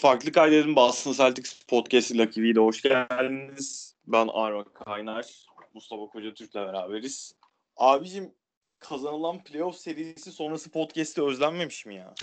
Farklı 0.00 0.32
Kaydet'in 0.32 0.76
Boston 0.76 1.12
Celtics 1.12 1.62
Podcast'i 1.62 2.18
Lucky 2.18 2.46
V'de 2.46 2.60
hoş 2.60 2.82
geldiniz. 2.82 3.96
Ben 4.06 4.28
Arva 4.32 4.64
Kaynar, 4.64 5.26
Mustafa 5.74 6.06
Koca 6.06 6.34
Türk'le 6.34 6.54
beraberiz. 6.54 7.34
Abicim 7.76 8.34
kazanılan 8.78 9.44
playoff 9.44 9.76
serisi 9.76 10.32
sonrası 10.32 10.70
podcast'i 10.70 11.22
özlenmemiş 11.22 11.86
mi 11.86 11.94
ya? 11.94 12.14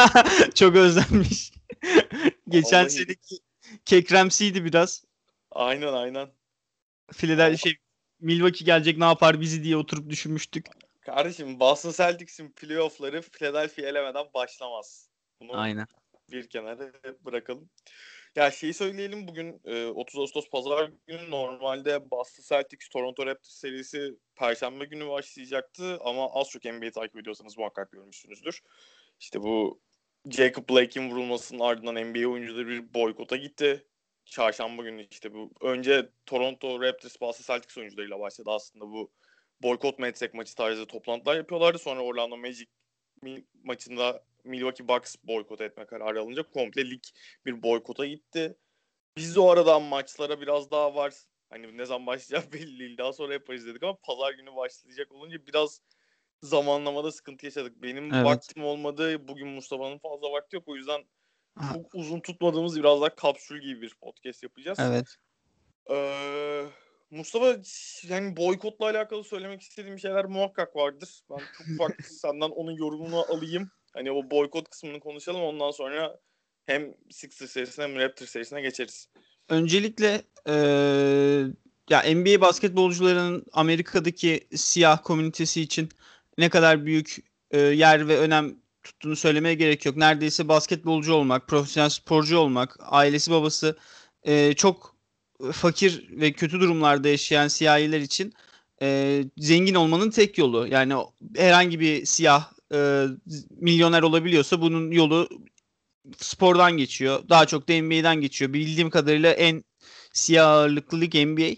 Çok 0.54 0.76
özlenmiş. 0.76 1.52
Geçen 2.48 2.84
Vallahi- 2.84 2.90
seneki 2.90 3.36
kekremsiydi 3.84 4.64
biraz. 4.64 5.04
Aynen 5.50 5.92
aynen. 5.92 6.28
Philadelphia 7.12 7.56
şey 7.56 7.76
Milwaukee 8.20 8.64
gelecek 8.64 8.98
ne 8.98 9.04
yapar 9.04 9.40
bizi 9.40 9.64
diye 9.64 9.76
oturup 9.76 10.10
düşünmüştük. 10.10 10.66
Kardeşim 11.00 11.60
Boston 11.60 11.92
Celtics'in 11.92 12.48
playoff'ları 12.52 13.22
Philadelphia 13.22 13.82
elemeden 13.82 14.26
başlamaz. 14.34 15.08
Bunu 15.40 15.60
Aynen. 15.60 15.86
Bir 16.30 16.48
kenara 16.48 16.92
bırakalım. 17.24 17.70
Ya 18.36 18.50
şeyi 18.50 18.74
söyleyelim 18.74 19.28
bugün 19.28 19.60
e, 19.64 19.86
30 19.86 20.20
Ağustos 20.20 20.50
Pazar 20.50 20.90
günü 21.06 21.30
normalde 21.30 22.10
Boston 22.10 22.42
Celtics 22.48 22.88
Toronto 22.88 23.26
Raptors 23.26 23.54
serisi 23.54 24.16
Perşembe 24.34 24.84
günü 24.84 25.08
başlayacaktı 25.08 25.98
ama 26.00 26.28
az 26.32 26.50
çok 26.50 26.64
NBA 26.64 26.90
takip 26.90 27.16
ediyorsanız 27.16 27.58
muhakkak 27.58 27.92
görmüşsünüzdür. 27.92 28.62
İşte 29.20 29.42
bu 29.42 29.80
Jacob 30.30 30.70
Blake'in 30.70 31.10
vurulmasının 31.10 31.60
ardından 31.60 31.94
NBA 31.94 32.28
oyuncuları 32.28 32.68
bir 32.68 32.94
boykota 32.94 33.36
gitti. 33.36 33.86
Çarşamba 34.24 34.82
günü 34.82 35.06
işte 35.10 35.34
bu 35.34 35.50
önce 35.60 36.10
Toronto 36.26 36.82
Raptors 36.82 37.20
Boston 37.20 37.54
Celtics 37.54 37.78
oyuncularıyla 37.78 38.20
başladı 38.20 38.50
aslında 38.50 38.84
bu 38.84 39.12
boykot 39.62 39.98
mu 39.98 40.06
etsek 40.06 40.34
maçı 40.34 40.54
tarzı 40.54 40.86
toplantılar 40.86 41.36
yapıyorlardı. 41.36 41.78
Sonra 41.78 42.00
Orlando 42.00 42.36
Magic 42.36 42.66
maçında 43.64 44.24
Milwaukee 44.44 44.88
Bucks 44.88 45.16
boykot 45.24 45.60
etme 45.60 45.86
kararı 45.86 46.20
alınca 46.20 46.42
komple 46.42 46.90
lig 46.90 47.02
bir 47.46 47.62
boykota 47.62 48.06
gitti. 48.06 48.56
Biz 49.16 49.36
de 49.36 49.40
o 49.40 49.48
aradan 49.50 49.82
maçlara 49.82 50.40
biraz 50.40 50.70
daha 50.70 50.94
var. 50.94 51.14
Hani 51.50 51.76
ne 51.78 51.86
zaman 51.86 52.06
başlayacak 52.06 52.52
belli 52.52 52.78
değil. 52.78 52.98
Daha 52.98 53.12
sonra 53.12 53.32
yaparız 53.32 53.66
dedik 53.66 53.82
ama 53.82 53.96
pazar 54.02 54.32
günü 54.32 54.56
başlayacak 54.56 55.12
olunca 55.12 55.46
biraz 55.46 55.80
zamanlamada 56.42 57.12
sıkıntı 57.12 57.46
yaşadık. 57.46 57.82
Benim 57.82 58.14
Evet. 58.14 58.24
vaktim 58.24 58.64
olmadı. 58.64 59.28
Bugün 59.28 59.48
Mustafa'nın 59.48 59.98
fazla 59.98 60.32
vakti 60.32 60.56
yok. 60.56 60.68
O 60.68 60.76
yüzden 60.76 61.04
Ha. 61.58 61.72
çok 61.74 61.94
uzun 61.94 62.20
tutmadığımız 62.20 62.78
biraz 62.78 63.00
daha 63.00 63.14
kapsül 63.14 63.60
gibi 63.60 63.82
bir 63.82 63.94
podcast 64.00 64.42
yapacağız. 64.42 64.78
Evet. 64.80 65.16
Ee, 65.90 66.66
Mustafa 67.10 67.56
yani 68.08 68.36
boykotla 68.36 68.86
alakalı 68.86 69.24
söylemek 69.24 69.62
istediğim 69.62 69.98
şeyler 69.98 70.24
muhakkak 70.24 70.76
vardır. 70.76 71.20
Ben 71.30 71.36
çok 71.36 71.66
ufak 71.74 72.06
senden 72.06 72.50
onun 72.50 72.72
yorumunu 72.72 73.18
alayım. 73.32 73.70
Hani 73.94 74.12
o 74.12 74.30
boykot 74.30 74.68
kısmını 74.68 75.00
konuşalım 75.00 75.40
ondan 75.42 75.70
sonra 75.70 76.20
hem 76.66 76.94
Sixers 77.10 77.50
serisine 77.50 77.84
hem 77.84 77.96
Raptors 77.96 78.30
serisine 78.30 78.60
geçeriz. 78.60 79.08
Öncelikle 79.48 80.22
eee, 80.48 81.46
ya 81.90 82.02
NBA 82.14 82.40
basketbolcularının 82.40 83.44
Amerika'daki 83.52 84.48
siyah 84.54 84.98
komünitesi 85.04 85.60
için 85.60 85.88
ne 86.38 86.48
kadar 86.48 86.84
büyük 86.86 87.16
eee, 87.52 87.60
yer 87.60 88.08
ve 88.08 88.18
önem 88.18 88.56
tuttuğunu 88.82 89.16
söylemeye 89.16 89.54
gerek 89.54 89.86
yok. 89.86 89.96
Neredeyse 89.96 90.48
basketbolcu 90.48 91.14
olmak, 91.14 91.48
profesyonel 91.48 91.88
sporcu 91.90 92.38
olmak, 92.38 92.76
ailesi 92.80 93.30
babası 93.30 93.76
eee, 94.24 94.54
çok 94.56 94.95
fakir 95.52 96.08
ve 96.10 96.32
kötü 96.32 96.60
durumlarda 96.60 97.08
yaşayan 97.08 97.48
siyahiler 97.48 98.00
için 98.00 98.32
eee, 98.82 99.24
zengin 99.38 99.74
olmanın 99.74 100.10
tek 100.10 100.38
yolu. 100.38 100.66
Yani 100.66 100.94
herhangi 101.36 101.80
bir 101.80 102.06
siyah 102.06 102.52
eee, 102.72 103.06
milyoner 103.50 104.02
olabiliyorsa 104.02 104.60
bunun 104.60 104.90
yolu 104.90 105.28
spordan 106.18 106.76
geçiyor. 106.76 107.28
Daha 107.28 107.46
çok 107.46 107.68
da 107.68 107.72
NBA'den 107.72 108.20
geçiyor. 108.20 108.52
Bildiğim 108.52 108.90
kadarıyla 108.90 109.32
en 109.32 109.64
siyah 110.12 110.46
ağırlıklı 110.48 111.00
lig 111.00 111.14
NBA. 111.14 111.56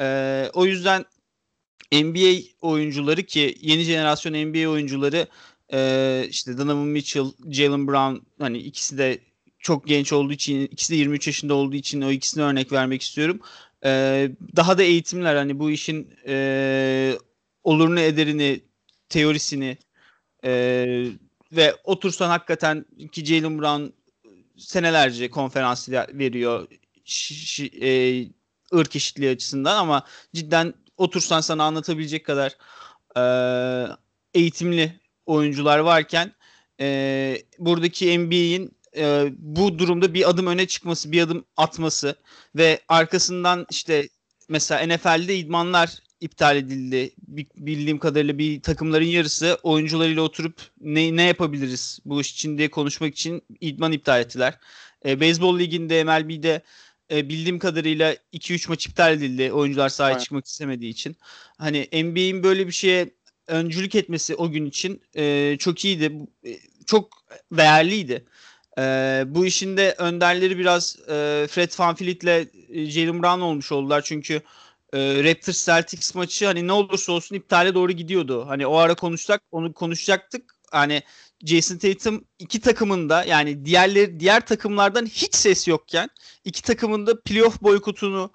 Ee, 0.00 0.50
o 0.54 0.66
yüzden 0.66 1.04
NBA 1.92 2.42
oyuncuları 2.60 3.22
ki 3.22 3.58
yeni 3.60 3.82
jenerasyon 3.82 4.32
NBA 4.34 4.68
oyuncuları 4.70 5.26
e, 5.72 6.26
işte 6.30 6.58
Donovan 6.58 6.86
Mitchell, 6.86 7.26
Jalen 7.50 7.88
Brown 7.88 8.16
hani 8.38 8.58
ikisi 8.58 8.98
de 8.98 9.20
çok 9.64 9.86
genç 9.86 10.12
olduğu 10.12 10.32
için 10.32 10.60
ikisi 10.60 10.92
de 10.92 10.96
23 10.96 11.26
yaşında 11.26 11.54
olduğu 11.54 11.76
için 11.76 12.00
o 12.00 12.10
ikisine 12.10 12.44
örnek 12.44 12.72
vermek 12.72 13.02
istiyorum. 13.02 13.40
Ee, 13.84 14.30
daha 14.56 14.78
da 14.78 14.82
eğitimler 14.82 15.36
hani 15.36 15.58
bu 15.58 15.70
işin 15.70 16.14
e, 16.26 17.18
olurunu 17.64 18.00
ederini 18.00 18.60
teorisini 19.08 19.76
e, 20.44 20.52
ve 21.52 21.74
otursan 21.84 22.28
hakikaten 22.28 22.84
ki 23.12 23.24
Jalen 23.24 23.58
Brown 23.58 23.84
senelerce 24.56 25.30
konferans 25.30 25.88
ver- 25.88 26.18
veriyor 26.18 26.68
e, 27.80 28.24
ırk 28.74 28.96
eşitliği 28.96 29.30
açısından 29.30 29.76
ama 29.76 30.04
cidden 30.34 30.74
otursan 30.96 31.40
sana 31.40 31.64
anlatabilecek 31.64 32.26
kadar 32.26 32.56
e, 33.16 33.22
eğitimli 34.34 35.00
oyuncular 35.26 35.78
varken 35.78 36.32
e, 36.80 37.38
buradaki 37.58 38.18
NBA'in 38.18 38.74
e, 38.96 39.32
bu 39.38 39.78
durumda 39.78 40.14
bir 40.14 40.30
adım 40.30 40.46
öne 40.46 40.66
çıkması, 40.66 41.12
bir 41.12 41.22
adım 41.22 41.44
atması 41.56 42.16
ve 42.56 42.80
arkasından 42.88 43.66
işte 43.70 44.08
mesela 44.48 44.86
NFL'de 44.96 45.36
idmanlar 45.36 45.90
iptal 46.20 46.56
edildi. 46.56 47.10
Bi- 47.28 47.46
Bildiğim 47.56 47.98
kadarıyla 47.98 48.38
bir 48.38 48.62
takımların 48.62 49.04
yarısı 49.04 49.58
oyuncularıyla 49.62 50.22
oturup 50.22 50.62
ne, 50.80 51.16
ne 51.16 51.22
yapabiliriz 51.22 51.98
bu 52.04 52.20
iş 52.20 52.32
için 52.32 52.58
diye 52.58 52.70
konuşmak 52.70 53.14
için 53.14 53.42
idman 53.60 53.92
iptal 53.92 54.20
ettiler. 54.20 54.58
E, 55.06 55.20
Beyzbol 55.20 55.58
liginde 55.58 56.04
MLB'de 56.04 56.62
e, 57.10 57.28
bildiğim 57.28 57.58
kadarıyla 57.58 58.16
2-3 58.32 58.68
maç 58.68 58.86
iptal 58.86 59.12
edildi 59.12 59.52
oyuncular 59.52 59.88
sahaya 59.88 60.14
Aynen. 60.14 60.22
çıkmak 60.24 60.46
istemediği 60.46 60.90
için. 60.90 61.16
Hani 61.58 61.88
NBA'in 61.92 62.42
böyle 62.42 62.66
bir 62.66 62.72
şeye 62.72 63.10
öncülük 63.46 63.94
etmesi 63.94 64.34
o 64.34 64.50
gün 64.50 64.66
için 64.66 65.02
e, 65.16 65.56
çok 65.58 65.84
iyiydi. 65.84 66.12
E, 66.46 66.58
Çok 66.86 67.08
değerliydi. 67.52 68.24
E, 68.78 69.24
bu 69.26 69.46
işin 69.46 69.76
de 69.76 69.94
önderleri 69.98 70.58
biraz 70.58 70.96
e, 71.08 71.46
Fred 71.50 71.70
VanVleet'le 71.78 72.48
e, 72.68 72.86
Jalen 72.86 73.22
Brown 73.22 73.40
olmuş 73.40 73.72
oldular. 73.72 74.02
Çünkü 74.02 74.40
e, 74.92 75.24
Raptors 75.24 75.66
Celtics 75.66 76.14
maçı 76.14 76.46
hani 76.46 76.66
ne 76.66 76.72
olursa 76.72 77.12
olsun 77.12 77.36
iptale 77.36 77.74
doğru 77.74 77.92
gidiyordu. 77.92 78.44
Hani 78.48 78.66
o 78.66 78.76
ara 78.76 78.94
konuşsak 78.94 79.42
onu 79.52 79.72
konuşacaktık. 79.72 80.54
Hani 80.70 81.02
Jason 81.44 81.78
Tatum 81.78 82.24
iki 82.38 82.60
takımında 82.60 83.24
yani 83.24 83.64
diğerleri 83.64 84.20
diğer 84.20 84.46
takımlardan 84.46 85.06
hiç 85.06 85.34
ses 85.34 85.68
yokken 85.68 86.08
iki 86.44 86.62
takımın 86.62 87.06
da 87.06 87.20
playoff 87.20 87.62
boykotunu 87.62 88.30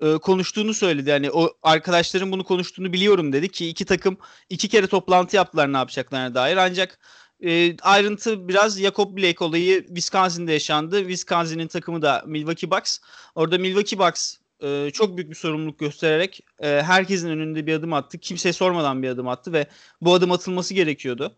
e, 0.00 0.18
konuştuğunu 0.18 0.74
söyledi. 0.74 1.10
Yani 1.10 1.30
o 1.30 1.50
arkadaşların 1.62 2.32
bunu 2.32 2.44
konuştuğunu 2.44 2.92
biliyorum 2.92 3.32
dedi 3.32 3.48
ki 3.48 3.68
iki 3.68 3.84
takım 3.84 4.16
iki 4.50 4.68
kere 4.68 4.86
toplantı 4.86 5.36
yaptılar 5.36 5.72
ne 5.72 5.76
yapacaklarına 5.76 6.34
dair. 6.34 6.56
Ancak 6.56 6.98
e, 7.44 7.76
ayrıntı 7.82 8.48
biraz 8.48 8.80
Jacob 8.80 9.16
Blake 9.16 9.44
olayı 9.44 9.86
Wisconsin'de 9.86 10.52
yaşandı. 10.52 10.98
Wisconsin'in 10.98 11.66
takımı 11.66 12.02
da 12.02 12.22
Milwaukee 12.26 12.70
Bucks. 12.70 12.98
Orada 13.34 13.58
Milwaukee 13.58 13.98
Bucks 13.98 14.36
e, 14.62 14.90
çok 14.92 15.16
büyük 15.16 15.30
bir 15.30 15.34
sorumluluk 15.34 15.78
göstererek 15.78 16.40
e, 16.58 16.68
herkesin 16.68 17.28
önünde 17.28 17.66
bir 17.66 17.74
adım 17.74 17.92
attı. 17.92 18.18
Kimseye 18.18 18.52
sormadan 18.52 19.02
bir 19.02 19.08
adım 19.08 19.28
attı 19.28 19.52
ve 19.52 19.66
bu 20.00 20.14
adım 20.14 20.32
atılması 20.32 20.74
gerekiyordu. 20.74 21.36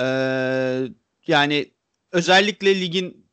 E, 0.00 0.04
yani 1.26 1.70
özellikle 2.12 2.80
ligin 2.80 3.26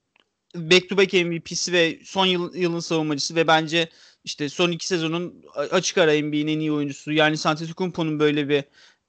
back 0.56 0.90
to 0.90 0.98
back 0.98 1.14
MVP'si 1.14 1.74
ve 1.74 2.00
son 2.04 2.26
yıl, 2.26 2.56
yılın 2.56 2.80
savunmacısı 2.80 3.36
ve 3.36 3.48
bence 3.48 3.90
işte 4.24 4.50
son 4.50 4.72
iki 4.72 4.88
sezonun 4.88 5.44
açık 5.56 5.98
ara 5.98 6.12
NBA'nin 6.12 6.48
en 6.48 6.60
iyi 6.60 6.72
oyuncusu 6.72 7.12
yani 7.12 7.38
Antetokounmpo'nun 7.46 8.20
böyle 8.20 8.50
bir 8.50 8.64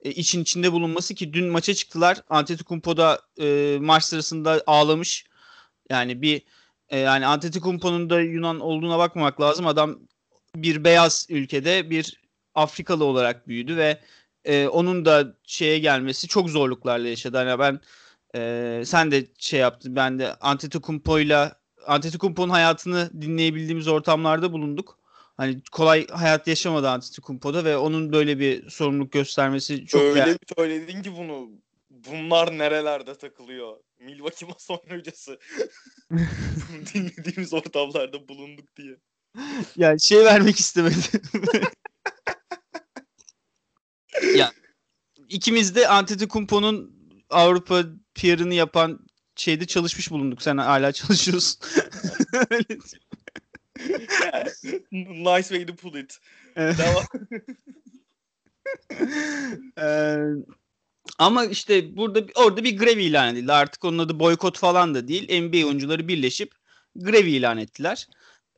e, 0.07 0.11
için 0.11 0.43
içinde 0.43 0.73
bulunması 0.73 1.15
ki 1.15 1.33
dün 1.33 1.47
maça 1.47 1.75
çıktılar. 1.75 2.23
Antetokounmpo 2.31 2.97
da 2.97 3.21
e, 3.41 3.79
maç 3.81 4.05
sırasında 4.05 4.63
ağlamış. 4.67 5.25
Yani 5.91 6.23
bir 6.23 6.43
e, 6.89 6.99
yani 6.99 7.27
Antetokounmpo'nun 7.27 8.11
da 8.11 8.21
Yunan 8.21 8.61
olduğuna 8.61 8.99
bakmamak 8.99 9.41
lazım. 9.41 9.67
Adam 9.67 9.99
bir 10.57 10.85
beyaz 10.85 11.27
ülkede 11.31 11.91
bir 11.91 12.21
Afrikalı 12.55 13.05
olarak 13.05 13.49
büyüdü 13.49 13.77
ve 13.77 14.01
e, 14.45 14.69
onun 14.69 15.05
da 15.05 15.37
şeye 15.47 15.79
gelmesi 15.79 16.29
çok 16.29 16.51
zorluklarla 16.51 17.09
yaşadı. 17.09 17.37
Hani 17.37 17.59
ben 17.59 17.81
e, 18.37 18.83
sen 18.87 19.11
de 19.11 19.27
şey 19.39 19.61
yaptın. 19.61 19.97
Ben 19.97 20.19
de 20.19 20.35
Antetokounmpo'yla 20.35 21.61
Antetokounmpo'nun 21.87 22.51
hayatını 22.51 23.11
dinleyebildiğimiz 23.23 23.89
ortamlarda 23.89 24.53
bulunduk. 24.53 24.99
Hani 25.37 25.61
kolay 25.73 26.07
hayat 26.07 26.47
yaşamadı 26.47 26.89
Antetokounmpo'da 26.89 27.65
ve 27.65 27.77
onun 27.77 28.13
böyle 28.13 28.39
bir 28.39 28.71
sorumluluk 28.71 29.13
göstermesi 29.13 29.87
çok 29.87 30.03
Öyle 30.03 30.27
bir 30.27 30.55
söyledin 30.57 31.03
ki 31.03 31.17
bunu. 31.17 31.51
Bunlar 31.91 32.59
nerelerde 32.59 33.19
takılıyor? 33.19 33.77
Milwaukee 33.99 34.47
mason 34.47 34.81
hocası. 34.89 35.39
Dinlediğimiz 36.95 37.55
ortamlarda 37.55 38.29
bulunduk 38.29 38.77
diye. 38.77 38.97
Yani 39.77 40.01
şey 40.01 40.25
vermek 40.25 40.57
istemedi. 40.57 40.97
ya 44.37 44.53
ikimiz 45.29 45.75
de 45.75 45.89
Antetokounmpo'nun 45.89 46.97
Avrupa 47.31 47.85
PR'ını 48.15 48.55
yapan 48.55 49.07
şeyde 49.37 49.67
çalışmış 49.67 50.11
bulunduk. 50.11 50.43
Sen 50.43 50.57
hala 50.57 50.93
çalışıyorsun. 50.93 51.61
nice 54.93 55.49
way 55.49 55.67
to 55.67 55.75
put 55.77 55.97
it. 55.97 56.19
Ee, 59.79 60.17
ama 61.19 61.45
işte 61.45 61.97
burada 61.97 62.21
orada 62.35 62.65
bir 62.65 62.79
grev 62.79 62.99
ilan 62.99 63.35
edildi. 63.35 63.53
Artık 63.53 63.85
onun 63.85 63.99
adı 63.99 64.19
boykot 64.19 64.59
falan 64.59 64.95
da 64.95 65.09
değil. 65.09 65.43
NBA 65.43 65.67
oyuncuları 65.67 66.09
birleşip 66.09 66.55
grev 66.97 67.27
ilan 67.27 67.59
ettiler. 67.59 68.09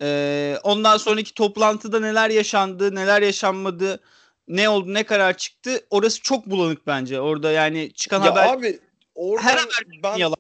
Ee, 0.03 0.57
ondan 0.63 0.97
sonraki 0.97 1.35
toplantıda 1.35 2.01
neler 2.01 2.31
yaşandı, 2.31 2.95
neler 2.95 3.23
yaşanmadı, 3.23 4.01
ne 4.49 4.69
oldu, 4.69 4.95
ne 4.95 5.05
karar 5.05 5.37
çıktı. 5.37 5.87
Orası 5.91 6.23
çok 6.23 6.47
bulanık 6.47 6.87
bence. 6.87 7.21
Orada 7.21 7.53
yani 7.53 7.93
çıkan 7.93 8.25
ya 8.25 8.31
haber 8.31 8.53
abi 8.53 8.81
orada 9.15 9.47
her 9.47 9.57
haber 9.57 10.03
ben 10.03 10.17
yalan. 10.17 10.37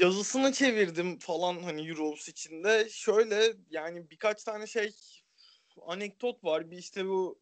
Ya. 0.00 0.06
yazısını 0.06 0.52
çevirdim 0.52 1.18
falan 1.18 1.62
hani 1.62 1.88
Euros 1.88 2.28
içinde. 2.28 2.88
Şöyle 2.90 3.54
yani 3.70 4.10
birkaç 4.10 4.44
tane 4.44 4.66
şey 4.66 4.90
anekdot 5.86 6.44
var. 6.44 6.70
Bir 6.70 6.78
işte 6.78 7.06
bu 7.06 7.40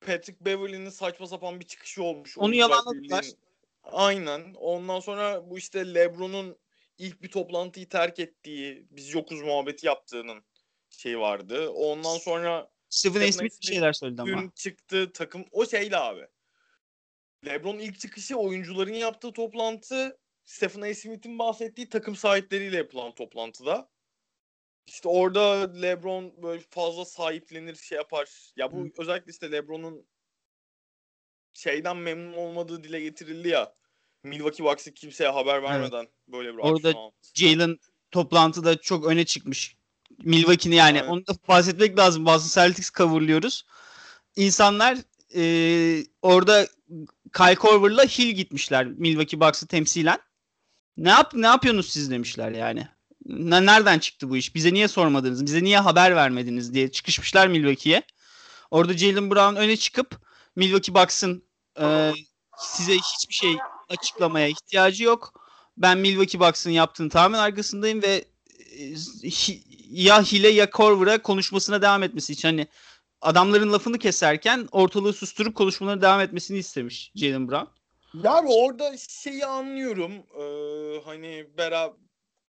Patrick 0.00 0.44
Beverly'nin 0.44 0.90
saçma 0.90 1.26
sapan 1.26 1.60
bir 1.60 1.66
çıkışı 1.66 2.02
olmuş. 2.02 2.38
Onu 2.38 2.54
yalanladılar. 2.54 3.26
Aynen. 3.82 4.54
Ondan 4.54 5.00
sonra 5.00 5.50
bu 5.50 5.58
işte 5.58 5.94
LeBron'un 5.94 6.58
ilk 6.98 7.22
bir 7.22 7.30
toplantıyı 7.30 7.88
terk 7.88 8.18
ettiği, 8.18 8.86
biz 8.90 9.14
yokuz 9.14 9.42
muhabbeti 9.42 9.86
yaptığının 9.86 10.44
şey 10.90 11.18
vardı. 11.18 11.68
Ondan 11.70 12.18
sonra 12.18 12.70
Stephen 12.88 13.28
A. 13.28 13.32
Smith 13.32 13.60
bir 13.60 13.66
şeyler 13.66 13.92
söyledi 13.92 14.22
ama. 14.22 14.50
çıktı 14.54 15.12
takım 15.12 15.44
o 15.50 15.66
şeyle 15.66 15.96
abi. 15.96 16.26
LeBron 17.46 17.78
ilk 17.78 18.00
çıkışı 18.00 18.36
oyuncuların 18.36 18.94
yaptığı 18.94 19.32
toplantı 19.32 20.18
Stephen 20.44 20.82
A. 20.82 20.94
Smith'in 20.94 21.38
bahsettiği 21.38 21.88
takım 21.88 22.16
sahipleriyle 22.16 22.76
yapılan 22.76 23.14
toplantıda. 23.14 23.90
İşte 24.86 25.08
orada 25.08 25.72
LeBron 25.82 26.42
böyle 26.42 26.62
fazla 26.70 27.04
sahiplenir 27.04 27.74
şey 27.74 27.96
yapar. 27.96 28.52
Ya 28.56 28.72
bu 28.72 28.84
Hı. 28.84 28.90
özellikle 28.98 29.30
işte 29.32 29.52
LeBron'un 29.52 30.06
şeyden 31.52 31.96
memnun 31.96 32.32
olmadığı 32.32 32.84
dile 32.84 33.00
getirildi 33.00 33.48
ya. 33.48 33.74
Milwaukee 34.24 34.64
Bucks'ı 34.64 34.94
kimseye 34.94 35.30
haber 35.30 35.62
vermeden 35.62 36.08
böyle 36.28 36.52
bir 36.52 36.58
Orada. 36.58 36.94
Jalen 37.34 37.78
toplantıda 38.10 38.80
çok 38.80 39.06
öne 39.06 39.24
çıkmış. 39.24 39.76
Milwaukee'ni 40.18 40.74
yani 40.74 41.00
Aynen. 41.00 41.12
onu 41.12 41.26
da 41.26 41.32
bahsetmek 41.48 41.98
lazım. 41.98 42.26
Bazı 42.26 42.54
Celtics 42.54 42.90
coverlıyoruz. 42.90 43.66
İnsanlar 44.36 44.98
e, 45.34 45.42
orada 46.22 46.66
Kyle 47.36 47.54
Korver'la 47.54 48.04
Hill 48.04 48.30
gitmişler 48.30 48.86
Milwaukee 48.86 49.40
Bucks'ı 49.40 49.66
temsilen. 49.66 50.18
Ne 50.96 51.08
yap 51.08 51.34
ne 51.34 51.46
yapıyorsunuz 51.46 51.88
siz 51.90 52.10
demişler 52.10 52.50
yani. 52.52 52.88
Ne- 53.26 53.66
Nereden 53.66 53.98
çıktı 53.98 54.30
bu 54.30 54.36
iş? 54.36 54.54
Bize 54.54 54.74
niye 54.74 54.88
sormadınız? 54.88 55.46
Bize 55.46 55.64
niye 55.64 55.78
haber 55.78 56.16
vermediniz 56.16 56.74
diye 56.74 56.90
çıkışmışlar 56.90 57.46
Milwaukee'ye. 57.48 58.02
Orada 58.70 58.92
Jalen 58.98 59.30
Brown 59.30 59.56
öne 59.56 59.76
çıkıp 59.76 60.20
Milwaukee 60.56 60.94
Bucks'ın 60.94 61.44
e, 61.80 62.12
size 62.58 62.92
hiçbir 62.94 63.34
şey 63.34 63.56
açıklamaya 63.88 64.48
ihtiyacı 64.48 65.04
yok. 65.04 65.42
Ben 65.76 65.98
Milwaukee 65.98 66.40
Bucks'ın 66.40 66.70
yaptığını 66.70 67.08
tamamen 67.10 67.38
arkasındayım 67.38 68.02
ve 68.02 68.24
e, 68.78 68.94
ya 69.90 70.22
Hile 70.22 70.48
ya 70.48 70.70
Korver'a 70.70 71.22
konuşmasına 71.22 71.82
devam 71.82 72.02
etmesi 72.02 72.32
için 72.32 72.48
hani 72.48 72.66
adamların 73.20 73.72
lafını 73.72 73.98
keserken 73.98 74.68
ortalığı 74.72 75.12
susturup 75.12 75.54
konuşmalarına 75.54 76.02
devam 76.02 76.20
etmesini 76.20 76.58
istemiş 76.58 77.12
Jalen 77.14 77.48
Brown. 77.48 77.81
Ya 78.14 78.34
abi 78.34 78.48
orada 78.48 78.96
şeyi 78.96 79.46
anlıyorum. 79.46 80.12
Ee, 80.12 81.00
hani 81.04 81.46
beraber 81.58 81.96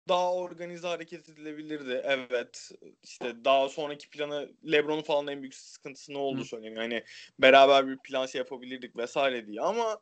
daha 0.08 0.34
organize 0.34 0.88
hareket 0.88 1.28
edilebilirdi. 1.28 2.02
Evet. 2.04 2.70
İşte 3.02 3.44
daha 3.44 3.68
sonraki 3.68 4.10
planı 4.10 4.52
LeBron'un 4.72 5.02
falan 5.02 5.26
en 5.28 5.42
büyük 5.42 5.54
sıkıntısı 5.54 6.12
ne 6.12 6.18
oldu 6.18 6.40
Hı. 6.40 6.44
söyleyeyim. 6.44 6.76
Hani 6.76 7.04
beraber 7.38 7.88
bir 7.88 7.98
plan 7.98 8.26
şey 8.26 8.38
yapabilirdik 8.38 8.96
vesaire 8.96 9.46
diye 9.46 9.60
ama 9.60 10.00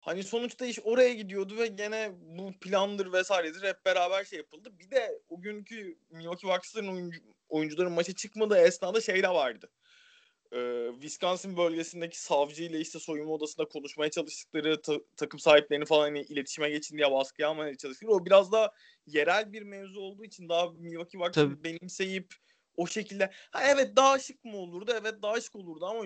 hani 0.00 0.24
sonuçta 0.24 0.66
iş 0.66 0.78
oraya 0.84 1.14
gidiyordu 1.14 1.56
ve 1.58 1.66
gene 1.66 2.10
bu 2.14 2.52
plandır 2.60 3.12
vesairedir 3.12 3.62
hep 3.62 3.86
beraber 3.86 4.24
şey 4.24 4.38
yapıldı. 4.38 4.78
Bir 4.78 4.90
de 4.90 5.22
o 5.28 5.40
günkü 5.40 5.98
Milwaukee 6.10 6.48
Bucks'ların 6.48 6.88
oyuncu, 6.88 7.20
oyuncuların 7.48 7.92
maça 7.92 8.12
çıkmadığı 8.14 8.58
esnada 8.58 9.00
şey 9.00 9.22
de 9.22 9.28
vardı. 9.28 9.70
Ee, 10.52 10.90
Wisconsin 10.92 11.56
bölgesindeki 11.56 12.20
savcı 12.22 12.62
ile 12.64 12.80
işte 12.80 12.98
soyunma 12.98 13.32
odasında 13.32 13.68
konuşmaya 13.68 14.10
çalıştıkları 14.10 14.82
ta- 14.82 15.00
takım 15.16 15.40
sahiplerini 15.40 15.84
falan 15.84 16.02
hani 16.02 16.20
iletişime 16.20 16.70
geçin 16.70 16.96
diye 16.98 17.10
baskı 17.10 17.42
yapmaya 17.42 17.76
çalıştıkları 17.76 18.16
o 18.16 18.26
biraz 18.26 18.52
da 18.52 18.72
yerel 19.06 19.52
bir 19.52 19.62
mevzu 19.62 20.00
olduğu 20.00 20.24
için 20.24 20.48
daha 20.48 20.70
Milwaukee 20.70 21.18
Tabii. 21.32 21.64
benimseyip 21.64 22.34
o 22.76 22.86
şekilde 22.86 23.30
ha 23.50 23.62
evet 23.68 23.96
daha 23.96 24.18
şık 24.18 24.44
mı 24.44 24.56
olurdu 24.56 24.92
evet 25.00 25.22
daha 25.22 25.40
şık 25.40 25.56
olurdu 25.56 25.86
ama 25.86 26.04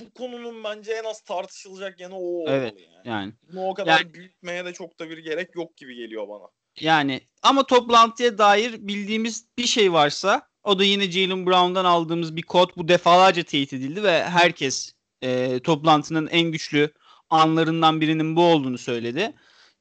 bu 0.00 0.10
konunun 0.10 0.64
bence 0.64 0.92
en 0.92 1.04
az 1.04 1.20
tartışılacak 1.20 2.00
yanı 2.00 2.16
o 2.18 2.22
olmalı 2.22 2.54
Evet, 2.56 2.80
yani. 2.80 3.08
Yani 3.08 3.32
Bunu 3.52 3.66
o 3.66 3.74
kadar 3.74 4.00
Yani- 4.00 4.14
büyütmeye 4.14 4.64
de 4.64 4.72
çok 4.72 4.98
da 4.98 5.10
bir 5.10 5.18
gerek 5.18 5.54
yok 5.56 5.76
gibi 5.76 5.94
geliyor 5.94 6.28
bana. 6.28 6.48
Yani 6.80 7.20
ama 7.42 7.66
toplantıya 7.66 8.38
dair 8.38 8.88
bildiğimiz 8.88 9.44
bir 9.58 9.66
şey 9.66 9.92
varsa 9.92 10.48
o 10.62 10.78
da 10.78 10.84
yine 10.84 11.10
Jalen 11.10 11.46
Brown'dan 11.46 11.84
aldığımız 11.84 12.36
bir 12.36 12.42
kod. 12.42 12.70
Bu 12.76 12.88
defalarca 12.88 13.42
teyit 13.42 13.72
edildi 13.72 14.02
ve 14.02 14.24
herkes 14.24 14.94
e, 15.22 15.60
toplantının 15.60 16.26
en 16.26 16.52
güçlü 16.52 16.92
anlarından 17.30 18.00
birinin 18.00 18.36
bu 18.36 18.44
olduğunu 18.44 18.78
söyledi. 18.78 19.32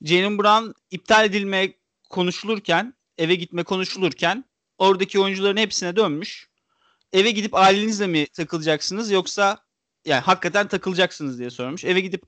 Jalen 0.02 0.38
Brown 0.38 0.72
iptal 0.92 1.26
edilmeye 1.26 1.80
konuşulurken, 2.10 2.94
eve 3.18 3.36
gitme 3.36 3.64
konuşulurken 3.64 4.46
oradaki 4.78 5.20
oyuncuların 5.20 5.58
hepsine 5.58 5.96
dönmüş. 5.96 6.50
Eve 7.14 7.32
gidip 7.32 7.56
ailenizle 7.56 8.08
mi 8.08 8.28
takılacaksınız 8.28 9.12
yoksa 9.12 9.58
yani 10.06 10.22
hakikaten 10.22 10.68
takılacaksınız 10.68 11.40
diye 11.40 11.50
sormuş. 11.50 11.86
Eve 11.86 12.00
gidip 12.00 12.24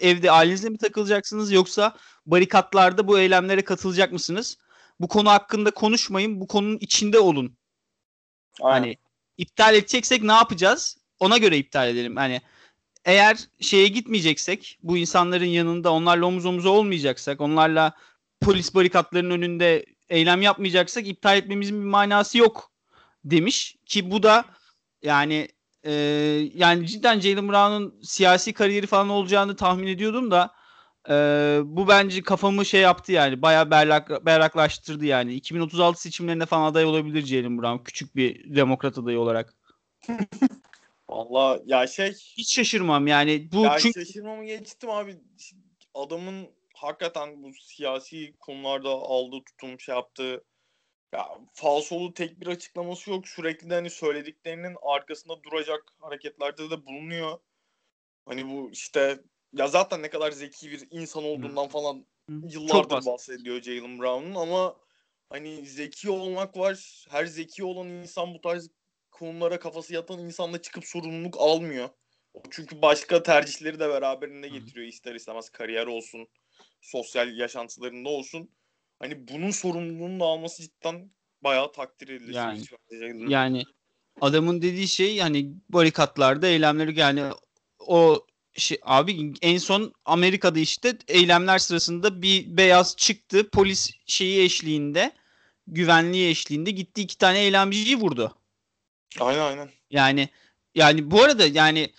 evde 0.00 0.30
ailenizle 0.30 0.68
mi 0.68 0.78
takılacaksınız 0.78 1.52
yoksa 1.52 1.96
barikatlarda 2.26 3.08
bu 3.08 3.18
eylemlere 3.18 3.64
katılacak 3.64 4.12
mısınız? 4.12 4.58
Bu 5.00 5.08
konu 5.08 5.30
hakkında 5.30 5.70
konuşmayın. 5.70 6.40
Bu 6.40 6.46
konunun 6.46 6.78
içinde 6.80 7.18
olun. 7.18 7.56
Hani 8.62 8.96
iptal 9.38 9.74
edeceksek 9.74 10.22
ne 10.22 10.32
yapacağız? 10.32 10.96
Ona 11.20 11.38
göre 11.38 11.58
iptal 11.58 11.88
edelim. 11.88 12.16
Hani 12.16 12.40
eğer 13.04 13.38
şeye 13.60 13.88
gitmeyeceksek, 13.88 14.78
bu 14.82 14.96
insanların 14.96 15.44
yanında 15.44 15.92
onlarla 15.92 16.26
omuz 16.26 16.46
omuza 16.46 16.68
olmayacaksak, 16.68 17.40
onlarla 17.40 17.92
polis 18.40 18.74
barikatlarının 18.74 19.30
önünde 19.30 19.86
eylem 20.08 20.42
yapmayacaksak 20.42 21.08
iptal 21.08 21.36
etmemizin 21.36 21.80
bir 21.80 21.86
manası 21.86 22.38
yok 22.38 22.72
demiş 23.24 23.76
ki 23.86 24.10
bu 24.10 24.22
da 24.22 24.44
yani 25.02 25.48
e, 25.84 25.92
yani 26.54 26.86
cidden 26.86 27.20
Jalen 27.20 27.48
Brown'un 27.48 28.00
siyasi 28.02 28.52
kariyeri 28.52 28.86
falan 28.86 29.08
olacağını 29.08 29.56
tahmin 29.56 29.86
ediyordum 29.86 30.30
da 30.30 30.54
e, 31.08 31.14
bu 31.64 31.88
bence 31.88 32.22
kafamı 32.22 32.64
şey 32.64 32.80
yaptı 32.80 33.12
yani 33.12 33.42
bayağı 33.42 33.70
berlak, 33.70 34.26
berraklaştırdı 34.26 35.04
yani 35.04 35.34
2036 35.34 36.00
seçimlerinde 36.00 36.46
falan 36.46 36.70
aday 36.70 36.84
olabilir 36.84 37.26
Jalen 37.26 37.62
Brown 37.62 37.84
küçük 37.84 38.16
bir 38.16 38.56
demokrat 38.56 38.98
adayı 38.98 39.20
olarak. 39.20 39.54
Valla 41.08 41.60
ya 41.66 41.86
şey 41.86 42.12
Hiç 42.12 42.54
şaşırmam 42.54 43.06
yani 43.06 43.48
bu 43.52 43.64
ya 43.64 43.78
çünkü 43.78 44.06
şaşırmamı 44.06 44.44
geçtim 44.44 44.90
abi. 44.90 45.16
Adamın 45.94 46.46
hakikaten 46.74 47.42
bu 47.42 47.50
siyasi 47.60 48.34
konularda 48.40 48.88
aldığı 48.88 49.44
tutum 49.44 49.80
şey 49.80 49.94
yaptığı 49.94 50.44
ya 51.14 51.28
falsolu 51.52 52.14
tek 52.14 52.40
bir 52.40 52.46
açıklaması 52.46 53.10
yok. 53.10 53.28
Sürekli 53.28 53.70
de 53.70 53.74
hani 53.74 53.90
söylediklerinin 53.90 54.76
arkasında 54.82 55.42
duracak 55.42 55.92
hareketlerde 56.00 56.70
de 56.70 56.86
bulunuyor. 56.86 57.38
Hani 58.26 58.50
bu 58.50 58.70
işte 58.70 59.20
ya 59.52 59.68
zaten 59.68 60.02
ne 60.02 60.10
kadar 60.10 60.30
zeki 60.30 60.70
bir 60.70 60.88
insan 60.90 61.24
olduğundan 61.24 61.68
falan 61.68 62.06
yıllardır 62.28 62.90
bahsediyor. 62.90 63.06
bahsediyor 63.06 63.62
Jalen 63.62 63.98
Brown'un 63.98 64.34
ama 64.34 64.76
hani 65.28 65.66
zeki 65.66 66.10
olmak 66.10 66.56
var. 66.56 67.06
Her 67.10 67.26
zeki 67.26 67.64
olan 67.64 67.88
insan 67.88 68.34
bu 68.34 68.40
tarz 68.40 68.70
konulara 69.10 69.58
kafası 69.58 69.94
yatan 69.94 70.18
insanla 70.18 70.62
çıkıp 70.62 70.84
sorumluluk 70.86 71.36
almıyor. 71.38 71.88
Çünkü 72.50 72.82
başka 72.82 73.22
tercihleri 73.22 73.80
de 73.80 73.88
beraberinde 73.88 74.48
getiriyor 74.48 74.86
ister 74.86 75.14
istemez 75.14 75.50
kariyer 75.50 75.86
olsun, 75.86 76.28
sosyal 76.80 77.38
yaşantılarında 77.38 78.08
olsun. 78.08 78.50
Hani 78.98 79.28
bunun 79.28 79.50
sorumluluğunu 79.50 80.20
da 80.20 80.24
alması 80.24 80.62
cidden 80.62 81.10
bayağı 81.44 81.72
takdir 81.72 82.08
edilir. 82.08 82.34
Yani- 82.34 82.62
Jalen'ın. 82.90 83.28
yani 83.28 83.64
adamın 84.20 84.62
dediği 84.62 84.88
şey 84.88 85.18
hani 85.18 85.52
barikatlarda 85.68 86.46
eylemleri 86.46 87.00
yani 87.00 87.22
o 87.78 88.26
şey 88.56 88.78
abi 88.82 89.32
en 89.42 89.58
son 89.58 89.92
Amerika'da 90.04 90.58
işte 90.58 90.98
eylemler 91.08 91.58
sırasında 91.58 92.22
bir 92.22 92.56
beyaz 92.56 92.96
çıktı 92.96 93.50
polis 93.50 93.90
şeyi 94.06 94.44
eşliğinde 94.44 95.12
güvenliği 95.66 96.30
eşliğinde 96.30 96.70
gitti 96.70 97.02
iki 97.02 97.18
tane 97.18 97.38
eylemciyi 97.40 97.96
vurdu. 97.96 98.34
Aynen 99.20 99.40
aynen. 99.40 99.70
Yani 99.90 100.28
yani 100.74 101.10
bu 101.10 101.22
arada 101.22 101.46
yani 101.46 101.92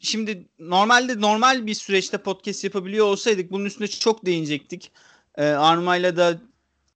şimdi 0.00 0.48
normalde 0.58 1.20
normal 1.20 1.66
bir 1.66 1.74
süreçte 1.74 2.18
podcast 2.18 2.64
yapabiliyor 2.64 3.06
olsaydık 3.06 3.50
bunun 3.50 3.64
üstüne 3.64 3.88
çok 3.88 4.26
değinecektik. 4.26 4.90
E, 5.36 5.44
Arma'yla 5.44 6.16
da 6.16 6.38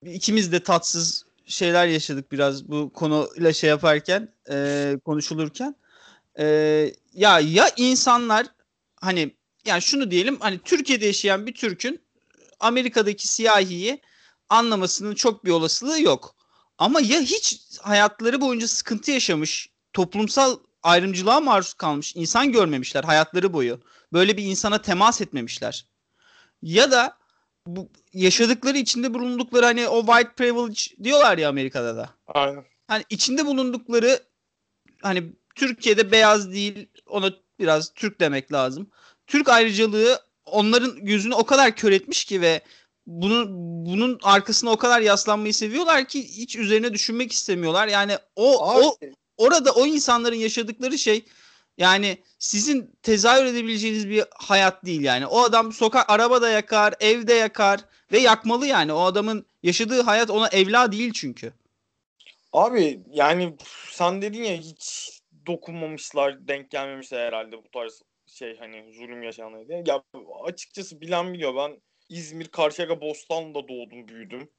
ikimiz 0.02 0.52
de 0.52 0.60
tatsız 0.62 1.26
şeyler 1.46 1.86
yaşadık 1.86 2.32
biraz 2.32 2.68
bu 2.68 2.92
konuyla 2.92 3.52
şey 3.52 3.70
yaparken 3.70 4.34
e, 4.50 4.96
konuşulurken. 5.04 5.74
E, 6.38 6.44
ya 7.14 7.40
ya 7.40 7.70
insanlar 7.76 8.46
hani 9.00 9.36
yani 9.64 9.82
şunu 9.82 10.10
diyelim 10.10 10.36
hani 10.40 10.58
Türkiye'de 10.64 11.06
yaşayan 11.06 11.46
bir 11.46 11.54
Türk'ün 11.54 12.00
Amerika'daki 12.60 13.28
siyahiyi 13.28 14.00
anlamasının 14.48 15.14
çok 15.14 15.44
bir 15.44 15.50
olasılığı 15.50 16.00
yok. 16.00 16.34
Ama 16.78 17.00
ya 17.00 17.20
hiç 17.20 17.60
hayatları 17.80 18.40
boyunca 18.40 18.68
sıkıntı 18.68 19.10
yaşamış, 19.10 19.70
toplumsal 19.92 20.58
ayrımcılığa 20.82 21.40
maruz 21.40 21.74
kalmış 21.74 22.16
insan 22.16 22.52
görmemişler 22.52 23.04
hayatları 23.04 23.52
boyu. 23.52 23.80
Böyle 24.12 24.36
bir 24.36 24.44
insana 24.44 24.82
temas 24.82 25.20
etmemişler. 25.20 25.86
Ya 26.62 26.90
da 26.90 27.16
bu 27.66 27.88
yaşadıkları 28.12 28.78
içinde 28.78 29.14
bulundukları 29.14 29.66
hani 29.66 29.88
o 29.88 30.06
white 30.06 30.32
privilege 30.36 31.04
diyorlar 31.04 31.38
ya 31.38 31.48
Amerika'da 31.48 31.96
da. 31.96 32.10
Aynen. 32.26 32.64
Hani 32.88 33.04
içinde 33.10 33.46
bulundukları 33.46 34.20
hani 35.02 35.32
Türkiye'de 35.54 36.12
beyaz 36.12 36.52
değil 36.52 36.88
ona 37.06 37.32
biraz 37.58 37.94
Türk 37.94 38.20
demek 38.20 38.52
lazım. 38.52 38.90
Türk 39.26 39.48
ayrıcalığı 39.48 40.20
onların 40.44 41.04
gözünü 41.04 41.34
o 41.34 41.44
kadar 41.44 41.76
kör 41.76 41.92
etmiş 41.92 42.24
ki 42.24 42.40
ve 42.40 42.60
bunun 43.06 43.46
bunun 43.86 44.18
arkasına 44.22 44.70
o 44.70 44.76
kadar 44.76 45.00
yaslanmayı 45.00 45.54
seviyorlar 45.54 46.04
ki 46.04 46.22
hiç 46.38 46.56
üzerine 46.56 46.92
düşünmek 46.92 47.32
istemiyorlar. 47.32 47.88
Yani 47.88 48.16
o 48.36 48.70
Abi, 48.70 48.84
o 48.84 48.98
orada 49.36 49.72
o 49.72 49.86
insanların 49.86 50.36
yaşadıkları 50.36 50.98
şey 50.98 51.24
yani 51.78 52.18
sizin 52.38 52.90
tezahür 53.02 53.44
edebileceğiniz 53.44 54.08
bir 54.08 54.24
hayat 54.34 54.84
değil 54.84 55.00
yani. 55.00 55.26
O 55.26 55.40
adam 55.40 55.72
sokak 55.72 56.10
arabada 56.10 56.50
yakar, 56.50 56.94
evde 57.00 57.34
yakar 57.34 57.80
ve 58.12 58.18
yakmalı 58.18 58.66
yani. 58.66 58.92
O 58.92 59.00
adamın 59.00 59.46
yaşadığı 59.62 60.02
hayat 60.02 60.30
ona 60.30 60.48
evla 60.48 60.92
değil 60.92 61.12
çünkü. 61.12 61.52
Abi 62.52 63.00
yani 63.10 63.56
sen 63.90 64.22
dedin 64.22 64.42
ya 64.42 64.56
hiç 64.56 65.10
dokunmamışlar, 65.46 66.48
denk 66.48 66.70
gelmemişler 66.70 67.26
herhalde 67.26 67.56
bu 67.56 67.70
tarz 67.72 68.02
şey 68.26 68.58
hani 68.58 68.92
zulüm 68.92 69.22
yaşanıyor 69.22 69.68
diye. 69.68 69.82
Ya 69.86 70.02
açıkçası 70.44 71.00
bilen 71.00 71.34
biliyor 71.34 71.56
ben 71.56 71.80
İzmir, 72.08 72.48
Karşıyaka, 72.48 73.00
Bostanlı'da 73.00 73.68
doğdum, 73.68 74.08
büyüdüm. 74.08 74.50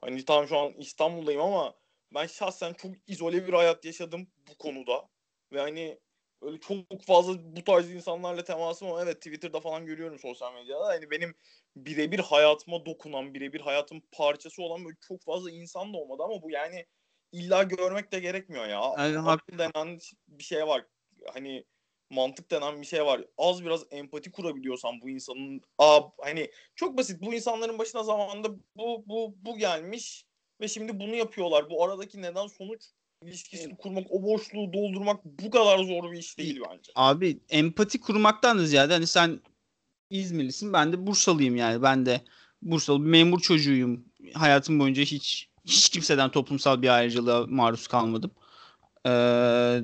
Hani 0.00 0.24
tam 0.24 0.48
şu 0.48 0.58
an 0.58 0.72
İstanbul'dayım 0.78 1.40
ama 1.40 1.74
ben 2.14 2.26
şahsen 2.26 2.72
çok 2.72 2.90
izole 3.06 3.46
bir 3.46 3.52
hayat 3.52 3.84
yaşadım 3.84 4.28
bu 4.50 4.58
konuda. 4.58 5.08
Ve 5.52 5.60
hani 5.60 5.98
öyle 6.44 6.60
çok 6.60 7.02
fazla 7.06 7.56
bu 7.56 7.64
tarz 7.64 7.90
insanlarla 7.90 8.44
temasım 8.44 8.90
var. 8.90 9.02
Evet 9.04 9.16
Twitter'da 9.16 9.60
falan 9.60 9.86
görüyorum 9.86 10.18
sosyal 10.18 10.54
medyada. 10.54 10.86
Hani 10.86 11.10
benim 11.10 11.34
birebir 11.76 12.18
hayatıma 12.18 12.86
dokunan, 12.86 13.34
birebir 13.34 13.60
hayatın 13.60 14.02
parçası 14.12 14.62
olan 14.62 14.84
böyle 14.84 14.96
çok 15.08 15.22
fazla 15.24 15.50
insan 15.50 15.94
da 15.94 15.98
olmadı 15.98 16.22
ama 16.22 16.42
bu 16.42 16.50
yani 16.50 16.86
illa 17.32 17.62
görmek 17.62 18.12
de 18.12 18.20
gerekmiyor 18.20 18.66
ya. 18.66 18.94
Yani 18.98 19.18
Akıl 19.18 19.58
denen 19.58 19.98
bir 20.28 20.44
şey 20.44 20.66
var. 20.66 20.86
Hani 21.32 21.64
mantık 22.10 22.50
denen 22.50 22.80
bir 22.80 22.86
şey 22.86 23.04
var. 23.04 23.24
Az 23.38 23.64
biraz 23.64 23.84
empati 23.90 24.32
kurabiliyorsan 24.32 25.00
bu 25.02 25.10
insanın 25.10 25.60
aa, 25.78 26.00
hani 26.20 26.50
çok 26.74 26.98
basit 26.98 27.22
bu 27.22 27.34
insanların 27.34 27.78
başına 27.78 28.02
zamanında 28.02 28.48
bu 28.76 29.04
bu 29.06 29.34
bu 29.38 29.58
gelmiş 29.58 30.26
ve 30.60 30.68
şimdi 30.68 31.00
bunu 31.00 31.14
yapıyorlar. 31.14 31.70
Bu 31.70 31.84
aradaki 31.84 32.22
neden 32.22 32.46
sonuç 32.46 32.82
ilişkisini 33.28 33.76
kurmak, 33.76 34.06
o 34.10 34.22
boşluğu 34.22 34.72
doldurmak 34.72 35.24
bu 35.24 35.50
kadar 35.50 35.78
zor 35.78 36.12
bir 36.12 36.18
iş 36.18 36.38
değil 36.38 36.60
bence. 36.70 36.92
Abi 36.94 37.38
empati 37.48 38.00
kurmaktan 38.00 38.58
da 38.58 38.66
ziyade 38.66 38.92
hani 38.92 39.06
sen 39.06 39.40
İzmirlisin 40.10 40.72
ben 40.72 40.92
de 40.92 41.06
Bursalıyım 41.06 41.56
yani. 41.56 41.82
Ben 41.82 42.06
de 42.06 42.20
Bursalı 42.62 43.04
bir 43.04 43.10
memur 43.10 43.40
çocuğuyum. 43.40 44.04
Hayatım 44.34 44.78
boyunca 44.78 45.02
hiç 45.02 45.48
hiç 45.64 45.88
kimseden 45.88 46.30
toplumsal 46.30 46.82
bir 46.82 46.88
ayrıcalığa 46.88 47.46
maruz 47.46 47.86
kalmadım. 47.86 48.30
Ee, 49.06 49.80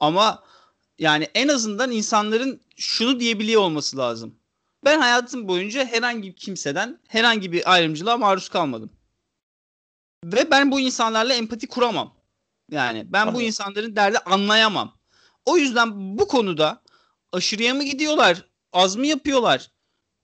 ama 0.00 0.42
yani 0.98 1.28
en 1.34 1.48
azından 1.48 1.90
insanların 1.90 2.60
şunu 2.76 3.20
diyebiliyor 3.20 3.62
olması 3.62 3.96
lazım. 3.96 4.34
Ben 4.84 5.00
hayatım 5.00 5.48
boyunca 5.48 5.84
herhangi 5.84 6.34
kimseden 6.34 7.00
herhangi 7.08 7.52
bir 7.52 7.72
ayrımcılığa 7.72 8.16
maruz 8.16 8.48
kalmadım. 8.48 8.90
Ve 10.24 10.50
ben 10.50 10.70
bu 10.70 10.80
insanlarla 10.80 11.34
empati 11.34 11.66
kuramam. 11.66 12.14
Yani 12.72 13.04
ben 13.12 13.28
bu 13.28 13.32
Tabii. 13.32 13.44
insanların 13.44 13.96
derdi 13.96 14.18
anlayamam. 14.18 14.94
O 15.46 15.56
yüzden 15.56 16.18
bu 16.18 16.28
konuda 16.28 16.82
aşırıya 17.32 17.74
mı 17.74 17.84
gidiyorlar? 17.84 18.44
Az 18.72 18.96
mı 18.96 19.06
yapıyorlar? 19.06 19.70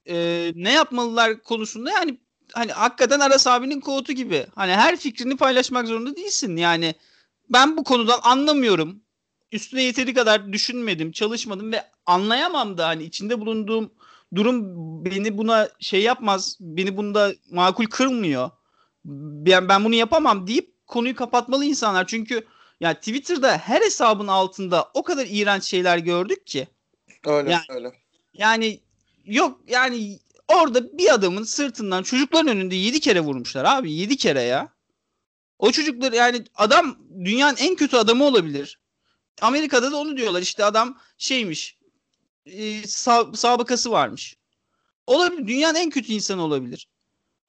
Ee, 0.07 0.51
ne 0.55 0.71
yapmalılar 0.71 1.43
konusunda 1.43 1.91
yani 1.91 2.19
hani 2.53 2.71
hakikaten 2.71 3.19
Aras 3.19 3.47
abinin 3.47 3.79
kovutu 3.79 4.13
gibi. 4.13 4.45
Hani 4.55 4.71
her 4.71 4.97
fikrini 4.97 5.37
paylaşmak 5.37 5.87
zorunda 5.87 6.15
değilsin. 6.15 6.57
Yani 6.57 6.95
ben 7.49 7.77
bu 7.77 7.83
konudan 7.83 8.19
anlamıyorum. 8.23 9.01
Üstüne 9.51 9.83
yeteri 9.83 10.13
kadar 10.13 10.53
düşünmedim, 10.53 11.11
çalışmadım 11.11 11.71
ve 11.71 11.83
anlayamam 12.05 12.77
da 12.77 12.87
hani 12.87 13.03
içinde 13.03 13.39
bulunduğum 13.39 13.93
durum 14.35 14.65
beni 15.05 15.37
buna 15.37 15.69
şey 15.79 16.01
yapmaz. 16.01 16.57
Beni 16.59 16.97
bunda 16.97 17.33
makul 17.51 17.85
kırmıyor. 17.85 18.49
Ben, 19.05 19.69
ben 19.69 19.83
bunu 19.83 19.95
yapamam 19.95 20.47
deyip 20.47 20.78
konuyu 20.89 21.15
kapatmalı 21.15 21.65
insanlar. 21.65 22.07
Çünkü 22.07 22.47
ya 22.79 22.93
Twitter'da 22.93 23.57
her 23.57 23.81
hesabın 23.81 24.27
altında 24.27 24.89
o 24.93 25.03
kadar 25.03 25.27
iğrenç 25.29 25.63
şeyler 25.63 25.97
gördük 25.97 26.47
ki. 26.47 26.67
Öyle 27.25 27.51
Yani- 27.51 27.63
öyle. 27.69 27.91
Yani 28.33 28.79
yok 29.25 29.59
yani 29.67 30.19
orada 30.47 30.97
bir 30.97 31.13
adamın 31.13 31.43
sırtından 31.43 32.03
çocukların 32.03 32.47
önünde 32.47 32.75
7 32.75 32.99
kere 32.99 33.19
vurmuşlar 33.19 33.65
abi 33.65 33.91
7 33.93 34.17
kere 34.17 34.41
ya. 34.41 34.73
O 35.59 35.71
çocuklar 35.71 36.13
yani 36.13 36.43
adam 36.55 36.97
dünyanın 37.25 37.57
en 37.57 37.75
kötü 37.75 37.97
adamı 37.97 38.23
olabilir. 38.23 38.79
Amerika'da 39.41 39.91
da 39.91 39.97
onu 39.97 40.17
diyorlar 40.17 40.41
işte 40.41 40.65
adam 40.65 40.97
şeymiş 41.17 41.77
e, 42.45 42.81
sa- 42.81 43.35
sabıkası 43.37 43.91
varmış. 43.91 44.37
Olabilir 45.07 45.47
dünyanın 45.47 45.75
en 45.79 45.89
kötü 45.89 46.13
insanı 46.13 46.43
olabilir. 46.43 46.87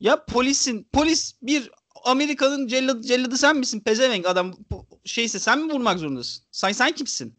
Ya 0.01 0.25
polisin 0.25 0.89
polis 0.93 1.35
bir 1.43 1.71
Amerika'nın 2.05 2.67
celladı, 2.67 3.03
celladı 3.03 3.37
sen 3.37 3.57
misin 3.57 3.81
pezevenk 3.81 4.27
adam 4.27 4.55
bu- 4.71 4.87
şeyse 5.05 5.39
sen 5.39 5.59
mi 5.59 5.73
vurmak 5.73 5.99
zorundasın? 5.99 6.45
Sen 6.51 6.73
sen 6.73 6.93
kimsin? 6.93 7.39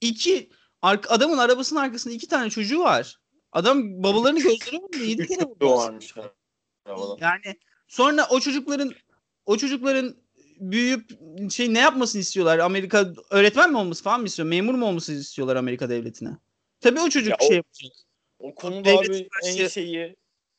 İki 0.00 0.50
adamın 0.82 1.38
arabasının 1.38 1.80
arkasında 1.80 2.14
iki 2.14 2.28
tane 2.28 2.50
çocuğu 2.50 2.80
var. 2.80 3.20
Adam 3.52 4.02
babalarını 4.02 4.40
gözleri 4.40 4.76
önünde 4.76 5.04
yedi 5.04 5.26
kere 5.26 5.38
çocuğu 5.38 5.50
vurdu. 5.50 5.76
varmış 5.76 6.14
arabada. 6.86 7.16
Yani 7.20 7.56
sonra 7.88 8.26
o 8.30 8.40
çocukların 8.40 8.92
o 9.46 9.56
çocukların 9.56 10.16
büyüyüp 10.60 11.10
şey 11.50 11.74
ne 11.74 11.78
yapmasını 11.78 12.20
istiyorlar? 12.20 12.58
Amerika 12.58 13.12
öğretmen 13.30 13.70
mi 13.70 13.76
olması 13.78 14.02
falan 14.02 14.20
mı 14.20 14.26
istiyor? 14.26 14.48
Memur 14.48 14.74
mu 14.74 14.86
olması 14.86 15.12
istiyorlar 15.12 15.56
Amerika 15.56 15.90
devletine? 15.90 16.30
Tabii 16.80 17.00
o 17.00 17.08
çocuk 17.08 17.30
Ya 17.30 17.36
şey 17.48 17.48
o- 17.48 17.54
yapacak. 17.54 17.92
O 18.38 18.54
konuda 18.54 18.84
Devlet 18.84 19.10
abi 19.10 19.28
en 19.44 19.68
şeyi 19.68 20.16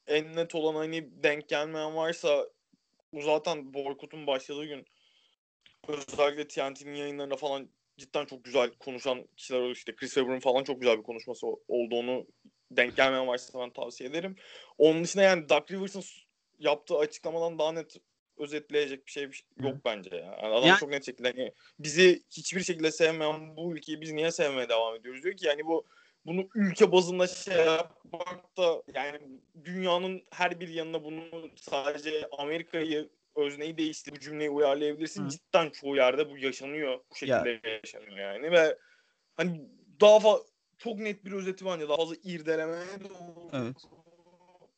en 0.07 0.35
net 0.35 0.55
olan 0.55 0.75
hani 0.75 1.09
denk 1.23 1.49
gelmeyen 1.49 1.95
varsa 1.95 2.45
bu 3.13 3.21
zaten 3.21 3.73
boykotun 3.73 4.27
başladığı 4.27 4.65
gün 4.65 4.85
özellikle 5.87 6.47
TNT'nin 6.47 6.95
yayınlarında 6.95 7.35
falan 7.35 7.69
cidden 7.97 8.25
çok 8.25 8.43
güzel 8.43 8.71
konuşan 8.79 9.27
kişiler 9.37 9.59
oldu. 9.59 9.71
İşte 9.71 9.95
Chris 9.95 10.13
Webber'ın 10.13 10.39
falan 10.39 10.63
çok 10.63 10.81
güzel 10.81 10.97
bir 10.97 11.03
konuşması 11.03 11.47
o- 11.47 11.59
olduğunu 11.67 12.27
denk 12.71 12.95
gelmeyen 12.97 13.27
varsa 13.27 13.59
ben 13.59 13.69
tavsiye 13.69 14.09
ederim. 14.09 14.35
Onun 14.77 15.03
dışında 15.03 15.23
yani 15.23 15.49
Doug 15.49 15.71
Rivers'ın 15.71 16.03
yaptığı 16.59 16.97
açıklamadan 16.97 17.59
daha 17.59 17.71
net 17.71 17.95
özetleyecek 18.37 19.05
bir 19.05 19.11
şey 19.11 19.31
şey 19.31 19.45
yok 19.59 19.77
bence 19.85 20.15
ya. 20.15 20.21
Yani 20.41 20.53
adam 20.55 20.67
Yani- 20.67 20.79
çok 20.79 20.89
net 20.89 21.05
şekilde 21.05 21.27
hani 21.31 21.51
bizi 21.79 22.23
hiçbir 22.31 22.63
şekilde 22.63 22.91
sevmeyen 22.91 23.57
bu 23.57 23.73
ülkeyi 23.75 24.01
biz 24.01 24.11
niye 24.11 24.31
sevmeye 24.31 24.69
devam 24.69 24.95
ediyoruz 24.95 25.23
diyor 25.23 25.37
ki 25.37 25.47
yani 25.47 25.65
bu 25.65 25.85
bunu 26.29 26.47
ülke 26.55 26.91
bazında 26.91 27.27
şey 27.27 27.65
yapmak 27.65 28.57
da 28.57 28.83
yani 28.93 29.19
dünyanın 29.65 30.21
her 30.31 30.59
bir 30.59 30.67
yanına 30.67 31.03
bunu 31.03 31.49
sadece 31.55 32.29
Amerika'yı 32.37 33.09
özneyi 33.35 33.77
değiştirip 33.77 34.17
bu 34.17 34.19
cümleyi 34.19 34.49
uyarlayabilirsin. 34.49 35.25
Hı. 35.25 35.29
Cidden 35.29 35.69
çoğu 35.69 35.95
yerde 35.95 36.29
bu 36.29 36.37
yaşanıyor. 36.37 36.99
Bu 37.11 37.15
şekilde 37.15 37.59
yaşanıyor 37.83 38.17
yani 38.17 38.51
ve 38.51 38.77
hani 39.37 39.69
daha 40.01 40.19
fazla 40.19 40.43
çok 40.77 40.99
net 40.99 41.25
bir 41.25 41.31
özeti 41.31 41.65
bence 41.65 41.89
daha 41.89 41.97
fazla 41.97 42.15
irdelemeye 42.23 42.99
de 42.99 43.07
Evet. 43.53 43.75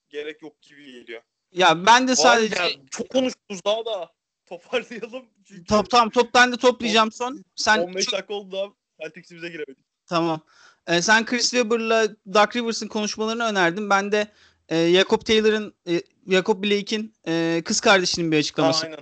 gerek 0.10 0.42
yok 0.42 0.62
gibi 0.62 0.86
geliyor. 0.86 1.22
Ya 1.52 1.86
ben 1.86 2.08
de 2.08 2.16
Sadece 2.16 2.56
sadece 2.56 2.80
çok 2.92 3.10
konuştuk 3.10 3.66
daha 3.66 3.86
da 3.86 4.12
toparlayalım. 4.46 5.26
Çünkü 5.48 5.64
top 5.66 5.90
tam 5.90 6.10
top 6.10 6.34
ben 6.34 6.52
de 6.52 6.58
toplayacağım 6.58 7.12
son. 7.12 7.44
Sen 7.56 7.80
15 7.80 8.06
çok- 8.06 8.14
dakika 8.14 8.34
oldu 8.34 8.52
daha 8.52 8.68
Celtics'imize 9.02 9.50
giremedik. 9.50 9.86
Tamam. 10.08 10.42
Ee, 10.88 11.02
sen 11.02 11.26
Chris 11.26 11.52
Webber'la 11.52 12.08
Doug 12.34 12.56
Rivers'ın 12.56 12.88
konuşmalarını 12.88 13.44
önerdin. 13.44 13.90
Ben 13.90 14.12
de 14.12 14.32
e, 14.70 14.92
Jacob 14.94 15.22
Taylor'ın, 15.22 15.74
e, 15.88 16.02
Jacob 16.28 16.64
Blake'in 16.64 17.14
e, 17.28 17.62
kız 17.66 17.80
kardeşinin 17.80 18.32
bir 18.32 18.38
açıklaması. 18.38 18.86
Aynen. 18.86 18.98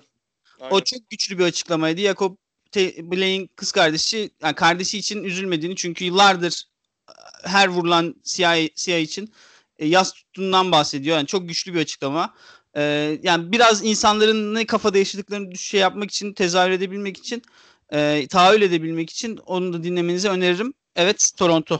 O 0.72 0.82
çok 0.82 1.10
güçlü 1.10 1.40
bir 1.40 1.44
açıklamaydı. 1.44 2.02
Jacob 2.02 2.36
Blake'in 2.98 3.50
kız 3.56 3.72
kardeşi, 3.72 4.32
yani 4.44 4.56
kardeşi 4.56 4.98
için 4.98 5.24
üzülmediğini 5.24 5.76
çünkü 5.76 6.06
yıllardır 6.06 6.64
e, 7.10 7.14
her 7.44 7.68
vurulan 7.68 8.16
siyah, 8.24 8.68
siyah 8.76 9.00
için 9.00 9.34
e, 9.80 9.86
yas 9.86 10.14
tuttuğundan 10.14 10.72
bahsediyor. 10.72 11.18
Yani 11.18 11.28
çok 11.28 11.48
güçlü 11.48 11.74
bir 11.74 11.80
açıklama. 11.80 12.34
Ee, 12.76 13.20
yani 13.24 13.52
biraz 13.52 13.86
insanların 13.86 14.56
ne 14.56 14.66
kafada 14.66 14.98
yaşadıklarını 14.98 15.58
şey 15.58 15.80
yapmak 15.80 16.12
için, 16.12 16.34
tezahür 16.34 16.72
edebilmek 16.72 17.18
için, 17.18 17.42
e, 17.94 18.28
tahayyül 18.30 18.62
edebilmek 18.62 19.10
için 19.10 19.38
onu 19.38 19.74
da 19.74 19.84
dinlemenizi 19.84 20.30
öneririm. 20.30 20.74
Evet, 20.96 21.32
Toronto. 21.38 21.80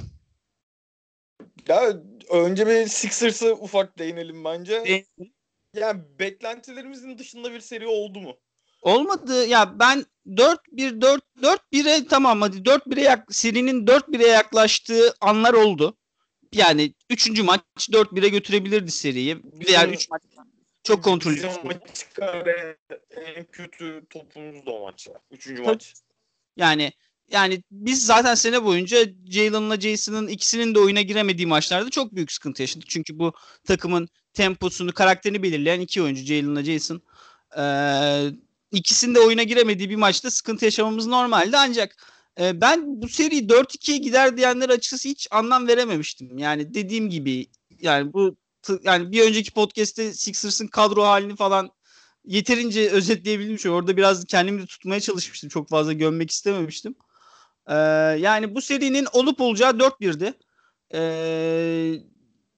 Ya 1.68 1.94
önce 2.30 2.68
bir 2.68 2.88
Sixers'ı 2.88 3.54
ufak 3.54 4.00
değinelim 4.00 4.46
bence. 4.46 5.06
Yani 5.76 6.02
beklentilerimizin 6.20 7.18
dışında 7.18 7.54
bir 7.54 7.60
seri 7.60 7.88
oldu 7.88 8.20
mu? 8.20 8.38
Olmadı. 8.82 9.46
Ya 9.48 9.80
ben 9.80 10.06
4-1 10.28 11.02
4 11.02 11.24
4-1'e 11.42 12.08
tamam 12.08 12.42
hadi 12.42 12.58
4-1'e 12.58 13.04
yak 13.04 13.36
serinin 13.36 13.86
4-1'e 13.86 14.28
yaklaştığı 14.28 15.14
anlar 15.22 15.54
oldu. 15.54 15.98
Yani 16.54 16.94
3. 17.10 17.42
maç 17.44 17.62
4-1'e 17.80 18.30
götürebilirdi 18.30 18.92
seriyi. 18.92 19.44
Diğer 19.68 19.90
3 19.90 20.10
maç 20.10 20.22
çok 20.84 21.04
kontrollü. 21.04 21.50
En 23.12 23.46
kötü 23.46 24.06
topumuz 24.10 24.66
da 24.66 24.72
o 24.72 24.82
maç. 24.82 25.08
Üçüncü 25.32 25.62
maç. 25.62 25.94
Yani 26.58 26.92
yani 27.32 27.64
biz 27.72 28.06
zaten 28.06 28.36
sene 28.36 28.64
boyunca 28.64 28.98
Jalen'la 29.30 29.80
Jason'ın 29.80 30.28
ikisinin 30.28 30.76
de 30.76 30.80
oyuna 30.80 31.02
giremediği 31.02 31.48
maçlarda 31.48 31.90
çok 31.90 32.16
büyük 32.16 32.32
sıkıntı 32.32 32.62
yaşadık. 32.62 32.90
Çünkü 32.90 33.20
bu 33.20 33.34
takımın 33.64 34.10
temposunu, 34.34 34.94
karakterini 34.94 35.44
belirleyen 35.44 35.80
iki 35.80 36.02
oyuncu 36.02 36.24
Jalen'la 36.24 36.64
Jason. 36.64 37.02
Ee, 37.58 38.30
ikisinin 38.72 39.16
de 39.16 39.20
oyuna 39.20 39.44
giremediği 39.44 39.90
bir 39.90 39.96
maçta 39.96 40.32
sıkıntı 40.32 40.66
yaşamamız 40.66 41.08
normaldi 41.08 41.58
ancak 41.58 41.96
e, 42.40 42.62
ben 42.62 43.02
bu 43.02 43.10
seri 43.10 43.50
4-2'ye 43.50 43.98
gider 43.98 44.38
diyenler 44.38 44.70
açıkçası 44.70 45.10
hiç 45.10 45.28
anlam 45.32 45.68
verememiştim. 45.68 46.38
Yani 46.38 46.74
dediğim 46.74 47.10
gibi 47.10 47.48
yani 47.82 48.14
bu 48.14 48.38
yani 48.84 49.12
bir 49.12 49.28
önceki 49.28 49.52
podcast'te 49.52 50.14
Sixers'ın 50.14 50.68
kadro 50.68 51.04
halini 51.04 51.36
falan 51.36 51.72
yeterince 52.26 52.90
özetleyebildim. 52.90 53.60
Şu 53.60 53.70
orada 53.70 53.98
biraz 53.98 54.26
kendimi 54.26 54.62
de 54.62 54.66
tutmaya 54.66 55.02
çalışmıştım. 55.02 55.50
Çok 55.50 55.70
fazla 55.70 55.94
gömmek 55.94 56.32
istememiştim. 56.32 56.96
Ee, 57.70 57.76
yani 58.20 58.56
bu 58.56 58.62
serinin 58.62 59.08
olup 59.14 59.42
olacağı 59.42 59.72
4-1'di. 59.72 60.34
Ee, 60.94 61.00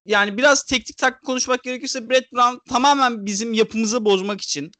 yani 0.06 0.38
biraz 0.38 0.64
teknik 0.64 0.98
taktik 0.98 1.26
konuşmak 1.26 1.64
gerekirse 1.64 2.10
Brett 2.10 2.34
Brown 2.34 2.70
tamamen 2.70 3.26
bizim 3.26 3.54
yapımızı 3.54 4.06
bozmak 4.06 4.42
için 4.42 4.72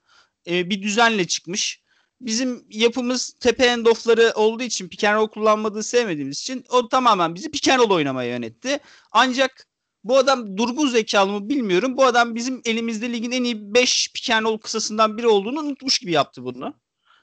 e, 0.48 0.70
bir 0.70 0.82
düzenle 0.82 1.28
çıkmış. 1.28 1.82
Bizim 2.22 2.66
yapımız 2.70 3.34
tepe 3.40 3.66
endofları 3.66 4.32
olduğu 4.36 4.64
için 4.64 4.90
pick 4.90 5.04
and 5.04 5.16
roll 5.16 5.28
kullanmadığı 5.28 5.84
sevmediğimiz 5.84 6.40
için 6.40 6.66
o 6.70 6.90
tamamen 6.90 7.36
bizi 7.36 7.52
pick 7.52 7.68
and 7.68 7.80
roll 7.80 7.92
oynamaya 7.92 8.30
yönetti. 8.30 8.80
Ancak 9.12 9.68
bu 10.04 10.18
adam 10.18 10.58
durgun 10.58 10.88
zekalı 10.88 11.32
mı 11.32 11.50
bilmiyorum. 11.50 11.98
Bu 11.98 12.06
adam 12.06 12.36
bizim 12.36 12.62
elimizde 12.66 13.14
ligin 13.14 13.32
en 13.32 13.44
iyi 13.44 13.74
5 13.74 14.12
pick 14.14 14.30
and 14.30 14.46
roll 14.46 14.58
kısasından 14.58 15.18
biri 15.18 15.28
olduğunu 15.28 15.60
unutmuş 15.60 16.00
gibi 16.00 16.12
yaptı 16.12 16.44
bunu. 16.44 16.74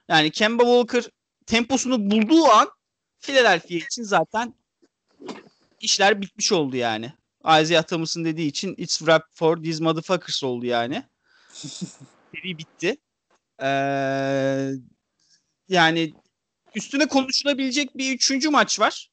Yani 0.08 0.30
Kemba 0.30 0.62
Walker 0.62 1.04
temposunu 1.46 2.10
bulduğu 2.10 2.44
an 2.44 2.68
Philadelphia 3.20 3.74
için 3.74 4.02
zaten 4.02 4.54
işler 5.80 6.20
bitmiş 6.20 6.52
oldu 6.52 6.76
yani. 6.76 7.12
Isaiah 7.40 7.82
Thomas'ın 7.82 8.24
dediği 8.24 8.46
için 8.46 8.74
it's 8.78 8.98
wrap 8.98 9.22
for 9.32 9.62
these 9.62 9.84
motherfuckers 9.84 10.44
oldu 10.44 10.66
yani. 10.66 11.02
Seri 12.34 12.58
bitti. 12.58 12.96
Ee, 13.62 14.70
yani 15.68 16.12
üstüne 16.74 17.08
konuşulabilecek 17.08 17.98
bir 17.98 18.14
üçüncü 18.14 18.48
maç 18.48 18.80
var. 18.80 19.10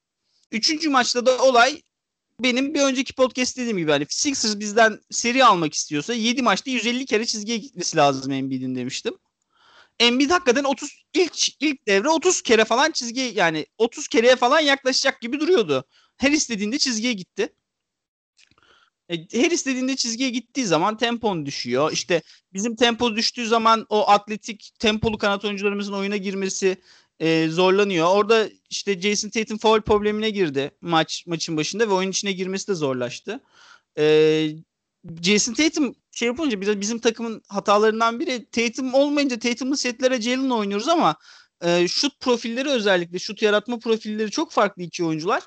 Üçüncü 0.51 0.89
maçta 0.89 1.25
da 1.25 1.43
olay 1.43 1.81
benim 2.39 2.73
bir 2.73 2.81
önceki 2.81 3.13
podcast 3.13 3.57
dediğim 3.57 3.77
gibi 3.77 3.91
hani 3.91 4.05
Sixers 4.09 4.59
bizden 4.59 4.99
seri 5.11 5.45
almak 5.45 5.73
istiyorsa 5.73 6.13
7 6.13 6.41
maçta 6.41 6.71
150 6.71 7.05
kere 7.05 7.25
çizgiye 7.25 7.57
gitmesi 7.57 7.97
lazım 7.97 8.31
Embiid'in 8.31 8.75
demiştim. 8.75 9.13
Embiid 9.99 10.29
hakikaten 10.29 10.63
30 10.63 11.03
ilk 11.13 11.61
ilk 11.61 11.87
devre 11.87 12.09
30 12.09 12.41
kere 12.41 12.65
falan 12.65 12.91
çizgiye 12.91 13.31
yani 13.31 13.65
30 13.77 14.07
kereye 14.07 14.35
falan 14.35 14.59
yaklaşacak 14.59 15.21
gibi 15.21 15.39
duruyordu. 15.39 15.85
Her 16.17 16.31
istediğinde 16.31 16.77
çizgiye 16.77 17.13
gitti. 17.13 17.53
E, 19.09 19.15
her 19.17 19.51
istediğinde 19.51 19.95
çizgiye 19.95 20.29
gittiği 20.29 20.65
zaman 20.65 20.97
tempon 20.97 21.45
düşüyor. 21.45 21.91
İşte 21.91 22.21
bizim 22.53 22.75
tempo 22.75 23.15
düştüğü 23.15 23.47
zaman 23.47 23.85
o 23.89 24.09
atletik 24.09 24.71
tempolu 24.79 25.17
kanat 25.17 25.45
oyuncularımızın 25.45 25.93
oyuna 25.93 26.17
girmesi 26.17 26.77
e, 27.19 27.47
zorlanıyor. 27.49 28.07
Orada 28.07 28.49
işte 28.69 29.01
Jason 29.01 29.29
Tatum 29.29 29.57
foul 29.57 29.81
problemine 29.81 30.29
girdi 30.29 30.71
maç 30.81 31.23
maçın 31.27 31.57
başında 31.57 31.89
ve 31.89 31.93
oyun 31.93 32.11
içine 32.11 32.31
girmesi 32.31 32.67
de 32.67 32.73
zorlaştı. 32.73 33.43
E, 33.97 34.47
Jason 35.21 35.53
Tatum 35.53 35.95
şey 36.15 36.27
yapınca 36.27 36.61
biraz 36.61 36.81
bizim 36.81 36.99
takımın 36.99 37.41
hatalarından 37.47 38.19
biri 38.19 38.45
Tatum 38.45 38.93
olmayınca 38.93 39.39
Tatum'lu 39.39 39.77
setlere 39.77 40.21
Jalen 40.21 40.49
oynuyoruz 40.49 40.87
ama 40.87 41.15
e, 41.61 41.87
şut 41.87 42.19
profilleri 42.19 42.69
özellikle 42.69 43.19
şut 43.19 43.41
yaratma 43.41 43.79
profilleri 43.79 44.31
çok 44.31 44.51
farklı 44.51 44.83
iki 44.83 45.03
oyuncular. 45.05 45.43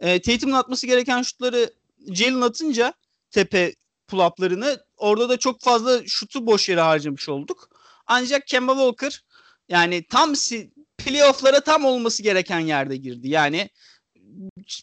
E, 0.00 0.22
Tatum'un 0.22 0.54
atması 0.54 0.86
gereken 0.86 1.22
şutları 1.22 1.70
Jalen 2.12 2.40
atınca 2.40 2.94
tepe 3.30 3.74
pull-up'larını 4.08 4.78
orada 4.96 5.28
da 5.28 5.36
çok 5.36 5.60
fazla 5.60 6.06
şutu 6.06 6.46
boş 6.46 6.68
yere 6.68 6.80
harcamış 6.80 7.28
olduk. 7.28 7.68
Ancak 8.06 8.46
Kemba 8.46 8.72
Walker 8.72 9.24
yani 9.68 10.04
tam 10.10 10.36
si 10.36 10.72
playoff'lara 10.98 11.60
tam 11.60 11.84
olması 11.84 12.22
gereken 12.22 12.60
yerde 12.60 12.96
girdi. 12.96 13.28
Yani 13.28 13.70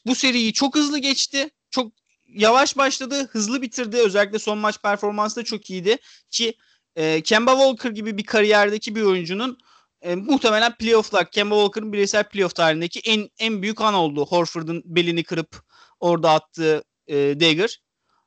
bu 0.05 0.15
seriyi 0.15 0.53
çok 0.53 0.75
hızlı 0.75 0.97
geçti. 0.97 1.49
Çok 1.69 1.91
yavaş 2.33 2.77
başladı, 2.77 3.27
hızlı 3.27 3.61
bitirdi. 3.61 3.97
Özellikle 3.97 4.39
son 4.39 4.57
maç 4.57 4.81
performansı 4.81 5.35
da 5.35 5.43
çok 5.43 5.69
iyiydi. 5.69 5.97
Ki 6.29 6.53
e, 6.95 7.21
Kemba 7.21 7.51
Walker 7.51 7.91
gibi 7.91 8.17
bir 8.17 8.23
kariyerdeki 8.23 8.95
bir 8.95 9.01
oyuncunun 9.01 9.57
e, 10.01 10.15
muhtemelen 10.15 10.75
playoff'lar, 10.75 11.31
Kemba 11.31 11.55
Walker'ın 11.55 11.93
bireysel 11.93 12.23
playoff 12.23 12.55
tarihindeki 12.55 12.99
en 12.99 13.29
en 13.39 13.61
büyük 13.61 13.81
an 13.81 13.93
oldu. 13.93 14.25
Horford'un 14.25 14.83
belini 14.85 15.23
kırıp 15.23 15.63
orada 15.99 16.31
attığı 16.31 16.83
e, 17.07 17.15
dagger. 17.15 17.81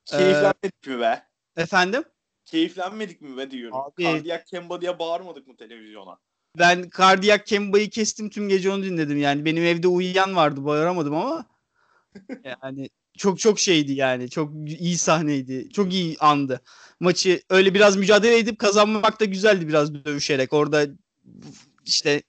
Keyiflenmedik 0.05 0.87
ee, 0.87 0.90
mi 0.90 1.01
be? 1.01 1.23
Efendim? 1.57 2.05
Keyiflenmedik 2.45 3.21
mi 3.21 3.37
be 3.37 3.51
diyorum. 3.51 3.79
Abi, 3.79 4.05
Kardiyak 4.05 4.47
Kemba 4.47 4.81
diye 4.81 4.99
bağırmadık 4.99 5.47
mı 5.47 5.57
televizyona? 5.57 6.19
Ben 6.59 6.88
Kardiyak 6.88 7.47
Kemba'yı 7.47 7.90
kestim 7.90 8.31
tüm 8.31 8.49
gece 8.49 8.71
onu 8.71 8.83
dinledim 8.83 9.19
yani. 9.19 9.45
Benim 9.45 9.64
evde 9.64 9.88
uyuyan 9.88 10.37
vardı 10.37 10.64
bağıramadım 10.64 11.14
ama 11.14 11.47
yani 12.62 12.90
çok 13.18 13.38
çok 13.38 13.61
şeydi 13.61 13.92
yani. 13.92 14.31
Çok 14.31 14.53
iyi 14.81 14.98
sahneydi. 14.98 15.68
Çok 15.72 15.92
iyi 15.92 16.16
andı. 16.20 16.61
Maçı 17.00 17.42
öyle 17.50 17.74
biraz 17.74 17.96
mücadele 17.96 18.38
edip 18.38 18.59
kazanmak 18.59 19.20
da 19.20 19.24
güzeldi 19.24 19.68
biraz 19.68 19.94
dövüşerek. 19.94 20.53
Orada 20.53 20.87
işte 21.87 22.22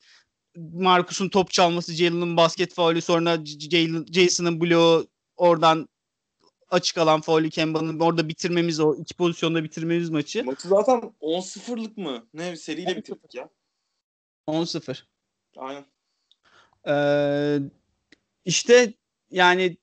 Marcus'un 0.56 1.30
top 1.30 1.52
çalması, 1.52 1.94
Jalen'ın 1.94 2.38
basket 2.38 2.74
faulü, 2.74 3.02
sonra 3.02 3.38
Jason'ın 4.12 4.62
bloğu, 4.62 5.08
oradan 5.38 5.90
açık 6.70 6.98
alan 6.98 7.22
faulü 7.22 7.50
Kemba'nın 7.50 8.00
orada 8.00 8.28
bitirmemiz 8.28 8.80
o 8.80 8.96
iki 8.96 9.14
pozisyonda 9.14 9.64
bitirmemiz 9.64 10.10
maçı. 10.10 10.46
Maçı 10.46 10.68
zaten 10.68 11.14
10-0'lık 11.22 11.98
mı? 11.98 12.28
Ne 12.34 12.56
seriyle 12.56 12.98
bitirdik 12.98 13.36
ya. 13.36 13.50
10-0. 14.48 15.04
Aynen. 15.58 15.86
Ee, 16.88 17.60
işte 18.46 18.94
yani 19.32 19.78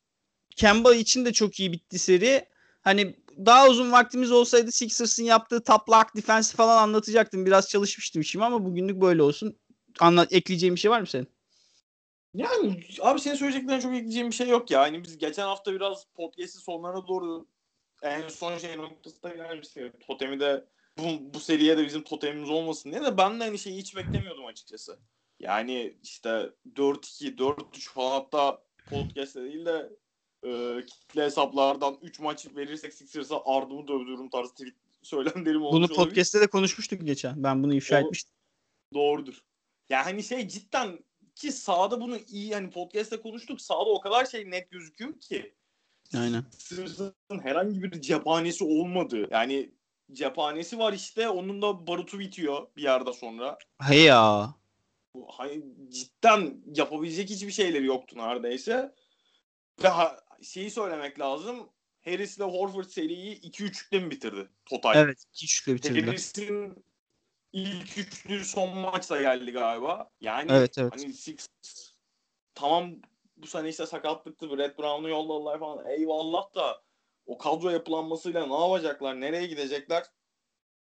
Kemba 0.57 0.95
için 0.95 1.25
de 1.25 1.33
çok 1.33 1.61
iyi 1.61 1.73
bitti 1.73 1.99
seri. 1.99 2.45
Hani 2.83 3.17
daha 3.47 3.69
uzun 3.69 3.93
vaktimiz 3.93 4.33
olsaydı 4.33 4.73
Sixers'ın 4.73 5.25
yaptığı 5.25 5.65
top 5.65 5.91
lock 5.91 6.17
defensi 6.17 6.57
falan 6.57 6.83
anlatacaktım. 6.83 7.47
Biraz 7.47 7.69
çalışmıştım 7.69 8.25
şimdi 8.25 8.45
ama 8.45 8.65
bugünlük 8.65 9.01
böyle 9.01 9.23
olsun. 9.23 9.57
Anlat 10.01 10.33
ekleyeceğim 10.33 10.75
bir 10.75 10.81
şey 10.81 10.91
var 10.91 11.01
mı 11.01 11.07
senin? 11.07 11.29
Yani 12.35 12.85
abi 13.01 13.21
senin 13.21 13.35
söyleyeceklerine 13.35 13.83
çok 13.83 13.95
ekleyeceğim 13.95 14.31
bir 14.31 14.35
şey 14.35 14.49
yok 14.49 14.71
ya. 14.71 14.81
Hani 14.81 15.05
biz 15.05 15.19
geçen 15.19 15.43
hafta 15.43 15.73
biraz 15.73 16.07
podcast'in 16.15 16.61
sonlarına 16.61 17.09
doğru 17.09 17.47
en 18.03 18.29
son 18.29 18.59
şey 18.59 18.77
noktasında 18.77 19.35
gelmiştik. 19.35 20.07
Totemi 20.07 20.41
de 20.41 20.65
bu, 20.99 21.35
bu 21.35 21.41
seriye 21.41 21.79
de 21.79 21.85
bizim 21.85 22.03
totemimiz 22.03 22.51
olmasın 22.51 22.93
diye 22.93 23.03
de 23.03 23.19
ben 23.19 23.41
de 23.41 23.45
aynı 23.45 23.59
şeyi 23.59 23.79
hiç 23.79 23.97
beklemiyordum 23.97 24.47
açıkçası. 24.47 24.99
Yani 25.41 25.97
işte 26.03 26.51
4-2, 26.77 27.37
4-3 27.37 27.89
falan 27.89 28.11
hatta 28.11 28.63
podcast'te 28.91 29.43
değil 29.43 29.67
de 29.67 29.89
e, 30.47 30.81
kitle 30.87 31.23
hesaplardan 31.25 31.99
3 32.03 32.19
maç 32.21 32.47
verirsek 32.57 32.95
Sixers'a 32.95 33.43
ardımı 33.45 33.89
dövdürürüm 33.89 34.31
tarzı 34.31 34.51
tweet 34.51 34.75
söylemlerim 35.03 35.63
olmuş 35.63 35.91
Bunu 35.91 35.97
podcast'te 35.97 36.41
de 36.41 36.47
konuşmuştuk 36.47 37.07
geçen. 37.07 37.43
Ben 37.43 37.63
bunu 37.63 37.75
ifşa 37.75 38.01
etmiştim. 38.01 38.35
Doğrudur. 38.95 39.39
Yani 39.91 40.03
hani 40.03 40.23
şey 40.23 40.49
cidden 40.49 40.99
ki 41.35 41.53
sahada 41.53 42.01
bunu 42.01 42.19
iyi 42.29 42.55
hani 42.55 42.71
podcast'te 42.71 43.21
konuştuk. 43.21 43.61
Sahada 43.61 43.91
o 43.91 44.01
kadar 44.01 44.27
şey 44.27 44.51
net 44.51 44.71
gözüküyor 44.71 45.21
ki. 45.21 45.55
Aynen. 46.17 46.45
Sixers'ın 46.51 47.15
herhangi 47.43 47.83
bir 47.83 48.01
cephanesi 48.01 48.65
olmadı. 48.65 49.29
Yani 49.31 49.71
cephanesi 50.13 50.79
var 50.79 50.93
işte. 50.93 51.29
Onun 51.29 51.63
da 51.63 51.87
barutu 51.87 52.19
bitiyor 52.19 52.67
bir 52.77 52.83
yerde 52.83 53.13
sonra. 53.13 53.59
He 53.83 53.97
ya. 53.97 54.55
Hani 55.29 55.63
cidden 55.89 56.63
yapabilecek 56.75 57.31
hiçbir 57.31 57.51
şeyleri 57.51 57.87
yoktu 57.87 58.19
neredeyse. 58.19 58.95
Ve 59.83 59.89
ha, 59.89 60.21
şeyi 60.43 60.71
söylemek 60.71 61.21
lazım. 61.21 61.69
Harris 62.05 62.37
ile 62.37 62.45
Horford 62.45 62.85
seriyi 62.85 63.41
2-3'te 63.41 64.01
mi 64.01 64.11
bitirdi 64.11 64.49
total? 64.67 64.97
Evet 64.97 65.25
2-3'le 65.35 65.75
bitirdiler. 65.75 66.07
Harris'in 66.07 66.85
ilk 67.53 67.99
üçlü 67.99 68.45
son 68.45 68.79
maçta 68.79 69.23
geldi 69.23 69.53
galiba. 69.53 70.11
Yani 70.21 70.53
Evet, 70.53 70.79
evet. 70.79 70.93
hani 70.93 71.13
Six 71.13 71.49
tamam 72.55 72.95
bu 73.37 73.47
sene 73.47 73.69
işte 73.69 73.87
sakatlıktı. 73.87 74.51
Brett 74.51 74.79
Brown'u 74.79 75.09
yolladılar 75.09 75.59
falan. 75.59 75.87
Eyvallah 75.87 76.55
da 76.55 76.83
o 77.27 77.39
kadro 77.39 77.71
yapılanmasıyla 77.71 78.47
ne 78.47 78.61
yapacaklar? 78.61 79.21
Nereye 79.21 79.47
gidecekler? 79.47 80.05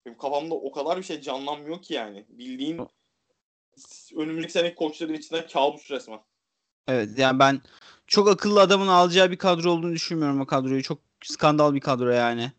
Benim 0.07 0.19
kafamda 0.19 0.55
o 0.55 0.73
kadar 0.73 0.99
bir 0.99 1.03
şey 1.03 1.21
canlanmıyor 1.21 1.83
ki 1.83 1.95
yani. 1.95 2.27
Bildiğin 2.29 2.81
önümüzdeki 4.17 4.53
sene 4.53 4.75
koçların 4.75 5.15
içinde 5.15 5.47
kabus 5.47 5.91
resmen. 5.91 6.21
Evet 6.89 7.19
yani 7.19 7.39
ben 7.39 7.61
çok 8.13 8.29
akıllı 8.29 8.61
adamın 8.61 8.89
alacağı 8.89 9.31
bir 9.31 9.37
kadro 9.37 9.71
olduğunu 9.71 9.93
düşünmüyorum 9.93 10.41
o 10.41 10.47
kadroyu. 10.47 10.83
Çok 10.83 10.99
skandal 11.25 11.75
bir 11.75 11.81
kadro 11.81 12.11
yani. 12.11 12.53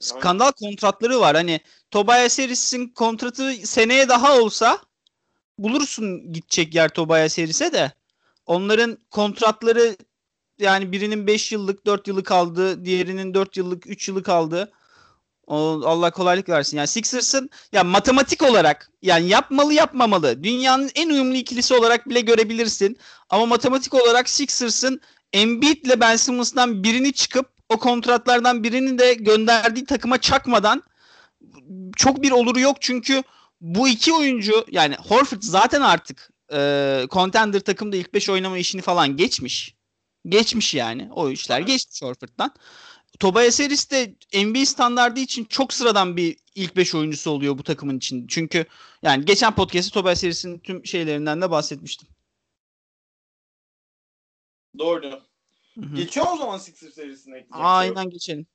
Skandal 0.00 0.52
kontratları 0.52 1.20
var. 1.20 1.36
Hani 1.36 1.60
Tobias 1.90 2.38
Harris'in 2.38 2.88
kontratı 2.88 3.52
seneye 3.52 4.08
daha 4.08 4.38
olsa 4.40 4.78
bulursun 5.58 6.32
gidecek 6.32 6.74
yer 6.74 6.88
Tobias 6.88 7.38
Harris'e 7.38 7.72
de. 7.72 7.92
Onların 8.46 8.98
kontratları 9.10 9.96
yani 10.58 10.92
birinin 10.92 11.26
5 11.26 11.52
yıllık 11.52 11.86
4 11.86 12.08
yıllık 12.08 12.32
aldı. 12.32 12.84
Diğerinin 12.84 13.34
4 13.34 13.56
yıllık 13.56 13.86
3 13.86 14.08
yıllık 14.08 14.28
aldı. 14.28 14.72
Allah 15.48 16.10
kolaylık 16.10 16.48
versin. 16.48 16.76
Yani 16.76 16.88
Sixers'ın 16.88 17.50
ya 17.72 17.84
matematik 17.84 18.42
olarak 18.42 18.90
yani 19.02 19.28
yapmalı 19.28 19.72
yapmamalı. 19.72 20.44
Dünyanın 20.44 20.90
en 20.94 21.10
uyumlu 21.10 21.34
ikilisi 21.36 21.74
olarak 21.74 22.08
bile 22.08 22.20
görebilirsin. 22.20 22.98
Ama 23.30 23.46
matematik 23.46 23.94
olarak 23.94 24.28
Sixers'ın 24.28 25.00
Embiid 25.32 25.84
ile 25.84 26.00
Ben 26.00 26.16
Simmons'dan 26.16 26.82
birini 26.84 27.12
çıkıp 27.12 27.46
o 27.68 27.78
kontratlardan 27.78 28.64
birini 28.64 28.98
de 28.98 29.14
gönderdiği 29.14 29.84
takıma 29.84 30.18
çakmadan 30.18 30.82
çok 31.96 32.22
bir 32.22 32.30
oluru 32.30 32.60
yok 32.60 32.76
çünkü 32.80 33.22
bu 33.60 33.88
iki 33.88 34.12
oyuncu 34.12 34.64
yani 34.70 34.96
Horford 34.96 35.42
zaten 35.42 35.80
artık 35.80 36.30
e, 36.52 37.02
contender 37.10 37.60
takımda 37.60 37.96
ilk 37.96 38.14
5 38.14 38.30
oynama 38.30 38.58
işini 38.58 38.82
falan 38.82 39.16
geçmiş. 39.16 39.74
Geçmiş 40.28 40.74
yani. 40.74 41.08
O 41.12 41.30
işler 41.30 41.60
geçmiş 41.60 42.02
Horford'dan. 42.02 42.52
Tobias 43.18 43.60
Harris 43.60 43.90
de 43.90 44.14
NBA 44.44 44.66
standardı 44.66 45.20
için 45.20 45.44
çok 45.44 45.72
sıradan 45.72 46.16
bir 46.16 46.36
ilk 46.54 46.76
5 46.76 46.94
oyuncusu 46.94 47.30
oluyor 47.30 47.58
bu 47.58 47.62
takımın 47.62 47.96
için. 47.96 48.26
Çünkü 48.26 48.66
yani 49.02 49.24
geçen 49.24 49.54
podcast'te 49.54 49.94
Tobias 49.94 50.22
Harris'in 50.22 50.58
tüm 50.58 50.86
şeylerinden 50.86 51.42
de 51.42 51.50
bahsetmiştim. 51.50 52.08
Doğru. 54.78 55.10
Hı 55.74 55.80
hı. 55.80 55.96
Geçiyor 55.96 56.26
o 56.32 56.36
zaman 56.36 56.58
Sixers 56.58 56.94
serisine. 56.94 57.46
Aynen 57.50 58.10
geçelim. 58.10 58.46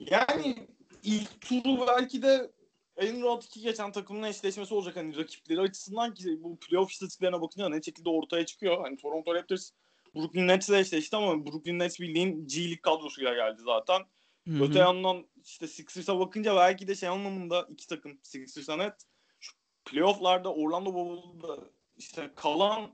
Yani 0.00 0.68
ilk 1.02 1.40
turu 1.40 1.86
belki 1.86 2.22
de 2.22 2.50
en 2.96 3.22
rahat 3.22 3.44
iki 3.44 3.60
geçen 3.60 3.92
takımın 3.92 4.22
eşleşmesi 4.22 4.74
olacak. 4.74 4.96
Hani 4.96 5.16
rakipleri 5.16 5.60
açısından 5.60 6.14
ki 6.14 6.42
bu 6.42 6.58
playoff 6.58 6.92
istatistiklerine 6.92 7.40
bakınca 7.40 7.68
ne 7.68 7.82
şekilde 7.82 8.08
ortaya 8.08 8.46
çıkıyor. 8.46 8.80
Hani 8.80 8.96
Toronto 8.96 9.34
Raptors 9.34 9.70
Brooklyn 10.16 10.48
Nets'le 10.48 10.70
eşleşti 10.70 11.16
ama 11.16 11.46
Brooklyn 11.46 11.78
Nets 11.78 12.00
bildiğin 12.00 12.46
G 12.46 12.64
League 12.64 12.80
kadrosuyla 12.82 13.34
geldi 13.34 13.62
zaten. 13.64 14.00
Hı 14.48 14.50
hı. 14.50 14.64
Öte 14.64 14.78
yandan 14.78 15.26
işte 15.44 15.68
Sixers'a 15.68 16.18
bakınca 16.18 16.56
belki 16.56 16.88
de 16.88 16.94
şey 16.94 17.08
anlamında 17.08 17.66
iki 17.70 17.86
takım 17.86 18.18
Sixers'a 18.22 18.76
net 18.76 18.94
şu 19.40 19.56
playoff'larda 19.84 20.54
Orlando 20.54 20.94
Bubble'da 20.94 21.58
işte 21.96 22.30
kalan 22.36 22.90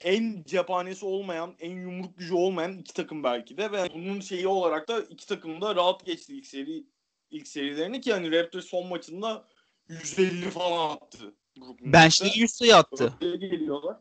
en 0.00 0.44
cephanesi 0.46 1.04
olmayan, 1.04 1.54
en 1.60 1.70
yumruk 1.70 2.18
gücü 2.18 2.34
olmayan 2.34 2.78
iki 2.78 2.94
takım 2.94 3.24
belki 3.24 3.56
de 3.56 3.72
ve 3.72 3.88
bunun 3.94 4.20
şeyi 4.20 4.48
olarak 4.48 4.88
da 4.88 5.00
iki 5.00 5.26
takım 5.26 5.60
da 5.60 5.76
rahat 5.76 6.06
geçti 6.06 6.36
ilk 6.36 6.46
seri 6.46 6.84
ilk 7.30 7.48
serilerini 7.48 8.00
ki 8.00 8.12
hani 8.12 8.32
Raptors 8.32 8.64
son 8.64 8.86
maçında 8.86 9.48
150 9.88 10.50
falan 10.50 10.96
attı. 10.96 11.34
Nets'e. 11.80 12.40
100 12.40 12.50
sayı 12.50 12.76
attı. 12.76 13.12
Öyle 13.20 13.46
geliyorlar. 13.46 13.96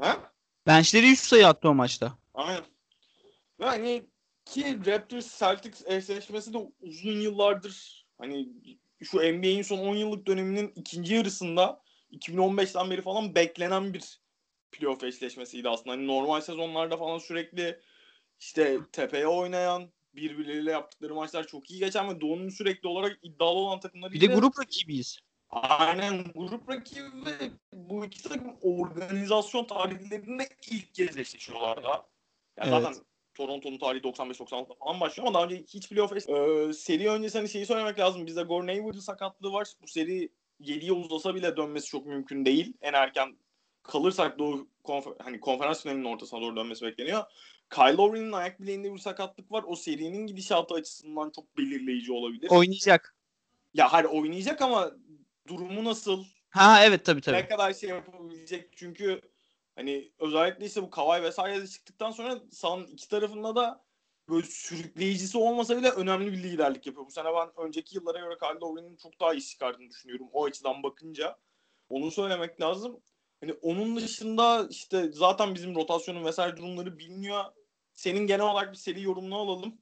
Ha? 0.00 0.32
Benchleri 0.66 1.06
100 1.06 1.18
sayı 1.18 1.48
attı 1.48 1.68
o 1.68 1.74
maçta. 1.74 2.18
Aynen. 2.34 2.62
Ve 3.60 3.64
hani 3.64 4.06
ki 4.44 4.78
Raptors 4.86 5.38
Celtics 5.38 5.86
eşleşmesi 5.86 6.52
de 6.52 6.58
uzun 6.80 7.20
yıllardır 7.20 8.06
hani 8.18 8.48
şu 9.02 9.18
NBA'in 9.18 9.62
son 9.62 9.78
10 9.78 9.96
yıllık 9.96 10.26
döneminin 10.26 10.72
ikinci 10.76 11.14
yarısında 11.14 11.82
2015'ten 12.12 12.90
beri 12.90 13.02
falan 13.02 13.34
beklenen 13.34 13.94
bir 13.94 14.20
playoff 14.72 15.04
eşleşmesiydi 15.04 15.68
aslında. 15.68 15.90
Hani 15.90 16.06
normal 16.06 16.40
sezonlarda 16.40 16.96
falan 16.96 17.18
sürekli 17.18 17.80
işte 18.40 18.78
tepeye 18.92 19.26
oynayan 19.26 19.92
birbirleriyle 20.14 20.70
yaptıkları 20.70 21.14
maçlar 21.14 21.46
çok 21.46 21.70
iyi 21.70 21.80
geçen 21.80 22.08
ve 22.08 22.20
Doğu'nun 22.20 22.48
sürekli 22.48 22.88
olarak 22.88 23.18
iddialı 23.22 23.58
olan 23.58 23.80
takımları 23.80 24.12
Bir 24.12 24.20
de 24.20 24.26
grup 24.26 24.58
rakibiyiz. 24.58 25.18
Aynen 25.50 26.24
grup 26.34 26.68
rakibi 26.68 27.00
ve 27.26 27.50
bu 27.72 28.04
iki 28.04 28.22
takım 28.22 28.56
organizasyon 28.62 29.64
tarihlerinde 29.64 30.48
ilk 30.70 30.94
kez 30.94 31.16
eşleşiyorlar 31.16 31.84
da. 31.84 32.06
Yani 32.56 32.70
Evet. 32.74 32.82
zaten 32.82 32.94
Toronto'nun 33.34 33.78
tarihi 33.78 34.02
95-96'da 34.02 34.74
falan 34.74 35.00
başlıyor 35.00 35.28
ama 35.28 35.34
daha 35.34 35.44
önce 35.44 35.56
hiç 35.62 35.88
playoff 35.88 36.16
eş- 36.16 36.28
Ee, 36.28 36.72
seri 36.72 37.10
öncesi 37.10 37.38
hani 37.38 37.48
şeyi 37.48 37.66
söylemek 37.66 37.98
lazım. 37.98 38.26
Bizde 38.26 38.42
Gordon 38.42 38.68
Hayward'ın 38.68 39.00
sakatlığı 39.00 39.52
var. 39.52 39.68
Bu 39.82 39.86
seri 39.88 40.28
7'ye 40.60 40.92
uzasa 40.92 41.34
bile 41.34 41.56
dönmesi 41.56 41.86
çok 41.86 42.06
mümkün 42.06 42.44
değil. 42.44 42.72
En 42.80 42.92
erken 42.92 43.36
kalırsak 43.82 44.38
doğu 44.38 44.68
konfer- 44.84 45.14
hani 45.22 45.40
konferans 45.40 45.82
finalinin 45.82 46.04
ortasına 46.04 46.40
doğru 46.40 46.56
dönmesi 46.56 46.86
bekleniyor. 46.86 47.24
Kyle 47.70 47.92
Lowry'nin 47.96 48.32
ayak 48.32 48.60
bileğinde 48.60 48.92
bir 48.94 48.98
sakatlık 48.98 49.52
var. 49.52 49.64
O 49.66 49.76
serinin 49.76 50.26
gidişatı 50.26 50.74
açısından 50.74 51.30
çok 51.36 51.58
belirleyici 51.58 52.12
olabilir. 52.12 52.48
Oynayacak. 52.50 53.14
Ya 53.74 53.92
hayır 53.92 54.04
oynayacak 54.06 54.62
ama 54.62 54.90
durumu 55.50 55.84
nasıl? 55.84 56.24
Ha 56.50 56.84
evet 56.84 57.04
tabii 57.04 57.20
tabii. 57.20 57.36
Ne 57.36 57.48
kadar 57.48 57.72
şey 57.72 57.88
yapabilecek? 57.88 58.76
Çünkü 58.76 59.20
hani 59.76 60.12
özellikle 60.18 60.66
işte 60.66 60.82
bu 60.82 60.90
Kavay 60.90 61.22
vesaire 61.22 61.62
de 61.62 61.66
çıktıktan 61.66 62.10
sonra 62.10 62.40
sahanın 62.52 62.86
iki 62.86 63.08
tarafında 63.08 63.56
da 63.56 63.84
böyle 64.28 64.46
sürükleyicisi 64.46 65.38
olmasa 65.38 65.76
bile 65.76 65.90
önemli 65.90 66.32
bir 66.32 66.42
liderlik 66.42 66.86
yapıyor. 66.86 67.06
Bu 67.06 67.10
sene 67.10 67.28
ben 67.34 67.66
önceki 67.66 67.96
yıllara 67.96 68.18
göre 68.18 68.38
Kyle 68.38 68.60
Lowry'nin 68.60 68.96
çok 68.96 69.20
daha 69.20 69.34
iyi 69.34 69.42
çıkardığını 69.42 69.90
düşünüyorum 69.90 70.28
o 70.32 70.44
açıdan 70.44 70.82
bakınca. 70.82 71.38
Onu 71.88 72.10
söylemek 72.10 72.60
lazım. 72.60 73.00
Hani 73.40 73.52
onun 73.52 73.96
dışında 73.96 74.66
işte 74.70 75.12
zaten 75.12 75.54
bizim 75.54 75.74
rotasyonun 75.74 76.24
vesaire 76.24 76.56
durumları 76.56 76.98
biliniyor. 76.98 77.44
Senin 77.92 78.26
genel 78.26 78.46
olarak 78.46 78.72
bir 78.72 78.76
seri 78.76 79.02
yorumunu 79.02 79.36
alalım. 79.38 79.80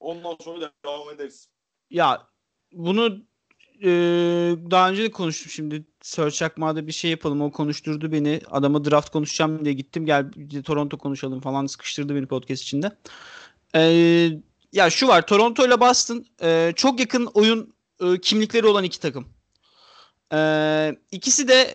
Ondan 0.00 0.36
sonra 0.40 0.72
devam 0.84 1.10
ederiz. 1.10 1.50
Ya 1.90 2.28
bunu 2.72 3.26
e, 3.82 3.88
daha 4.70 4.90
önce 4.90 5.02
de 5.02 5.10
konuştum 5.10 5.50
şimdi. 5.50 5.84
Search 6.02 6.42
Akma'da 6.42 6.86
bir 6.86 6.92
şey 6.92 7.10
yapalım. 7.10 7.42
O 7.42 7.52
konuşturdu 7.52 8.12
beni. 8.12 8.40
Adama 8.50 8.84
draft 8.84 9.10
konuşacağım 9.10 9.64
diye 9.64 9.74
gittim. 9.74 10.06
Gel 10.06 10.30
Toronto 10.64 10.98
konuşalım 10.98 11.40
falan 11.40 11.66
sıkıştırdı 11.66 12.14
beni 12.14 12.26
podcast 12.26 12.62
içinde. 12.62 12.90
E, 13.74 13.80
ya 14.72 14.90
şu 14.90 15.08
var. 15.08 15.26
Toronto 15.26 15.66
ile 15.66 15.80
Boston 15.80 16.24
e, 16.42 16.72
çok 16.76 17.00
yakın 17.00 17.26
oyun 17.26 17.74
e, 18.00 18.20
kimlikleri 18.20 18.66
olan 18.66 18.84
iki 18.84 19.00
takım. 19.00 19.28
E, 20.32 20.38
ikisi 21.12 21.48
de 21.48 21.74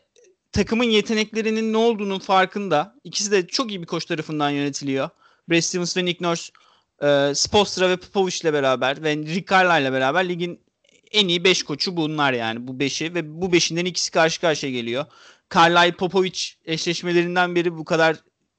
takımın 0.52 0.84
yeteneklerinin 0.84 1.74
ne 1.74 1.78
olduğunun 1.78 2.20
farkında. 2.20 2.96
İkisi 3.04 3.32
de 3.32 3.48
çok 3.48 3.70
iyi 3.70 3.82
bir 3.82 3.88
koç 3.88 4.06
tarafından 4.06 4.50
yönetiliyor. 4.50 5.10
Brad 5.50 5.62
Stevens 5.62 5.98
ve 5.98 6.06
Nick 6.06 6.26
Nurse 6.26 6.52
e, 7.02 7.36
Spoelstra 7.36 7.90
ve 7.90 7.98
Popovich 7.98 8.42
ile 8.42 8.54
beraber 8.54 9.04
ve 9.04 9.16
Rick 9.16 9.50
Carlisle 9.50 9.82
ile 9.82 9.94
beraber 9.94 10.30
ligin 10.30 10.60
en 11.12 11.28
iyi 11.28 11.44
5 11.44 11.64
koçu 11.64 11.98
bunlar 11.98 12.34
yani 12.34 12.68
bu 12.68 12.72
5'i 12.72 13.14
ve 13.14 13.42
bu 13.42 13.46
5'inden 13.46 13.86
ikisi 13.86 14.12
karşı 14.12 14.42
karşıya 14.42 14.72
geliyor. 14.72 15.06
Carlisle 15.54 15.92
Popovich 15.98 16.42
eşleşmelerinden 16.66 17.56
beri 17.56 17.78
bu 17.78 17.86
kadar 17.86 18.18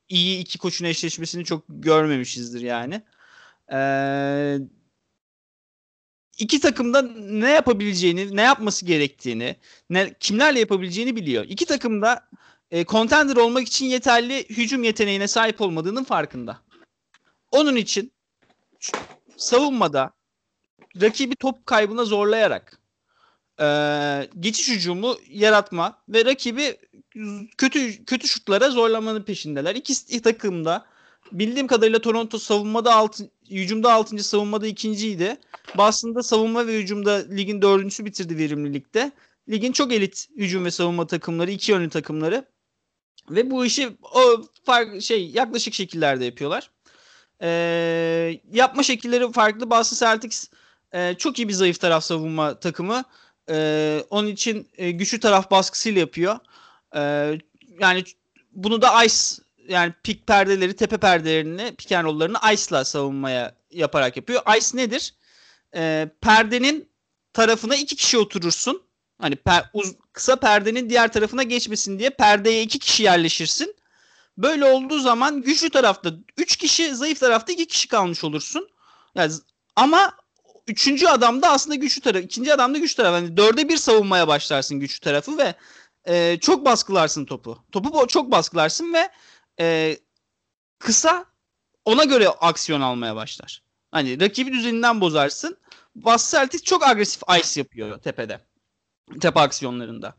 iyi 0.08 0.40
iki 0.40 0.58
koçun 0.58 0.84
eşleşmesini 0.84 1.44
çok 1.44 1.64
görmemişizdir 1.68 2.60
yani. 2.60 3.02
Ee, 3.72 4.58
iki 6.38 6.60
takımda 6.60 7.02
ne 7.18 7.50
yapabileceğini, 7.50 8.36
ne 8.36 8.42
yapması 8.42 8.86
gerektiğini, 8.86 9.56
ne, 9.90 10.14
kimlerle 10.20 10.60
yapabileceğini 10.60 11.16
biliyor. 11.16 11.44
İki 11.48 11.66
takım 11.66 12.02
da 12.02 12.28
e, 12.70 12.84
contender 12.84 13.36
olmak 13.36 13.66
için 13.66 13.86
yeterli 13.86 14.48
hücum 14.48 14.84
yeteneğine 14.84 15.28
sahip 15.28 15.60
olmadığının 15.60 16.04
farkında. 16.04 16.60
Onun 17.50 17.76
için 17.76 18.12
savunmada 19.36 20.12
rakibi 21.00 21.37
top 21.37 21.66
kaybına 21.66 22.05
zorlayarak 22.05 22.81
e, 23.61 23.66
geçiş 24.40 24.68
hücumu 24.68 25.16
yaratma 25.29 26.03
ve 26.09 26.24
rakibi 26.24 26.76
kötü 27.59 28.05
kötü 28.05 28.29
şutlara 28.29 28.70
zorlamanın 28.70 29.22
peşindeler. 29.22 29.74
İki 29.74 30.22
takım 30.22 30.64
da 30.64 30.87
bildiğim 31.33 31.66
kadarıyla 31.66 31.98
Toronto 31.98 32.38
savunmada 32.38 32.94
altı, 32.94 33.31
hücumda 33.50 33.92
6. 33.92 34.24
savunmada 34.24 34.66
ikinciydi. 34.66 35.37
Boston'da 35.76 36.22
savunma 36.22 36.66
ve 36.66 36.79
hücumda 36.79 37.12
ligin 37.12 37.62
dördüncüsü 37.62 38.05
bitirdi 38.05 38.38
verimlilikte. 38.38 39.12
Ligin 39.48 39.72
çok 39.72 39.92
elit 39.92 40.29
hücum 40.37 40.64
ve 40.64 40.70
savunma 40.70 41.07
takımları, 41.07 41.50
iki 41.50 41.72
yönlü 41.72 41.90
takımları 41.90 42.44
ve 43.31 43.50
bu 43.50 43.64
işi 43.64 43.96
o 44.03 44.44
fark 44.64 45.03
şey 45.03 45.31
yaklaşık 45.31 45.74
şekillerde 45.74 46.24
yapıyorlar. 46.24 46.70
e, 47.42 48.40
yapma 48.53 48.83
şekilleri 48.83 49.33
farklı. 49.33 49.70
Boston 49.70 50.07
Celtics 50.07 50.48
e, 50.92 51.14
çok 51.18 51.38
iyi 51.38 51.48
bir 51.48 51.53
zayıf 51.53 51.81
taraf 51.81 52.05
savunma 52.05 52.61
takımı. 52.61 53.05
E, 53.50 54.05
onun 54.11 54.29
için 54.29 54.68
e, 54.76 54.90
güçlü 54.90 55.20
taraf 55.20 55.50
baskısıyla 55.50 56.00
yapıyor. 56.00 56.38
E, 56.96 57.00
yani 57.81 58.05
bunu 58.53 58.83
da 58.83 59.05
ice 59.05 59.16
yani 59.68 59.94
pik 60.03 60.26
perdeleri, 60.26 60.76
tepe 60.76 60.98
perdelerini, 60.98 61.74
pick 61.79 61.92
and 61.92 62.05
roll'larını 62.05 62.38
ice'la 62.53 62.85
savunmaya 62.85 63.55
yaparak 63.70 64.16
yapıyor. 64.16 64.42
Ice 64.59 64.76
nedir? 64.76 65.14
E, 65.74 66.11
perdenin 66.20 66.88
tarafına 67.33 67.76
iki 67.76 67.96
kişi 67.96 68.18
oturursun. 68.18 68.83
Hani 69.18 69.37
per, 69.37 69.70
uz, 69.72 69.94
kısa 70.12 70.37
perdenin 70.37 70.90
diğer 70.90 71.12
tarafına 71.12 71.42
geçmesin 71.42 71.98
diye 71.98 72.11
perdeye 72.11 72.62
iki 72.62 72.79
kişi 72.79 73.03
yerleşirsin. 73.03 73.76
Böyle 74.38 74.64
olduğu 74.64 74.98
zaman 74.98 75.42
güçlü 75.42 75.70
tarafta 75.70 76.12
3 76.37 76.57
kişi, 76.57 76.94
zayıf 76.94 77.20
tarafta 77.20 77.53
2 77.53 77.66
kişi 77.66 77.88
kalmış 77.88 78.24
olursun. 78.24 78.68
Yani 79.14 79.33
ama 79.76 80.12
üçüncü 80.70 81.06
adam 81.06 81.42
da 81.42 81.50
aslında 81.50 81.74
güçlü 81.74 82.00
taraf, 82.00 82.22
ikinci 82.22 82.54
adam 82.54 82.74
da 82.74 82.78
güçlü 82.78 82.96
taraf. 82.96 83.14
Yani 83.14 83.37
dörde 83.37 83.68
bir 83.68 83.76
savunmaya 83.76 84.28
başlarsın 84.28 84.80
güçlü 84.80 85.00
tarafı 85.00 85.38
ve 85.38 85.54
e, 86.04 86.38
çok 86.40 86.64
baskılarsın 86.64 87.24
topu. 87.24 87.64
Topu 87.72 88.06
çok 88.06 88.30
baskılarsın 88.30 88.94
ve 88.94 89.11
e, 89.61 89.96
kısa 90.78 91.24
ona 91.85 92.04
göre 92.04 92.28
aksiyon 92.28 92.80
almaya 92.80 93.16
başlar. 93.16 93.62
Hani 93.90 94.20
rakibi 94.20 94.52
düzeninden 94.52 95.00
bozarsın. 95.00 95.56
Boston 95.94 96.38
Celtics 96.38 96.62
çok 96.62 96.87
agresif 96.87 97.22
ice 97.40 97.61
yapıyor 97.61 97.98
tepede. 97.98 98.40
Tepe 99.20 99.40
aksiyonlarında. 99.40 100.14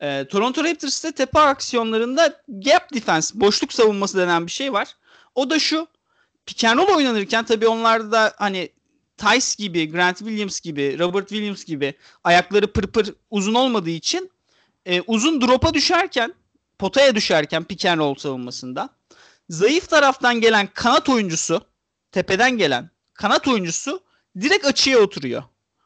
E, 0.00 0.28
Toronto 0.28 0.64
Raptors'te 0.64 1.12
tepe 1.12 1.40
aksiyonlarında 1.40 2.42
gap 2.48 2.94
defense, 2.94 3.40
boşluk 3.40 3.72
savunması 3.72 4.18
denen 4.18 4.46
bir 4.46 4.52
şey 4.52 4.72
var. 4.72 4.96
O 5.34 5.50
da 5.50 5.58
şu. 5.58 5.88
Pick 6.46 6.64
and 6.64 6.78
roll 6.78 6.96
oynanırken 6.96 7.44
tabii 7.44 7.68
onlarda 7.68 8.34
hani 8.36 8.75
Tice 9.16 9.54
gibi, 9.58 9.90
Grant 9.90 10.18
Williams 10.18 10.60
gibi, 10.60 10.98
Robert 10.98 11.28
Williams 11.28 11.64
gibi 11.64 11.94
ayakları 12.24 12.72
pırpır 12.72 13.14
uzun 13.30 13.54
olmadığı 13.54 13.90
için 13.90 14.30
e, 14.86 15.00
uzun 15.00 15.40
drop'a 15.40 15.74
düşerken, 15.74 16.34
potaya 16.78 17.14
düşerken 17.14 17.64
pick 17.64 17.84
and 17.84 18.00
roll 18.00 18.14
savunmasında 18.14 18.88
zayıf 19.48 19.88
taraftan 19.88 20.40
gelen 20.40 20.68
kanat 20.74 21.08
oyuncusu, 21.08 21.60
tepeden 22.12 22.58
gelen 22.58 22.90
kanat 23.14 23.48
oyuncusu 23.48 24.00
direkt 24.40 24.66
açıya 24.66 24.98
oturuyor. 24.98 25.42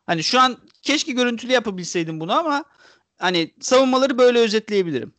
Hani 0.06 0.24
şu 0.24 0.40
an 0.40 0.58
keşke 0.82 1.12
görüntülü 1.12 1.52
yapabilseydim 1.52 2.20
bunu 2.20 2.32
ama 2.32 2.64
hani 3.18 3.54
savunmaları 3.60 4.18
böyle 4.18 4.38
özetleyebilirim. 4.38 5.14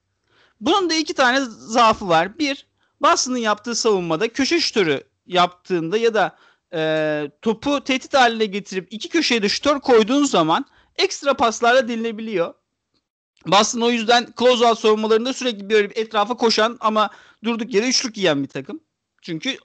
Bunun 0.61 0.89
da 0.89 0.93
iki 0.93 1.13
tane 1.13 1.39
zaafı 1.49 2.07
var. 2.07 2.39
Bir, 2.39 2.67
Boston'ın 3.01 3.37
yaptığı 3.37 3.75
savunmada 3.75 4.27
köşe 4.27 4.59
şutörü 4.59 5.03
yaptığında 5.25 5.97
ya 5.97 6.13
da 6.13 6.37
e, 6.73 7.31
topu 7.41 7.83
tehdit 7.83 8.13
haline 8.13 8.45
getirip 8.45 8.87
iki 8.91 9.09
köşeye 9.09 9.43
de 9.43 9.49
şutör 9.49 9.79
koyduğun 9.79 10.23
zaman 10.23 10.65
ekstra 10.95 11.33
paslarla 11.33 11.87
delinebiliyor. 11.87 12.53
Boston 13.47 13.81
o 13.81 13.89
yüzden 13.89 14.23
close-out 14.37 14.79
savunmalarında 14.79 15.33
sürekli 15.33 15.69
böyle 15.69 15.93
etrafa 15.95 16.37
koşan 16.37 16.77
ama 16.79 17.09
durduk 17.43 17.73
yere 17.73 17.87
üçlük 17.87 18.17
yiyen 18.17 18.43
bir 18.43 18.47
takım. 18.47 18.79
Çünkü 19.21 19.57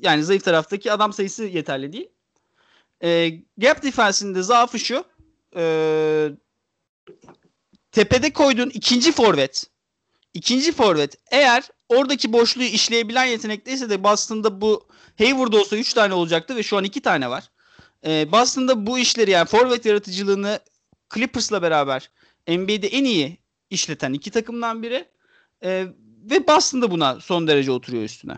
yani 0.00 0.24
zayıf 0.24 0.44
taraftaki 0.44 0.92
adam 0.92 1.12
sayısı 1.12 1.44
yeterli 1.44 1.92
değil. 1.92 2.08
E, 3.02 3.28
gap 3.58 3.82
defense'inde 3.82 4.42
zaafı 4.42 4.78
şu. 4.78 5.04
E, 5.56 6.30
tepede 7.92 8.32
koyduğun 8.32 8.70
ikinci 8.70 9.12
forvet 9.12 9.66
ikinci 10.34 10.72
forvet 10.72 11.16
eğer 11.30 11.68
oradaki 11.88 12.32
boşluğu 12.32 12.62
işleyebilen 12.62 13.24
yetenekteyse 13.24 13.90
de 13.90 14.04
Boston'da 14.04 14.60
bu 14.60 14.88
Hayward 15.18 15.52
olsa 15.52 15.76
3 15.76 15.92
tane 15.94 16.14
olacaktı 16.14 16.56
ve 16.56 16.62
şu 16.62 16.76
an 16.76 16.84
2 16.84 17.00
tane 17.00 17.30
var. 17.30 17.50
Ee, 18.06 18.32
Boston'da 18.32 18.86
bu 18.86 18.98
işleri 18.98 19.30
yani 19.30 19.46
forvet 19.46 19.86
yaratıcılığını 19.86 20.60
Clippers'la 21.14 21.62
beraber 21.62 22.10
NBA'de 22.48 22.88
en 22.88 23.04
iyi 23.04 23.38
işleten 23.70 24.12
iki 24.12 24.30
takımdan 24.30 24.82
biri. 24.82 25.08
Ee, 25.64 25.86
ve 26.30 26.48
Boston 26.48 26.90
buna 26.90 27.20
son 27.20 27.48
derece 27.48 27.70
oturuyor 27.70 28.04
üstüne. 28.04 28.34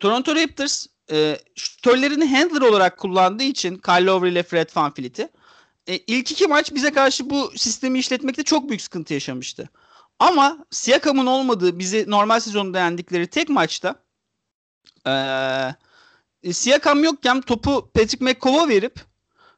Toronto 0.00 0.36
Raptors 0.36 0.86
e, 1.10 1.38
şütörlerini 1.54 2.36
handler 2.36 2.60
olarak 2.60 2.98
kullandığı 2.98 3.42
için 3.42 3.78
Kyle 3.78 4.04
Lowry 4.04 4.30
ile 4.30 4.42
Fred 4.42 4.68
VanVleet'i 4.76 5.28
e, 5.86 5.96
ilk 5.96 6.32
iki 6.32 6.46
maç 6.46 6.74
bize 6.74 6.92
karşı 6.92 7.30
bu 7.30 7.52
sistemi 7.56 7.98
işletmekte 7.98 8.42
çok 8.42 8.68
büyük 8.68 8.82
sıkıntı 8.82 9.14
yaşamıştı. 9.14 9.68
Ama 10.18 10.66
Siakam'ın 10.70 11.26
olmadığı 11.26 11.78
bizi 11.78 12.04
normal 12.10 12.40
sezonda 12.40 12.78
yendikleri 12.78 13.26
tek 13.26 13.48
maçta 13.48 14.05
ee, 15.06 16.52
Siakam 16.52 17.04
yokken 17.04 17.40
topu 17.40 17.90
Patrick 17.94 18.24
McCaw'a 18.24 18.68
verip 18.68 19.00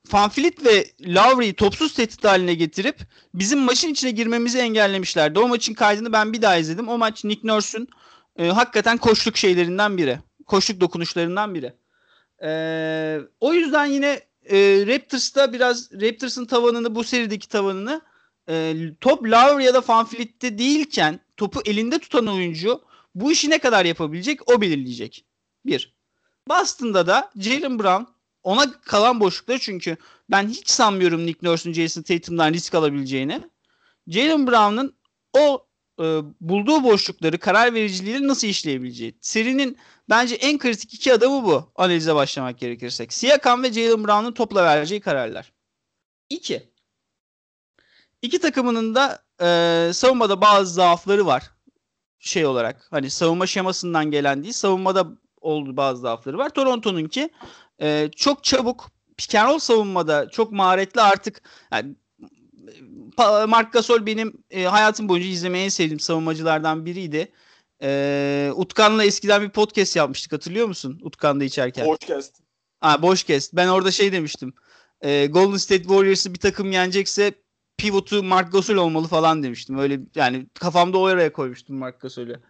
Fanfleet 0.06 0.64
ve 0.64 0.84
Lowry'i 1.00 1.52
topsuz 1.52 1.94
tehdit 1.94 2.24
haline 2.24 2.54
getirip 2.54 2.98
bizim 3.34 3.58
maçın 3.58 3.88
içine 3.88 4.11
girmemizi 4.11 4.58
engellemişlerdi. 4.58 5.38
O 5.38 5.48
maçın 5.48 5.74
kaydını 5.74 6.12
ben 6.12 6.32
bir 6.32 6.42
daha 6.42 6.56
izledim. 6.56 6.88
O 6.88 6.98
maç 6.98 7.24
Nick 7.24 7.48
Nurse'ün 7.48 7.88
e, 8.38 8.48
hakikaten 8.48 8.98
koşluk 8.98 9.37
şeylerinden 9.37 9.98
biri. 9.98 10.18
Koşluk 10.46 10.80
dokunuşlarından 10.80 11.54
biri. 11.54 11.72
E, 12.42 12.50
o 13.40 13.52
yüzden 13.52 13.87
yine 13.87 14.20
e, 14.50 14.56
Raptors'ta 14.87 15.52
biraz 15.52 15.92
Raptors'ın 15.92 16.46
tavanını 16.46 16.94
bu 16.94 17.04
serideki 17.04 17.48
tavanını 17.48 18.00
e, 18.48 18.74
top 19.00 19.24
Lowry 19.24 19.64
ya 19.64 19.74
da 19.74 19.80
Fanfleet'te 19.80 20.58
değilken 20.58 21.20
topu 21.37 21.61
elinde 21.64 21.98
tutan 21.98 22.26
oyuncu 22.26 22.80
bu 23.14 23.32
işi 23.32 23.50
ne 23.50 23.58
kadar 23.58 23.84
yapabilecek 23.84 24.50
o 24.50 24.61
belirleyecek. 24.61 25.24
Bir. 25.66 25.94
Boston'da 26.49 27.07
da 27.07 27.31
Jalen 27.37 27.79
Brown 27.79 28.05
ona 28.42 28.81
kalan 28.81 29.21
boşlukları 29.21 29.59
çünkü 29.59 29.97
ben 30.31 30.49
hiç 30.49 30.71
sanmıyorum 30.71 31.27
Nick 31.27 31.38
Nurse'un 31.42 31.73
Jason 31.73 32.03
Tatum'dan 32.03 32.53
risk 32.53 32.75
alabileceğini. 32.75 33.42
Jalen 34.07 34.47
Brown'un 34.47 34.97
o 35.33 35.66
e, 36.01 36.05
bulduğu 36.40 36.85
boşlukları 36.85 37.38
karar 37.38 37.75
vericiliğiyle 37.75 38.27
nasıl 38.27 38.47
işleyebileceği. 38.47 39.18
Serinin 39.21 39.79
bence 40.09 40.35
en 40.35 40.59
kritik 40.59 40.94
iki 40.94 41.12
adamı 41.12 41.44
bu 41.44 41.73
analize 41.77 42.14
başlamak 42.14 42.59
gerekirsek. 42.59 43.12
Siakam 43.12 43.62
ve 43.62 43.73
Jalen 43.73 44.05
Brown'un 44.05 44.33
topla 44.33 44.64
vereceği 44.64 45.01
kararlar. 45.01 45.53
İki. 46.31 46.73
İki 48.23 48.38
takımının 48.40 48.94
da 48.94 49.23
e, 49.40 49.90
savunmada 49.92 50.40
bazı 50.40 50.73
zaafları 50.73 51.27
var. 51.27 51.51
Şey 52.18 52.47
olarak 52.47 52.87
hani 52.90 53.11
savunma 53.11 53.47
şemasından 53.47 54.11
gelen 54.11 54.42
değil 54.42 54.53
savunmada 54.53 55.07
olduğu 55.48 55.76
bazı 55.76 56.00
zaafları 56.00 56.38
var. 56.38 56.48
Toronto'nunki 56.48 57.30
e, 57.80 58.11
çok 58.16 58.44
çabuk 58.44 58.90
pick 59.16 59.34
and 59.34 59.48
roll 59.48 59.58
savunmada 59.58 60.28
çok 60.30 60.52
maharetli 60.52 61.00
artık 61.00 61.42
yani 61.72 61.94
Mark 63.48 63.72
Gasol 63.72 64.06
benim 64.06 64.42
e, 64.50 64.64
hayatım 64.64 65.08
boyunca 65.08 65.28
izlemeye 65.28 65.64
en 65.64 65.68
sevdiğim 65.68 66.00
savunmacılardan 66.00 66.87
biriydi. 66.87 67.32
E, 67.82 68.52
Utkan'la 68.54 69.04
eskiden 69.04 69.42
bir 69.42 69.50
podcast 69.50 69.96
yapmıştık 69.96 70.32
hatırlıyor 70.32 70.66
musun? 70.66 71.00
Utkan'da 71.02 71.44
içerken. 71.44 71.87
Boşcast. 71.87 72.37
Ha 72.80 73.02
Boşcast. 73.02 73.52
Ben 73.52 73.68
orada 73.68 73.90
şey 73.90 74.12
demiştim. 74.12 74.54
E, 75.00 75.26
Golden 75.26 75.56
State 75.56 75.82
Warriors'ı 75.82 76.34
bir 76.34 76.38
takım 76.38 76.72
yenecekse 76.72 77.32
pivotu 77.76 78.22
Mark 78.22 78.52
Gasol 78.52 78.76
olmalı 78.76 79.06
falan 79.06 79.42
demiştim. 79.42 79.78
Öyle 79.78 80.00
yani 80.14 80.46
kafamda 80.54 80.98
o 80.98 81.04
araya 81.04 81.32
koymuştum 81.32 81.76
Mark 81.76 82.00
Gasol'ü. 82.00 82.40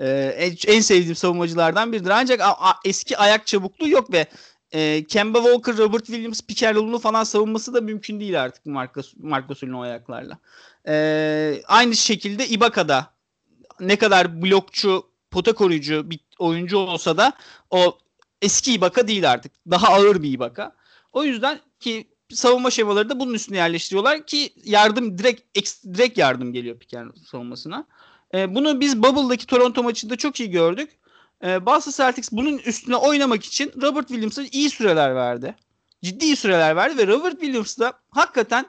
Ee, 0.00 0.50
en, 0.66 0.80
sevdiğim 0.80 1.16
savunmacılardan 1.16 1.92
biridir. 1.92 2.10
Ancak 2.10 2.40
a, 2.40 2.50
a, 2.50 2.74
eski 2.84 3.18
ayak 3.18 3.46
çabukluğu 3.46 3.88
yok 3.88 4.12
ve 4.12 4.26
e, 4.72 5.04
Kemba 5.04 5.42
Walker, 5.42 5.76
Robert 5.76 6.06
Williams, 6.06 6.40
Pikerlolunu 6.42 6.98
falan 6.98 7.24
savunması 7.24 7.74
da 7.74 7.80
mümkün 7.80 8.20
değil 8.20 8.42
artık 8.42 8.64
Gasol'ün 9.48 9.72
o 9.72 9.80
ayaklarla. 9.80 10.38
Ee, 10.88 11.62
aynı 11.66 11.96
şekilde 11.96 12.48
Ibaka'da 12.48 13.10
ne 13.80 13.96
kadar 13.96 14.42
blokçu, 14.42 15.06
pota 15.30 15.52
koruyucu 15.52 16.10
bir 16.10 16.20
oyuncu 16.38 16.78
olsa 16.78 17.16
da 17.16 17.32
o 17.70 17.98
eski 18.42 18.72
Ibaka 18.72 19.08
değil 19.08 19.30
artık. 19.30 19.52
Daha 19.70 19.88
ağır 19.88 20.22
bir 20.22 20.32
Ibaka. 20.32 20.76
O 21.12 21.24
yüzden 21.24 21.60
ki 21.80 22.08
savunma 22.30 22.70
şemaları 22.70 23.10
da 23.10 23.20
bunun 23.20 23.34
üstüne 23.34 23.56
yerleştiriyorlar 23.56 24.26
ki 24.26 24.52
yardım 24.64 25.18
direkt 25.18 25.58
direkt 25.94 26.18
yardım 26.18 26.52
geliyor 26.52 26.78
Piken 26.78 27.12
savunmasına. 27.30 27.86
E, 28.34 28.54
bunu 28.54 28.80
biz 28.80 29.02
Bubble'daki 29.02 29.46
Toronto 29.46 29.82
maçında 29.82 30.16
çok 30.16 30.40
iyi 30.40 30.50
gördük. 30.50 30.90
E, 31.44 31.66
Boston 31.66 31.92
Celtics 31.92 32.32
bunun 32.32 32.58
üstüne 32.58 32.96
oynamak 32.96 33.44
için 33.44 33.72
Robert 33.82 34.08
Williams'a 34.08 34.42
iyi 34.52 34.70
süreler 34.70 35.14
verdi. 35.14 35.54
Ciddi 36.02 36.36
süreler 36.36 36.76
verdi 36.76 36.98
ve 36.98 37.06
Robert 37.06 37.40
Williams 37.40 37.78
da 37.78 37.92
hakikaten 38.10 38.66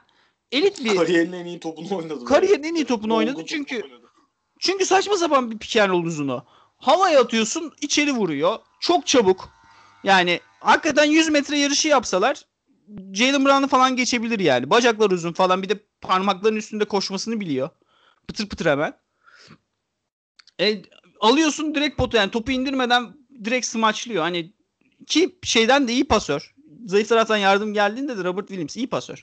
elit 0.52 0.84
bir 0.84 0.96
kariyerin 0.96 1.32
en 1.32 1.44
iyi 1.44 1.60
topunu 1.60 1.96
oynadı. 1.96 2.24
Kariyerin 2.24 2.62
en 2.62 2.74
iyi 2.74 2.84
topunu 2.84 3.14
oynadı 3.14 3.42
çünkü 3.46 3.76
oynadı. 3.76 4.08
çünkü 4.58 4.84
saçma 4.84 5.16
sapan 5.16 5.50
bir 5.50 5.58
pick 5.58 5.76
and 5.76 5.90
roll 5.90 6.04
uzunu. 6.04 6.44
Havaya 6.76 7.20
atıyorsun, 7.20 7.72
içeri 7.80 8.12
vuruyor. 8.12 8.58
Çok 8.80 9.06
çabuk. 9.06 9.48
Yani 10.04 10.40
hakikaten 10.60 11.04
100 11.04 11.28
metre 11.28 11.58
yarışı 11.58 11.88
yapsalar 11.88 12.44
Jalen 13.12 13.44
Brown'u 13.44 13.68
falan 13.68 13.96
geçebilir 13.96 14.40
yani. 14.40 14.70
Bacaklar 14.70 15.10
uzun 15.10 15.32
falan 15.32 15.62
bir 15.62 15.68
de 15.68 15.78
parmakların 16.00 16.56
üstünde 16.56 16.84
koşmasını 16.84 17.40
biliyor. 17.40 17.70
Pıtır 18.28 18.48
pıtır 18.48 18.66
hemen. 18.66 18.94
E, 20.60 20.82
alıyorsun 21.20 21.74
direkt 21.74 21.98
potu 21.98 22.16
yani 22.16 22.30
topu 22.30 22.52
indirmeden 22.52 23.14
direkt 23.44 23.66
smaçlıyor. 23.66 24.22
Hani 24.22 24.52
ki 25.06 25.38
şeyden 25.42 25.88
de 25.88 25.92
iyi 25.92 26.04
pasör. 26.08 26.54
Zayıf 26.86 27.08
taraftan 27.08 27.36
yardım 27.36 27.74
geldiğinde 27.74 28.18
de 28.18 28.24
Robert 28.24 28.48
Williams 28.48 28.76
iyi 28.76 28.86
pasör. 28.86 29.22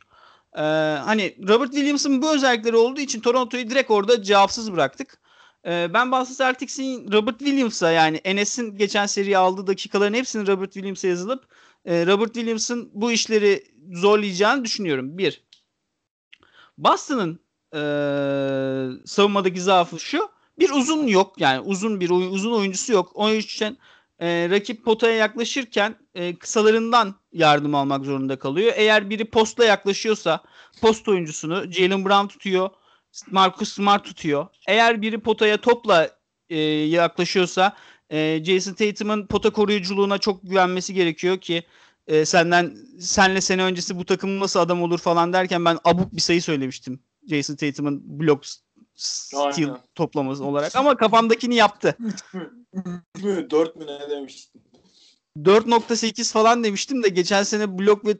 Ee, 0.56 0.62
hani 1.06 1.38
Robert 1.48 1.71
Williams'ın 1.71 2.21
bu 2.21 2.36
özellikleri 2.36 2.76
olduğu 2.76 3.02
için 3.02 3.19
Toronto'yu 3.19 3.69
direkt 3.69 3.91
orada 3.91 4.24
cevapsız 4.24 4.74
bıraktık. 4.74 5.19
Ee, 5.65 5.89
ben 5.93 6.12
Boston 6.12 6.45
Celtics'in 6.45 7.12
Robert 7.12 7.39
Williams'a 7.39 7.91
yani 7.91 8.17
Enes'in 8.17 8.78
geçen 8.78 9.06
seriye 9.06 9.38
aldığı 9.38 9.67
dakikaların 9.67 10.13
hepsini 10.13 10.48
Robert 10.48 10.74
Williams'a 10.74 11.08
yazılıp 11.08 11.48
e, 11.86 12.06
Robert 12.06 12.34
Williams'ın 12.34 12.89
bu 12.93 13.12
işleri 13.12 13.63
zorlayacağını 13.93 14.65
düşünüyorum. 14.65 15.17
Bir. 15.17 15.43
Boston'ın 16.78 17.39
e, 17.74 17.80
savunmadaki 19.06 19.62
zaafı 19.62 20.00
şu. 20.00 20.35
Bir 20.60 20.70
uzun 20.70 21.08
yok 21.08 21.34
yani 21.38 21.60
uzun 21.60 22.00
bir 22.00 22.10
uzun 22.10 22.52
oyuncusu 22.52 22.94
yok. 22.94 23.12
O 23.13 23.30
yüzden 23.30 23.78
e, 24.20 24.50
rakip 24.50 24.86
potaya 24.86 25.15
yaklaşırken 25.15 25.96
e, 26.15 26.36
kısalarından 26.36 27.15
yardım 27.32 27.76
almak 27.76 28.06
zorunda 28.06 28.39
kalıyor. 28.39 28.74
Eğer 28.76 29.10
biri 29.10 29.26
postla 29.26 29.65
yaklaşıyorsa 29.65 30.44
post 30.82 31.08
oyuncusunu 31.08 31.72
Jalen 31.72 32.06
Brown 32.06 32.28
tutuyor. 32.28 32.70
Marcus 33.32 33.74
Smart 33.74 34.06
tutuyor. 34.06 34.48
Eğer 34.68 35.02
biri 35.02 35.20
potaya 35.20 35.58
topla 35.62 36.10
e, 36.50 36.60
yaklaşıyorsa 36.60 37.76
e, 38.10 38.44
Jason 38.44 38.74
Tatum'un 38.74 39.28
pota 39.28 39.50
koruyuculuğuna 39.50 40.18
çok 40.18 40.44
güvenmesi 40.44 40.94
gerekiyor 40.94 41.38
ki 41.38 41.63
e, 42.08 42.26
senden 42.26 42.78
senle 43.00 43.41
sene 43.41 43.63
öncesi 43.63 43.98
bu 43.98 44.06
takım 44.06 44.39
nasıl 44.39 44.60
adam 44.60 44.84
olur 44.84 45.00
falan 45.00 45.34
derken 45.34 45.65
ben 45.65 45.78
abuk 45.84 46.15
bir 46.15 46.22
sayı 46.22 46.41
söylemiştim. 46.41 47.00
Jason 47.30 47.56
Tatum'un 47.56 48.20
blok 48.20 48.44
steal 48.95 49.69
Aynen. 49.69 49.81
toplaması 49.95 50.43
olarak 50.43 50.75
ama 50.75 50.95
kafamdakini 50.97 51.55
yaptı. 51.55 51.97
3 51.99 53.23
mü 53.23 53.49
4 53.49 53.75
mü 53.75 53.88
ne 53.88 54.10
demiştin? 54.10 54.62
4.8 55.38 56.34
falan 56.34 56.63
demiştim 56.63 57.03
de 57.03 57.10
geçen 57.10 57.43
sene 57.43 57.79
blok 57.79 58.05
ve 58.05 58.17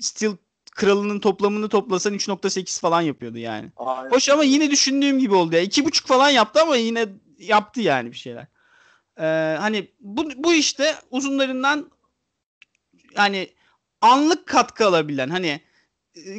steal 0.00 0.36
kralının 0.72 1.20
toplamını 1.20 1.68
toplasan 1.68 2.14
3.8 2.14 2.80
falan 2.80 3.00
yapıyordu 3.00 3.38
yani. 3.38 3.72
Aynen. 3.76 4.10
Hoş 4.10 4.28
ama 4.28 4.44
yine 4.44 4.70
düşündüğüm 4.70 5.18
gibi 5.18 5.34
oldu 5.34 5.54
ya. 5.54 5.62
2.5 5.62 6.06
falan 6.06 6.30
yaptı 6.30 6.62
ama 6.62 6.76
yine 6.76 7.06
yaptı 7.38 7.80
yani 7.80 8.12
bir 8.12 8.16
şeyler. 8.16 8.46
Ee, 9.18 9.56
hani 9.60 9.90
bu, 10.00 10.30
bu 10.36 10.54
işte 10.54 10.94
uzunlarından 11.10 11.90
hani 13.14 13.48
anlık 14.00 14.46
katkı 14.46 14.86
alabilen 14.86 15.28
hani 15.28 15.60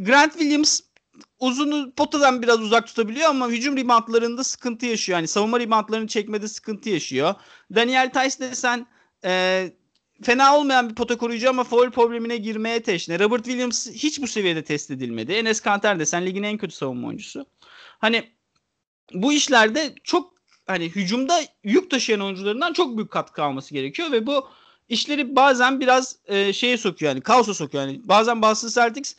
Grant 0.01 0.33
Williams 0.33 0.81
uzunu 1.39 1.91
potadan 1.91 2.41
biraz 2.41 2.59
uzak 2.59 2.87
tutabiliyor 2.87 3.29
ama 3.29 3.47
hücum 3.49 3.77
reboundlarında 3.77 4.43
sıkıntı 4.43 4.85
yaşıyor. 4.85 5.17
Yani 5.17 5.27
savunma 5.27 5.59
reboundlarını 5.59 6.07
çekmede 6.07 6.47
sıkıntı 6.47 6.89
yaşıyor. 6.89 7.35
Daniel 7.75 8.11
Tice 8.11 8.39
desen 8.39 8.87
e, 9.25 9.73
fena 10.23 10.57
olmayan 10.57 10.89
bir 10.89 10.95
pota 10.95 11.17
koruyucu 11.17 11.49
ama 11.49 11.63
foul 11.63 11.91
problemine 11.91 12.37
girmeye 12.37 12.83
teşne. 12.83 13.19
Robert 13.19 13.45
Williams 13.45 13.89
hiç 13.89 14.21
bu 14.21 14.27
seviyede 14.27 14.63
test 14.63 14.91
edilmedi. 14.91 15.31
Enes 15.31 15.61
Kanter 15.61 15.99
desen 15.99 16.25
ligin 16.25 16.43
en 16.43 16.57
kötü 16.57 16.75
savunma 16.75 17.07
oyuncusu. 17.07 17.45
Hani 17.99 18.31
bu 19.13 19.33
işlerde 19.33 19.95
çok 20.03 20.33
hani 20.67 20.85
hücumda 20.85 21.39
yük 21.63 21.91
taşıyan 21.91 22.21
oyuncularından 22.21 22.73
çok 22.73 22.97
büyük 22.97 23.11
katkı 23.11 23.43
alması 23.43 23.73
gerekiyor 23.73 24.11
ve 24.11 24.27
bu 24.27 24.47
işleri 24.89 25.35
bazen 25.35 25.79
biraz 25.79 26.15
e, 26.25 26.53
şeye 26.53 26.77
sokuyor 26.77 27.11
yani 27.11 27.21
kaosa 27.21 27.53
sokuyor 27.53 27.83
yani. 27.83 28.01
Bazen 28.03 28.41
Boston 28.41 28.69
Celtics 28.69 29.15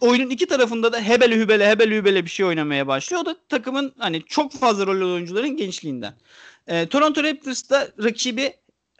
oyunun 0.00 0.30
iki 0.30 0.46
tarafında 0.46 0.92
da 0.92 1.00
hebele 1.00 1.36
hübele 1.36 1.68
hebele 1.68 1.96
hübele 1.96 2.24
bir 2.24 2.30
şey 2.30 2.46
oynamaya 2.46 2.86
başlıyor. 2.86 3.22
O 3.22 3.26
da 3.26 3.36
takımın 3.48 3.94
hani 3.98 4.22
çok 4.26 4.52
fazla 4.52 4.86
rol 4.86 5.14
oyuncuların 5.14 5.56
gençliğinden. 5.56 6.14
E, 6.66 6.86
Toronto 6.86 7.22
Raptors'ta 7.24 7.88
rakibi 8.02 8.52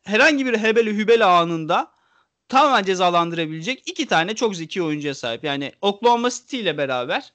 herhangi 0.04 0.46
bir 0.46 0.58
hebele 0.58 0.90
hübele 0.90 1.24
anında 1.24 1.92
tamamen 2.48 2.84
cezalandırabilecek 2.84 3.82
iki 3.88 4.06
tane 4.06 4.34
çok 4.34 4.56
zeki 4.56 4.82
oyuncuya 4.82 5.14
sahip. 5.14 5.44
Yani 5.44 5.72
Oklahoma 5.80 6.30
City 6.30 6.60
ile 6.60 6.78
beraber 6.78 7.32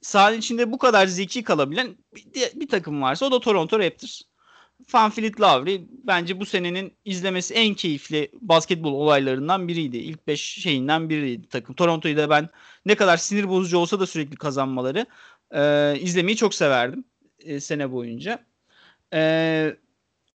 sahanın 0.00 0.38
içinde 0.38 0.72
bu 0.72 0.78
kadar 0.78 1.06
zeki 1.06 1.44
kalabilen 1.44 1.96
bir, 2.14 2.60
bir 2.60 2.68
takım 2.68 3.02
varsa 3.02 3.26
o 3.26 3.32
da 3.32 3.40
Toronto 3.40 3.78
Raptors. 3.78 4.22
Van 4.94 5.10
Fleet 5.10 5.40
Lowry 5.40 5.80
bence 5.90 6.40
bu 6.40 6.46
senenin 6.46 6.92
izlemesi 7.04 7.54
en 7.54 7.74
keyifli 7.74 8.30
basketbol 8.40 8.92
olaylarından 8.92 9.68
biriydi. 9.68 9.96
İlk 9.96 10.26
5 10.26 10.40
şeyinden 10.40 11.10
biriydi 11.10 11.48
takım. 11.48 11.74
Toronto'yu 11.74 12.16
da 12.16 12.30
ben 12.30 12.48
ne 12.86 12.94
kadar 12.94 13.16
sinir 13.16 13.48
bozucu 13.48 13.78
olsa 13.78 14.00
da 14.00 14.06
sürekli 14.06 14.36
kazanmaları 14.36 15.06
e, 15.50 15.94
izlemeyi 16.00 16.36
çok 16.36 16.54
severdim 16.54 17.04
e, 17.38 17.60
sene 17.60 17.92
boyunca. 17.92 18.44
E, 19.14 19.76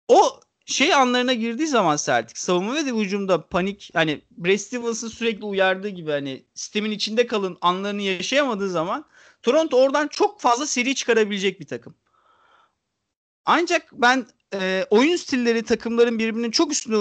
o 0.08 0.40
şey 0.66 0.94
anlarına 0.94 1.32
girdiği 1.32 1.66
zaman 1.66 1.96
Celtic 1.96 2.40
savunma 2.40 2.74
ve 2.74 2.86
de 2.86 2.90
hücumda 2.90 3.46
panik 3.48 3.90
hani 3.94 4.22
Brad 4.30 4.56
Stevens'ın 4.56 5.08
sürekli 5.08 5.44
uyardığı 5.44 5.88
gibi 5.88 6.10
hani 6.10 6.44
sistemin 6.54 6.90
içinde 6.90 7.26
kalın 7.26 7.58
anlarını 7.60 8.02
yaşayamadığı 8.02 8.70
zaman 8.70 9.04
Toronto 9.42 9.76
oradan 9.76 10.08
çok 10.08 10.40
fazla 10.40 10.66
seri 10.66 10.94
çıkarabilecek 10.94 11.60
bir 11.60 11.66
takım. 11.66 11.94
Ancak 13.44 13.88
ben 13.92 14.26
e, 14.54 14.86
oyun 14.90 15.16
stilleri 15.16 15.62
takımların 15.62 16.18
birbirinin 16.18 16.50
çok 16.50 16.72
üstüne 16.72 16.96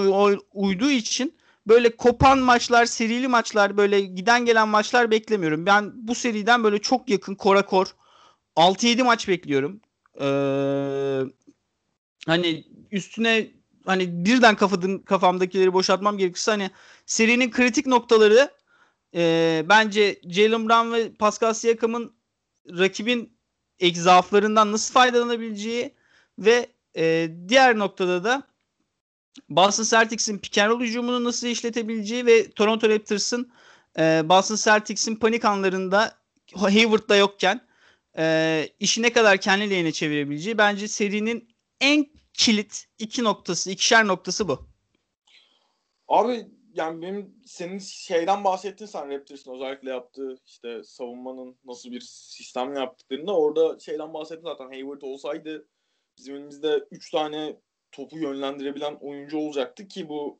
uyduğu 0.53 0.91
için 0.91 1.33
böyle 1.67 1.95
kopan 1.95 2.39
maçlar, 2.39 2.85
serili 2.85 3.27
maçlar, 3.27 3.77
böyle 3.77 4.01
giden 4.01 4.45
gelen 4.45 4.67
maçlar 4.67 5.11
beklemiyorum. 5.11 5.65
Ben 5.65 6.07
bu 6.07 6.15
seriden 6.15 6.63
böyle 6.63 6.79
çok 6.79 7.09
yakın 7.09 7.35
kora 7.35 7.65
kor 7.65 7.95
6-7 8.55 9.03
maç 9.03 9.27
bekliyorum. 9.27 9.81
Ee, 10.21 11.21
hani 12.27 12.65
üstüne 12.91 13.47
hani 13.85 14.25
birden 14.25 14.55
kafadım, 14.55 15.03
kafamdakileri 15.03 15.73
boşaltmam 15.73 16.17
gerekirse 16.17 16.51
hani 16.51 16.69
serinin 17.05 17.51
kritik 17.51 17.87
noktaları 17.87 18.51
e, 19.15 19.63
bence 19.69 20.19
Jalen 20.29 20.69
Brown 20.69 20.93
ve 20.93 21.13
Pascal 21.13 21.53
Siakam'ın 21.53 22.13
rakibin 22.69 23.37
zaaflarından 23.93 24.71
nasıl 24.71 24.93
faydalanabileceği 24.93 25.93
ve 26.39 26.67
e, 26.97 27.31
diğer 27.47 27.79
noktada 27.79 28.23
da 28.23 28.50
Boston 29.49 29.83
Celtics'in 29.83 30.37
pick 30.37 30.57
and 30.57 30.69
roll 30.69 30.81
hücumunu 30.81 31.23
nasıl 31.23 31.47
işletebileceği 31.47 32.25
ve 32.25 32.51
Toronto 32.51 32.89
Raptors'ın 32.89 33.51
e, 33.99 34.21
Boston 34.29 34.55
Celtics'in 34.55 35.15
panik 35.15 35.45
anlarında 35.45 36.17
Hayward'da 36.53 37.15
yokken 37.15 37.61
e, 38.17 38.67
işi 38.79 39.01
ne 39.01 39.13
kadar 39.13 39.37
kendi 39.37 39.69
lehine 39.69 39.91
çevirebileceği 39.91 40.57
bence 40.57 40.87
serinin 40.87 41.47
en 41.81 42.05
kilit 42.33 42.85
iki 42.99 43.23
noktası, 43.23 43.71
ikişer 43.71 44.07
noktası 44.07 44.47
bu. 44.47 44.59
Abi 46.07 46.47
yani 46.73 47.01
benim 47.01 47.35
senin 47.45 47.79
şeyden 47.79 48.43
bahsettin 48.43 48.85
sen 48.85 49.09
Raptors'ın 49.09 49.53
özellikle 49.55 49.89
yaptığı 49.89 50.37
işte 50.45 50.83
savunmanın 50.83 51.57
nasıl 51.65 51.91
bir 51.91 52.01
sistem 52.01 52.73
yaptıklarında 52.73 53.35
orada 53.37 53.79
şeyden 53.79 54.13
bahsettin 54.13 54.43
zaten 54.43 54.65
Hayward 54.65 55.01
olsaydı 55.01 55.67
bizim 56.17 56.35
elimizde 56.35 56.87
3 56.91 57.11
tane 57.11 57.55
topu 57.91 58.17
yönlendirebilen 58.17 58.97
oyuncu 59.01 59.37
olacaktı 59.37 59.87
ki 59.87 60.09
bu 60.09 60.39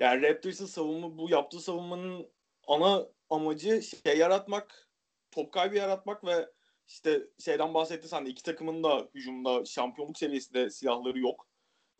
yani 0.00 0.22
Raptors'ın 0.22 0.66
savunma 0.66 1.18
bu 1.18 1.30
yaptığı 1.30 1.60
savunmanın 1.60 2.32
ana 2.66 3.06
amacı 3.30 3.82
şey 3.82 4.18
yaratmak, 4.18 4.88
top 5.30 5.52
kaybı 5.52 5.76
yaratmak 5.76 6.24
ve 6.24 6.50
işte 6.86 7.22
şeyden 7.38 7.74
bahsetti 7.74 8.08
sen 8.08 8.26
de 8.26 8.30
iki 8.30 8.42
takımın 8.42 8.84
da 8.84 9.08
hücumda 9.14 9.64
şampiyonluk 9.64 10.18
seviyesinde 10.18 10.70
silahları 10.70 11.18
yok. 11.18 11.48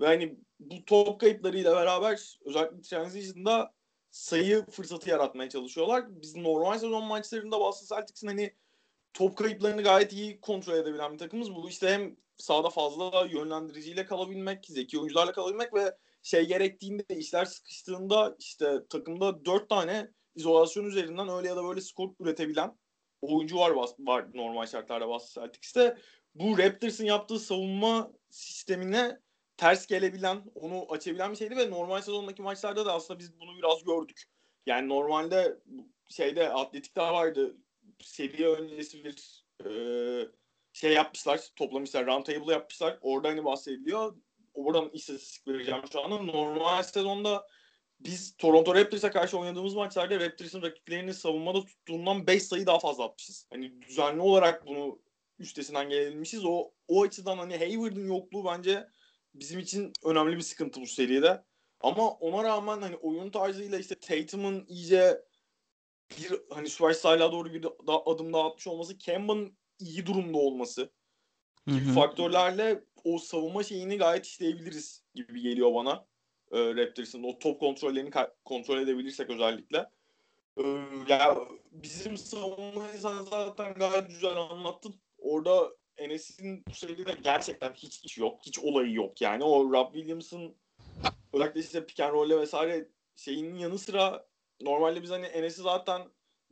Ve 0.01 0.07
hani 0.07 0.37
bu 0.61 0.85
top 0.85 1.21
kayıplarıyla 1.21 1.77
beraber 1.77 2.39
özellikle 2.45 2.81
transition'da 2.81 3.75
sayı 4.11 4.67
fırsatı 4.71 5.11
yaratmaya 5.11 5.49
çalışıyorlar. 5.51 6.23
Biz 6.23 6.37
normal 6.37 6.79
sezon 6.79 7.05
maçlarında 7.05 7.61
Boston 7.61 7.97
Celtics'in 7.97 8.27
hani 8.27 8.55
top 9.13 9.37
kayıplarını 9.37 9.83
gayet 9.83 10.13
iyi 10.13 10.41
kontrol 10.41 10.75
edebilen 10.75 11.13
bir 11.13 11.19
takımız. 11.19 11.55
Bu 11.55 11.69
işte 11.69 11.89
hem 11.89 12.17
sahada 12.40 12.70
fazla 12.70 13.26
yönlendiriciyle 13.31 14.05
kalabilmek, 14.05 14.66
zeki 14.66 14.98
oyuncularla 14.98 15.33
kalabilmek 15.33 15.74
ve 15.74 15.96
şey 16.22 16.46
gerektiğinde 16.46 17.16
işler 17.16 17.44
sıkıştığında 17.44 18.37
işte 18.38 18.87
takımda 18.90 19.44
dört 19.44 19.69
tane 19.69 20.10
izolasyon 20.35 20.85
üzerinden 20.85 21.29
öyle 21.29 21.48
ya 21.48 21.56
da 21.56 21.65
böyle 21.65 21.81
skor 21.81 22.10
üretebilen 22.21 22.79
oyuncu 23.23 23.58
var 23.58 23.71
var 23.98 24.27
normal 24.35 24.67
şartlarda 24.67 25.08
Boston 25.08 25.42
Celtics'te. 25.42 25.98
Bu 26.35 26.58
Raptors'ın 26.58 27.04
yaptığı 27.04 27.38
savunma 27.38 28.12
sistemine 28.31 29.21
ters 29.56 29.87
gelebilen, 29.87 30.42
onu 30.54 30.92
açabilen 30.92 31.33
bir 31.33 31.37
şeydi 31.37 31.56
ve 31.56 31.71
normal 31.71 32.00
sezondaki 32.02 32.42
maçlarda 32.42 32.87
da 32.87 32.92
aslında 32.92 33.21
biz 33.21 33.40
bunu 33.40 33.56
biraz 33.58 33.85
gördük. 33.85 34.25
Yani 34.67 34.88
normalde 34.88 35.58
şeyde 36.08 36.48
atletikte 36.48 37.00
vardı. 37.00 37.56
Seviye 38.02 38.48
öncesi 38.48 39.04
bir 39.04 39.44
e, 39.65 39.71
şey 40.73 40.92
yapmışlar, 40.92 41.40
toplamışlar, 41.56 42.06
round 42.06 42.25
table 42.25 42.52
yapmışlar. 42.52 42.98
Orada 43.00 43.29
hani 43.29 43.44
bahsediliyor. 43.44 44.16
Oradan 44.54 44.90
istatistik 44.92 45.48
vereceğim 45.48 45.83
şu 45.92 46.04
anda. 46.04 46.23
Normal 46.23 46.83
sezonda 46.83 47.46
biz 48.00 48.37
Toronto 48.37 48.75
Raptors'a 48.75 49.10
karşı 49.10 49.38
oynadığımız 49.38 49.75
maçlarda 49.75 50.21
Raptors'ın 50.21 50.62
rakiplerini 50.62 51.14
savunmada 51.14 51.64
tuttuğundan 51.64 52.27
5 52.27 52.42
sayı 52.42 52.66
daha 52.66 52.79
fazla 52.79 53.04
atmışız. 53.04 53.46
Hani 53.50 53.83
düzenli 53.83 54.21
olarak 54.21 54.66
bunu 54.66 55.02
üstesinden 55.38 55.88
gelebilmişiz. 55.88 56.44
O, 56.44 56.71
o 56.88 57.02
açıdan 57.02 57.38
hani 57.38 57.58
Hayward'ın 57.58 58.08
yokluğu 58.08 58.44
bence 58.44 58.88
bizim 59.35 59.60
için 59.60 59.92
önemli 60.04 60.37
bir 60.37 60.42
sıkıntı 60.42 60.81
bu 60.81 60.87
seride. 60.87 61.44
Ama 61.81 62.10
ona 62.10 62.44
rağmen 62.44 62.83
hani 62.83 62.96
oyun 62.96 63.31
tarzıyla 63.31 63.79
işte 63.79 63.94
Tatum'un 63.94 64.64
iyice 64.68 65.25
bir 66.10 66.40
hani 66.50 66.68
süperstarlığa 66.68 67.33
doğru 67.33 67.52
bir 67.54 67.62
da, 67.62 68.06
adım 68.06 68.33
daha 68.33 68.48
atmış 68.48 68.66
olması, 68.66 68.98
Kemba'nın 68.98 69.58
iyi 69.81 70.06
durumda 70.06 70.38
olması 70.38 70.90
gibi 71.66 71.92
faktörlerle 71.92 72.85
o 73.04 73.18
savunma 73.18 73.62
şeyini 73.62 73.98
gayet 73.98 74.26
işleyebiliriz 74.26 75.04
gibi 75.14 75.40
geliyor 75.40 75.74
bana. 75.74 76.06
E, 76.52 76.58
Raptors'ın 76.58 77.22
o 77.22 77.38
top 77.38 77.60
kontrollerini 77.60 78.10
kontrol 78.44 78.78
edebilirsek 78.78 79.31
özellikle. 79.31 79.90
E, 80.56 80.62
ya 81.08 81.38
bizim 81.72 82.16
savunmayı 82.16 82.98
sen 82.98 83.22
zaten 83.31 83.74
gayet 83.74 84.08
güzel 84.08 84.37
anlattın. 84.37 84.94
Orada 85.18 85.70
Enes'in 85.96 86.64
bu 86.68 86.74
seride 86.74 87.16
gerçekten 87.22 87.72
hiç 87.72 88.04
iş 88.04 88.18
yok. 88.18 88.40
Hiç 88.46 88.58
olayı 88.58 88.92
yok 88.92 89.20
yani. 89.20 89.44
O 89.44 89.72
Rob 89.72 89.94
Williams'ın 89.94 90.56
özellikle 91.33 91.60
işte 91.60 91.87
pick 91.87 92.00
and 92.00 92.12
roll'e 92.12 92.38
vesaire 92.38 92.88
şeyinin 93.16 93.58
yanı 93.58 93.78
sıra 93.78 94.26
normalde 94.60 95.02
biz 95.02 95.10
hani 95.10 95.26
Enes'i 95.26 95.62
zaten 95.62 96.02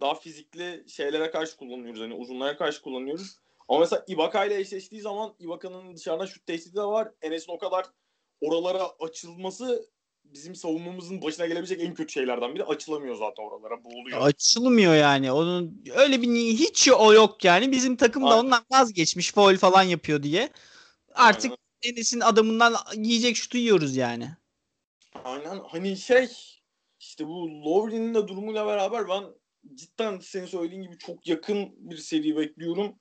daha 0.01 0.15
fizikli 0.15 0.85
şeylere 0.89 1.31
karşı 1.31 1.57
kullanıyoruz. 1.57 2.01
Hani 2.01 2.15
uzunlara 2.15 2.57
karşı 2.57 2.83
kullanıyoruz. 2.83 3.39
Ama 3.69 3.81
mesela 3.81 4.05
Ibaka 4.07 4.45
ile 4.45 4.61
eşleştiği 4.61 5.01
zaman 5.01 5.35
Ibaka'nın 5.39 5.97
dışarıdan 5.97 6.27
şut 6.27 6.47
tehdidi 6.47 6.77
de 6.77 6.83
var. 6.83 7.13
Enes'in 7.23 7.53
o 7.53 7.59
kadar 7.59 7.87
oralara 8.41 8.91
açılması 9.01 9.89
bizim 10.25 10.55
savunmamızın 10.55 11.23
başına 11.23 11.47
gelebilecek 11.47 11.81
en 11.81 11.95
kötü 11.95 12.13
şeylerden 12.13 12.55
biri. 12.55 12.65
Açılamıyor 12.65 13.15
zaten 13.15 13.43
oralara. 13.43 13.85
Boğuluyor. 13.85 14.21
Açılmıyor 14.21 14.95
yani. 14.95 15.33
Onun 15.33 15.85
öyle 15.95 16.23
bir 16.23 16.29
hiç 16.35 16.89
o 16.89 17.13
yok 17.13 17.45
yani. 17.45 17.73
Bizim 17.73 17.97
takım 17.97 18.23
da 18.23 18.39
ondan 18.41 18.65
vazgeçmiş. 18.71 19.33
Foul 19.33 19.57
falan 19.57 19.83
yapıyor 19.83 20.23
diye. 20.23 20.49
Artık 21.15 21.53
Aynen. 21.53 21.95
Enes'in 21.95 22.21
adamından 22.21 22.75
yiyecek 22.95 23.37
şutu 23.37 23.59
yiyoruz 23.59 23.97
yani. 23.97 24.31
Aynen. 25.25 25.61
Hani 25.69 25.97
şey 25.97 26.29
işte 27.01 27.27
bu 27.27 27.49
Lowry'nin 27.65 28.15
de 28.15 28.29
durumuyla 28.29 28.67
beraber 28.67 29.09
ben 29.09 29.25
cidden 29.75 30.19
senin 30.19 30.47
söylediğin 30.47 30.83
gibi 30.83 30.99
çok 30.99 31.27
yakın 31.27 31.91
bir 31.91 31.97
seri 31.97 32.37
bekliyorum. 32.37 32.95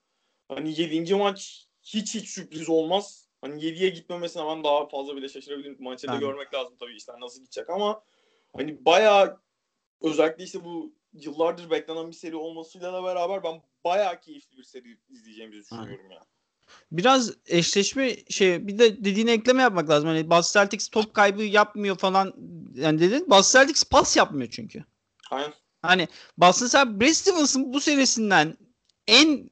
Hani 0.48 0.82
7. 0.82 1.16
maç 1.16 1.68
hiç 1.84 2.16
hiç 2.16 2.30
sürpriz 2.30 2.70
olmaz. 2.70 3.28
Hani 3.42 3.62
7'ye 3.62 3.90
gitmemesine 3.90 4.46
ben 4.46 4.64
daha 4.64 4.88
fazla 4.88 5.16
bile 5.16 5.30
şaşırabilirim. 5.30 5.78
Maçta 5.80 6.14
da 6.14 6.16
görmek 6.16 6.54
lazım 6.54 6.76
tabii 6.80 6.96
işler 6.96 7.20
nasıl 7.20 7.42
gidecek 7.42 7.70
ama 7.70 8.04
hani 8.56 8.86
bayağı 8.86 9.42
özellikle 10.02 10.44
işte 10.44 10.64
bu 10.64 10.94
yıllardır 11.14 11.70
beklenen 11.70 12.08
bir 12.08 12.16
seri 12.16 12.36
olmasıyla 12.36 12.94
da 12.94 13.04
beraber 13.04 13.44
ben 13.44 13.62
bayağı 13.84 14.20
keyifli 14.20 14.58
bir 14.58 14.64
seri 14.64 14.98
izleyeceğimizi 15.10 15.62
düşünüyorum 15.62 16.12
ya. 16.12 16.16
Yani. 16.16 16.26
Biraz 16.92 17.34
eşleşme 17.46 18.16
şey 18.30 18.68
bir 18.68 18.80
de 18.80 19.06
dediğine 19.06 19.32
ekleme 19.32 19.62
yapmak 19.62 19.90
lazım. 19.90 20.10
Hani 20.10 20.30
Boston 20.30 20.62
Celtics 20.62 20.88
top 20.88 21.14
kaybı 21.14 21.44
yapmıyor 21.44 21.98
falan 21.98 22.34
yani 22.76 23.00
dedin. 23.00 23.30
Boston 23.30 23.60
Celtics 23.60 23.84
pas 23.84 24.18
yapmıyor 24.18 24.50
çünkü. 24.52 24.84
Aynen. 25.32 25.54
Hani 25.82 26.08
Boston 26.38 26.68
Celtics 26.68 27.00
Brad 27.00 27.14
Stevens'ın 27.14 27.74
bu 27.74 27.82
serisinden 27.82 28.58
en 29.08 29.50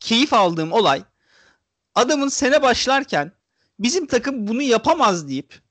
keyif 0.00 0.32
aldığım 0.32 0.72
olay 0.72 1.02
adamın 1.94 2.28
sene 2.28 2.62
başlarken 2.62 3.32
bizim 3.78 4.06
takım 4.06 4.48
bunu 4.48 4.62
yapamaz 4.62 5.28
deyip 5.28 5.62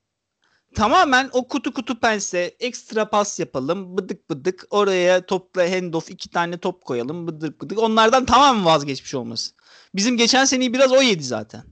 tamamen 0.74 1.30
o 1.32 1.48
kutu 1.48 1.74
kutu 1.74 2.00
pense 2.00 2.56
ekstra 2.60 3.10
pas 3.10 3.38
yapalım 3.38 3.96
bıdık 3.96 4.30
bıdık 4.30 4.66
oraya 4.70 5.26
topla 5.26 5.70
handoff 5.70 6.10
iki 6.10 6.30
tane 6.30 6.58
top 6.58 6.84
koyalım 6.84 7.26
bıdık 7.26 7.60
bıdık 7.60 7.78
onlardan 7.78 8.24
tamamen 8.26 8.64
vazgeçmiş 8.64 9.14
olması. 9.14 9.52
Bizim 9.94 10.16
geçen 10.16 10.44
seneyi 10.44 10.74
biraz 10.74 10.92
o 10.92 11.02
yedi 11.02 11.24
zaten. 11.24 11.62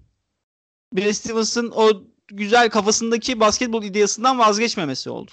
Brad 0.92 1.12
Stevens'ın 1.12 1.70
o 1.70 2.02
güzel 2.28 2.70
kafasındaki 2.70 3.40
basketbol 3.40 3.82
ideyasından 3.82 4.38
vazgeçmemesi 4.38 5.10
oldu. 5.10 5.30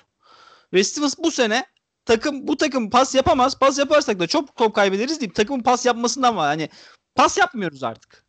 Brad 0.74 0.84
Stevens 0.84 1.16
bu 1.18 1.32
sene 1.32 1.66
takım 2.06 2.48
bu 2.48 2.58
takım 2.58 2.90
pas 2.90 3.16
yapamaz. 3.16 3.60
Pas 3.60 3.80
yaparsak 3.80 4.20
da 4.20 4.28
çok 4.28 4.56
top 4.56 4.76
kaybederiz 4.76 5.20
deyip 5.22 5.36
takımın 5.36 5.64
pas 5.64 5.86
yapmasından 5.86 6.36
var. 6.36 6.48
Hani 6.48 6.70
pas 7.16 7.38
yapmıyoruz 7.38 7.84
artık. 7.84 8.26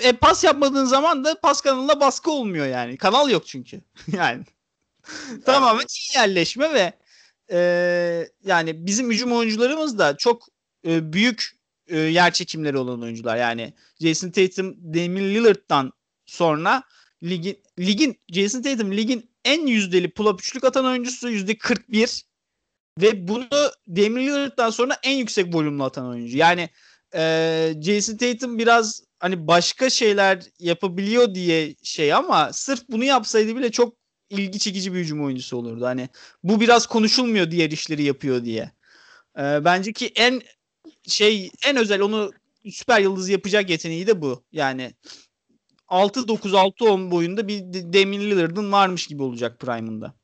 E 0.00 0.12
pas 0.12 0.44
yapmadığın 0.44 0.84
zaman 0.84 1.24
da 1.24 1.40
pas 1.40 1.60
kanalına 1.60 2.00
baskı 2.00 2.30
olmuyor 2.30 2.66
yani. 2.66 2.96
Kanal 2.96 3.30
yok 3.30 3.46
çünkü. 3.46 3.80
yani 4.12 4.44
tamamen 5.44 5.82
iyi 5.84 6.18
yerleşme 6.18 6.74
ve 6.74 6.92
e, 7.50 7.58
yani 8.44 8.86
bizim 8.86 9.10
hücum 9.10 9.32
oyuncularımız 9.32 9.98
da 9.98 10.16
çok 10.16 10.48
e, 10.86 11.12
büyük 11.12 11.58
e, 11.86 11.98
yer 11.98 12.32
çekimleri 12.32 12.78
olan 12.78 13.02
oyuncular. 13.02 13.36
Yani 13.36 13.74
Jason 14.00 14.30
Tatum, 14.30 14.76
Damian 14.94 15.24
Lillard'dan 15.24 15.92
sonra 16.26 16.82
ligin 17.22 17.58
ligin 17.78 18.20
Jason 18.28 18.62
Tatum 18.62 18.96
ligin 18.96 19.30
en 19.44 19.66
yüzdeli 19.66 20.08
pull-up 20.08 20.40
üçlük 20.40 20.64
atan 20.64 20.84
oyuncusu 20.84 21.28
yüzde 21.28 21.58
41 21.58 22.27
ve 23.02 23.28
bunu 23.28 23.48
Damian 23.88 24.26
Lillard'dan 24.26 24.70
sonra 24.70 24.96
en 25.02 25.16
yüksek 25.16 25.54
volümlü 25.54 25.82
atan 25.82 26.06
oyuncu. 26.06 26.36
Yani 26.36 26.68
e, 27.14 27.74
Jason 27.82 28.16
Tatum 28.16 28.58
biraz 28.58 29.02
hani 29.18 29.46
başka 29.46 29.90
şeyler 29.90 30.42
yapabiliyor 30.58 31.34
diye 31.34 31.74
şey 31.82 32.14
ama 32.14 32.52
sırf 32.52 32.88
bunu 32.88 33.04
yapsaydı 33.04 33.56
bile 33.56 33.70
çok 33.70 33.94
ilgi 34.30 34.58
çekici 34.58 34.94
bir 34.94 34.98
hücum 34.98 35.24
oyuncusu 35.24 35.56
olurdu. 35.56 35.86
Hani 35.86 36.08
bu 36.42 36.60
biraz 36.60 36.86
konuşulmuyor 36.86 37.50
diğer 37.50 37.70
işleri 37.70 38.02
yapıyor 38.02 38.44
diye. 38.44 38.72
E, 39.38 39.64
bence 39.64 39.92
ki 39.92 40.12
en 40.16 40.42
şey 41.08 41.50
en 41.66 41.76
özel 41.76 42.00
onu 42.00 42.32
süper 42.70 43.00
yıldız 43.00 43.28
yapacak 43.28 43.70
yeteneği 43.70 44.06
de 44.06 44.22
bu. 44.22 44.44
Yani 44.52 44.94
6-9-6-10 45.88 47.10
boyunda 47.10 47.48
bir 47.48 47.60
Damian 47.72 48.22
Lillard'ın 48.22 48.72
varmış 48.72 49.06
gibi 49.06 49.22
olacak 49.22 49.60
prime'ında. 49.60 50.14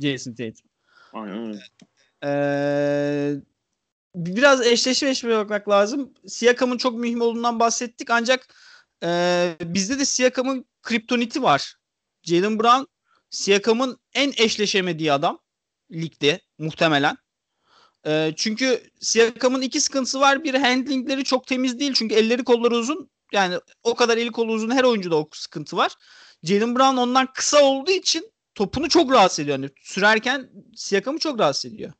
Jason 0.00 0.34
Tatum. 0.34 0.73
Aynen. 1.14 1.60
Ee, 2.24 3.34
biraz 4.14 4.66
eşleşme 4.66 5.36
bakmak 5.36 5.68
lazım. 5.68 6.14
Siakam'ın 6.26 6.78
çok 6.78 6.98
mühim 6.98 7.20
olduğundan 7.20 7.60
bahsettik 7.60 8.10
ancak 8.10 8.54
e, 9.02 9.56
bizde 9.60 9.98
de 9.98 10.04
Siakam'ın 10.04 10.64
kriptoniti 10.82 11.42
var. 11.42 11.76
Jalen 12.22 12.58
Brown 12.58 12.84
Siakam'ın 13.30 13.98
en 14.14 14.32
eşleşemediği 14.36 15.12
adam 15.12 15.38
ligde 15.92 16.40
muhtemelen. 16.58 17.16
E, 18.06 18.32
çünkü 18.36 18.90
Siakam'ın 19.00 19.62
iki 19.62 19.80
sıkıntısı 19.80 20.20
var. 20.20 20.44
Bir 20.44 20.54
handlingleri 20.54 21.24
çok 21.24 21.46
temiz 21.46 21.78
değil 21.80 21.92
çünkü 21.94 22.14
elleri 22.14 22.44
kolları 22.44 22.74
uzun. 22.74 23.10
Yani 23.32 23.58
o 23.82 23.94
kadar 23.94 24.16
eli 24.16 24.32
kolu 24.32 24.52
uzun 24.52 24.70
her 24.70 24.84
oyuncuda 24.84 25.16
o 25.16 25.28
sıkıntı 25.32 25.76
var. 25.76 25.92
Jalen 26.42 26.76
Brown 26.76 26.96
ondan 26.96 27.32
kısa 27.34 27.62
olduğu 27.62 27.90
için 27.90 28.33
topunu 28.54 28.88
çok 28.88 29.12
rahatsız 29.12 29.38
ediyor. 29.38 29.58
Yani 29.58 29.70
sürerken 29.82 30.50
Siakam'ı 30.76 31.18
çok 31.18 31.40
rahatsız 31.40 31.72
ediyor. 31.72 31.92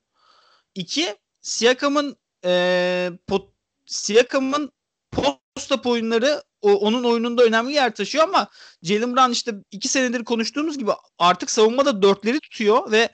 İki, 0.74 1.16
Siakam'ın 1.40 2.16
e, 2.44 3.10
pot, 3.26 3.54
Siakam'ın 3.86 4.72
post 5.12 5.86
oyunları 5.86 6.42
o, 6.62 6.72
onun 6.72 7.04
oyununda 7.04 7.44
önemli 7.44 7.72
yer 7.72 7.94
taşıyor 7.94 8.24
ama 8.24 8.48
Jalen 8.82 9.16
Brown 9.16 9.30
işte 9.30 9.54
iki 9.70 9.88
senedir 9.88 10.24
konuştuğumuz 10.24 10.78
gibi 10.78 10.90
artık 11.18 11.50
savunmada 11.50 12.02
dörtleri 12.02 12.40
tutuyor 12.40 12.90
ve 12.92 13.08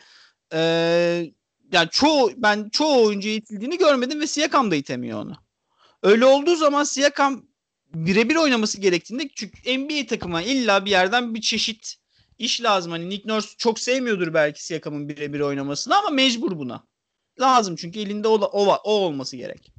e, 0.53 0.61
yani 1.72 1.88
çoğu 1.91 2.32
ben 2.36 2.68
çoğu 2.68 3.07
oyuncuya 3.07 3.34
itildiğini 3.34 3.78
görmedim 3.78 4.20
ve 4.20 4.26
Siakam 4.26 4.70
da 4.70 4.76
itemiyor 4.76 5.22
onu. 5.22 5.36
Öyle 6.03 6.24
olduğu 6.24 6.57
zaman 6.57 6.84
Siakam 6.84 7.43
birebir 7.95 8.36
oynaması 8.36 8.80
gerektiğinde 8.80 9.28
çünkü 9.34 9.78
NBA 9.78 10.07
takımı 10.07 10.43
illa 10.43 10.84
bir 10.84 10.91
yerden 10.91 11.34
bir 11.34 11.41
çeşit 11.41 11.99
iş 12.41 12.62
lazım. 12.62 12.93
Hani 12.93 13.11
Nick 13.11 13.28
Nurse 13.28 13.55
çok 13.59 13.78
sevmiyordur 13.78 14.34
belki 14.34 14.64
Siakam'ın 14.64 15.09
birebir 15.09 15.41
oynamasını 15.41 15.97
ama 15.97 16.11
mecbur 16.11 16.59
buna. 16.59 16.84
Lazım 17.41 17.76
çünkü 17.76 18.01
elinde 18.01 18.28
o, 18.28 18.34
o, 18.34 18.74
o 18.74 18.93
olması 18.93 19.36
gerek. 19.36 19.72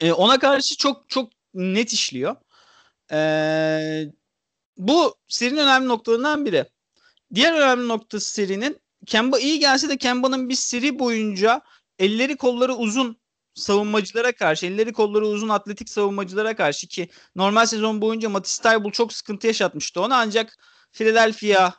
Ee, 0.00 0.12
ona 0.12 0.38
karşı 0.38 0.76
çok 0.76 1.08
çok 1.08 1.32
net 1.54 1.92
işliyor. 1.92 2.36
Ee, 3.12 4.12
bu 4.76 5.16
serinin 5.28 5.60
önemli 5.60 5.88
noktalarından 5.88 6.46
biri. 6.46 6.64
Diğer 7.34 7.52
önemli 7.52 7.88
noktası 7.88 8.30
serinin 8.30 8.80
Kemba 9.06 9.38
iyi 9.38 9.58
gelse 9.58 9.88
de 9.88 9.96
Kemba'nın 9.96 10.48
bir 10.48 10.54
seri 10.54 10.98
boyunca 10.98 11.60
elleri 11.98 12.36
kolları 12.36 12.74
uzun 12.74 13.16
savunmacılara 13.54 14.32
karşı, 14.32 14.66
elleri 14.66 14.92
kolları 14.92 15.26
uzun 15.26 15.48
atletik 15.48 15.88
savunmacılara 15.88 16.56
karşı 16.56 16.86
ki 16.86 17.08
normal 17.36 17.66
sezon 17.66 18.00
boyunca 18.00 18.28
Matisse 18.28 18.62
Tybul 18.62 18.90
çok 18.90 19.12
sıkıntı 19.12 19.46
yaşatmıştı 19.46 20.00
ona 20.00 20.16
ancak 20.16 20.58
Philadelphia 20.92 21.74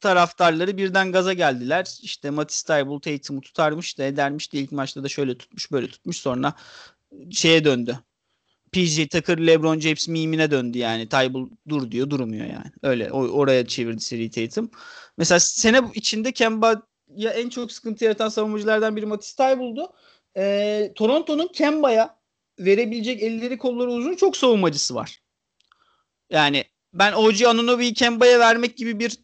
taraftarları 0.00 0.76
birden 0.76 1.12
gaza 1.12 1.32
geldiler. 1.32 1.98
İşte 2.02 2.30
Matisse 2.30 2.66
Tybul 2.66 3.00
Tatum'u 3.00 3.40
tutarmış 3.40 3.98
da 3.98 4.04
edermiş 4.04 4.52
de 4.52 4.58
ilk 4.58 4.72
maçta 4.72 5.04
da 5.04 5.08
şöyle 5.08 5.38
tutmuş 5.38 5.72
böyle 5.72 5.88
tutmuş 5.88 6.16
sonra 6.16 6.54
şeye 7.30 7.64
döndü. 7.64 7.98
PJ 8.72 9.08
Tucker 9.08 9.46
LeBron 9.46 9.80
James 9.80 10.08
mimine 10.08 10.50
döndü 10.50 10.78
yani. 10.78 11.08
Tybul 11.08 11.50
dur 11.68 11.90
diyor 11.90 12.10
durmuyor 12.10 12.46
yani. 12.46 12.72
Öyle 12.82 13.12
oraya 13.12 13.66
çevirdi 13.66 14.00
seri 14.00 14.30
Tatum. 14.30 14.70
Mesela 15.16 15.40
sene 15.40 15.80
içinde 15.94 16.32
Kemba 16.32 16.82
ya 17.08 17.30
en 17.30 17.48
çok 17.48 17.72
sıkıntı 17.72 18.04
yaratan 18.04 18.28
savunmacılardan 18.28 18.96
biri 18.96 19.06
Matisse 19.06 19.36
Tybul'du. 19.36 19.92
Ee, 20.36 20.92
Toronto'nun 20.94 21.48
Kemba'ya 21.48 22.18
verebilecek 22.58 23.22
elleri 23.22 23.58
kolları 23.58 23.90
uzun 23.90 24.16
çok 24.16 24.36
savunmacısı 24.36 24.94
var. 24.94 25.22
Yani 26.30 26.64
ben 26.94 27.12
OG 27.12 27.42
Anunoby'yi 27.42 27.94
Kemba'ya 27.94 28.38
vermek 28.38 28.76
gibi 28.76 28.98
bir 28.98 29.18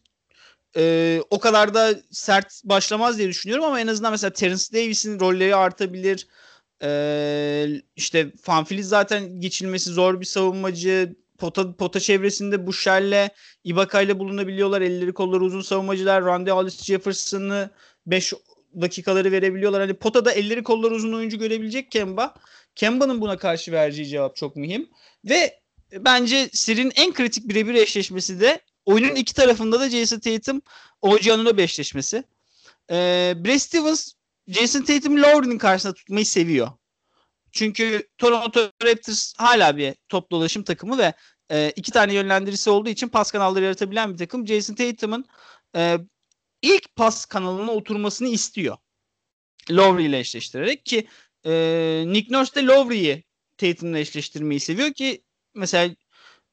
e, 0.77 1.21
o 1.29 1.39
kadar 1.39 1.73
da 1.73 1.95
sert 2.11 2.61
başlamaz 2.63 3.17
diye 3.17 3.27
düşünüyorum 3.27 3.65
ama 3.65 3.79
en 3.79 3.87
azından 3.87 4.11
mesela 4.11 4.33
Terence 4.33 4.63
Davis'in 4.73 5.19
rolleri 5.19 5.55
artabilir. 5.55 6.27
E, 6.83 7.81
işte 7.95 8.31
Fanfili 8.41 8.83
zaten 8.83 9.39
geçilmesi 9.41 9.89
zor 9.89 10.19
bir 10.19 10.25
savunmacı. 10.25 11.15
Pota, 11.37 11.75
pota 11.75 11.99
çevresinde 11.99 12.67
Buşer'le 12.67 13.29
Ibaka'yla 13.63 14.19
bulunabiliyorlar. 14.19 14.81
Elleri 14.81 15.13
kolları 15.13 15.43
uzun 15.43 15.61
savunmacılar. 15.61 16.25
Randy 16.25 16.49
Hollis 16.49 16.83
Jefferson'ı 16.83 17.69
5 18.05 18.33
dakikaları 18.81 19.31
verebiliyorlar. 19.31 19.81
Hani 19.81 19.93
potada 19.93 20.31
elleri 20.31 20.63
kolları 20.63 20.93
uzun 20.93 21.13
oyuncu 21.13 21.39
görebilecek 21.39 21.91
Kemba. 21.91 22.35
Kemba'nın 22.75 23.21
buna 23.21 23.37
karşı 23.37 23.71
vereceği 23.71 24.07
cevap 24.07 24.35
çok 24.35 24.55
mühim. 24.55 24.89
Ve 25.25 25.58
bence 25.93 26.49
serinin 26.53 26.91
en 26.95 27.13
kritik 27.13 27.49
birebir 27.49 27.73
eşleşmesi 27.73 28.39
de 28.39 28.61
oyunun 28.85 29.15
iki 29.15 29.33
tarafında 29.33 29.79
da 29.79 29.89
Jason 29.89 30.19
Tatum 30.19 30.61
OG 31.01 31.27
Anunoby 31.27 31.63
eşleşmesi. 31.63 32.23
Ee, 32.91 33.33
Brad 33.37 33.57
Stevens 33.57 34.11
Jason 34.47 34.81
Tatum 34.81 35.21
Lowry'nin 35.21 35.57
karşısında 35.57 35.93
tutmayı 35.93 36.25
seviyor. 36.25 36.71
Çünkü 37.51 38.07
Toronto 38.17 38.71
Raptors 38.83 39.33
hala 39.37 39.77
bir 39.77 39.95
top 40.09 40.31
dolaşım 40.31 40.63
takımı 40.63 40.97
ve 40.97 41.13
e, 41.51 41.73
iki 41.75 41.91
tane 41.91 42.13
yönlendirisi 42.13 42.69
olduğu 42.69 42.89
için 42.89 43.07
pas 43.07 43.31
kanalları 43.31 43.63
yaratabilen 43.63 44.13
bir 44.13 44.17
takım. 44.17 44.47
Jason 44.47 44.75
Tatum'un 44.75 45.25
e, 45.75 45.97
ilk 46.61 46.95
pas 46.95 47.25
kanalına 47.25 47.71
oturmasını 47.71 48.27
istiyor. 48.27 48.77
Lowry 49.71 50.05
ile 50.05 50.19
eşleştirerek 50.19 50.85
ki 50.85 51.07
e, 51.45 52.03
Nick 52.07 52.37
Nurse 52.37 52.55
de 52.55 52.65
Lowry'yi 52.65 53.23
Tatum'la 53.57 53.99
eşleştirmeyi 53.99 54.59
seviyor 54.59 54.93
ki 54.93 55.23
mesela 55.55 55.95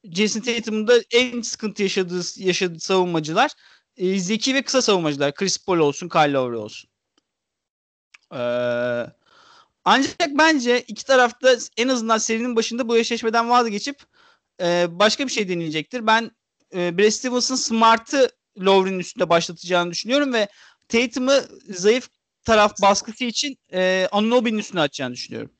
Jason 0.04 0.40
Tatum'un 0.40 0.88
da 0.88 0.94
en 1.10 1.40
sıkıntı 1.40 1.82
yaşadığı 1.82 2.22
yaşadığı 2.36 2.80
savunmacılar 2.80 3.50
e, 3.96 4.20
zeki 4.20 4.54
ve 4.54 4.62
kısa 4.62 4.82
savunmacılar. 4.82 5.34
Chris 5.34 5.64
Paul 5.64 5.78
olsun, 5.78 6.08
Kyle 6.08 6.32
Lowry 6.32 6.56
olsun. 6.56 6.90
Ee, 8.34 9.06
ancak 9.84 10.30
bence 10.38 10.80
iki 10.80 11.04
tarafta 11.04 11.56
en 11.76 11.88
azından 11.88 12.18
serinin 12.18 12.56
başında 12.56 12.88
bu 12.88 12.96
eşleşmeden 12.96 13.50
vazgeçip 13.50 14.02
e, 14.62 14.86
başka 14.90 15.26
bir 15.26 15.32
şey 15.32 15.48
deneyecektir. 15.48 16.06
Ben 16.06 16.30
e, 16.74 16.98
Brad 16.98 17.10
Stevens'ın 17.10 17.54
Smart'ı 17.54 18.30
Lowry'nin 18.60 18.98
üstünde 18.98 19.28
başlatacağını 19.28 19.90
düşünüyorum 19.90 20.32
ve 20.32 20.48
Tatum'ı 20.88 21.44
zayıf 21.68 22.08
taraf 22.44 22.82
baskısı 22.82 23.24
için 23.24 23.58
e, 23.72 24.08
Anunoby'nin 24.12 24.58
üstüne 24.58 24.80
atacağını 24.80 25.14
düşünüyorum. 25.14 25.50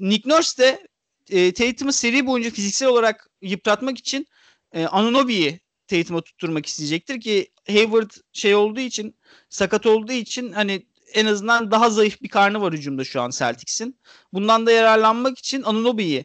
Nick 0.00 0.30
Nurse 0.30 0.62
de 0.62 0.87
e, 1.30 1.52
Tatum'u 1.52 1.92
seri 1.92 2.26
boyunca 2.26 2.50
fiziksel 2.50 2.88
olarak 2.88 3.30
yıpratmak 3.42 3.98
için 3.98 4.26
e, 4.72 4.86
Anunoby'yi 4.86 5.60
Tatum'a 5.86 6.20
tutturmak 6.20 6.66
isteyecektir 6.66 7.20
ki 7.20 7.52
Hayward 7.66 8.10
şey 8.32 8.54
olduğu 8.54 8.80
için 8.80 9.18
sakat 9.48 9.86
olduğu 9.86 10.12
için 10.12 10.52
hani 10.52 10.86
en 11.14 11.26
azından 11.26 11.70
daha 11.70 11.90
zayıf 11.90 12.22
bir 12.22 12.28
karnı 12.28 12.60
var 12.60 12.72
hücumda 12.72 13.04
şu 13.04 13.20
an 13.20 13.30
Celtics'in. 13.30 14.00
Bundan 14.32 14.66
da 14.66 14.72
yararlanmak 14.72 15.38
için 15.38 15.62
Anunoby'yi 15.62 16.24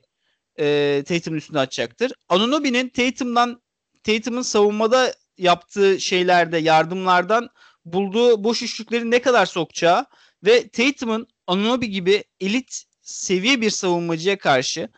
e, 0.60 1.04
Tatum'un 1.08 1.38
üstüne 1.38 1.60
atacaktır. 1.60 2.12
Anunoby'nin 2.30 2.90
Tatum'dan 2.90 3.62
Tatum'un 4.04 4.42
savunmada 4.42 5.14
yaptığı 5.38 6.02
şeylerde, 6.02 6.58
yardımlardan 6.58 7.50
bulduğu 7.86 8.44
boş 8.44 8.64
üçlükleri 8.64 9.12
ne 9.12 9.22
kadar 9.22 9.46
sokacağı 9.46 10.06
ve 10.44 10.70
Tatum'un 10.70 11.28
Anunoby 11.48 11.86
gibi 11.86 12.24
elit 12.40 12.84
seviye 13.04 13.62
bir 13.62 13.70
savunmacıya 13.70 14.38
karşı 14.38 14.90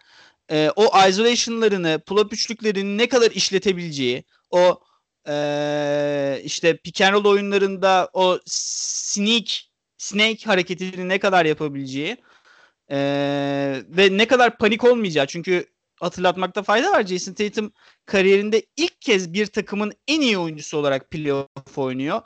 e, 0.52 0.72
o 0.76 1.08
isolation'larını, 1.08 2.02
pull-up 2.08 2.34
üçlüklerini 2.34 2.98
ne 2.98 3.10
kadar 3.10 3.32
işletebileceği, 3.32 4.24
o 4.52 4.80
e, 5.28 6.42
işte 6.44 6.78
pick 6.78 7.02
and 7.02 7.14
roll 7.14 7.26
oyunlarında 7.26 8.10
o 8.14 8.40
sneak, 8.46 9.48
snake 9.98 10.46
hareketini 10.46 11.10
ne 11.10 11.20
kadar 11.20 11.46
yapabileceği 11.46 12.18
e, 12.92 12.98
ve 13.88 14.18
ne 14.18 14.28
kadar 14.28 14.58
panik 14.58 14.84
olmayacağı. 14.84 15.28
Çünkü 15.28 15.66
hatırlatmakta 16.02 16.64
fayda 16.64 16.92
var. 16.92 17.04
Jason 17.04 17.34
Tatum 17.34 17.74
kariyerinde 18.06 18.66
ilk 18.78 19.02
kez 19.02 19.34
bir 19.34 19.46
takımın 19.46 19.94
en 20.08 20.22
iyi 20.22 20.38
oyuncusu 20.38 20.78
olarak 20.78 21.12
playoff 21.12 21.78
oynuyor. 21.78 22.22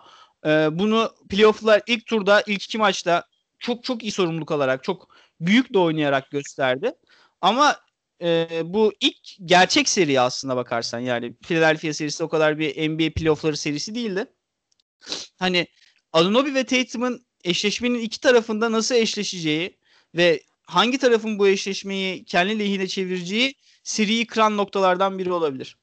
E, 0.45 0.49
bunu 0.71 1.11
playoff'lar 1.29 1.81
ilk 1.87 2.05
turda, 2.05 2.43
ilk 2.47 2.63
iki 2.63 2.77
maçta 2.77 3.23
çok 3.59 3.83
çok 3.83 4.03
iyi 4.03 4.11
sorumluluk 4.11 4.51
alarak, 4.51 4.83
çok 4.83 5.09
büyük 5.41 5.73
de 5.73 5.79
oynayarak 5.79 6.31
gösterdi. 6.31 6.91
Ama 7.41 7.75
e, 8.21 8.47
bu 8.65 8.93
ilk 8.99 9.17
gerçek 9.45 9.89
seri 9.89 10.21
aslında 10.21 10.55
bakarsan 10.55 10.99
yani 10.99 11.35
Philadelphia 11.43 11.93
serisi 11.93 12.23
o 12.23 12.29
kadar 12.29 12.59
bir 12.59 12.89
NBA 12.89 13.13
playoffları 13.13 13.57
serisi 13.57 13.95
değildi. 13.95 14.25
Hani 15.39 15.67
Anunoby 16.13 16.53
ve 16.53 16.63
Tatum'un 16.63 17.25
eşleşmenin 17.43 17.99
iki 17.99 18.19
tarafında 18.19 18.71
nasıl 18.71 18.95
eşleşeceği 18.95 19.79
ve 20.15 20.43
hangi 20.61 20.97
tarafın 20.97 21.39
bu 21.39 21.47
eşleşmeyi 21.47 22.25
kendi 22.25 22.59
lehine 22.59 22.87
çevireceği 22.87 23.55
seriyi 23.83 24.27
kıran 24.27 24.57
noktalardan 24.57 25.19
biri 25.19 25.31
olabilir. 25.31 25.77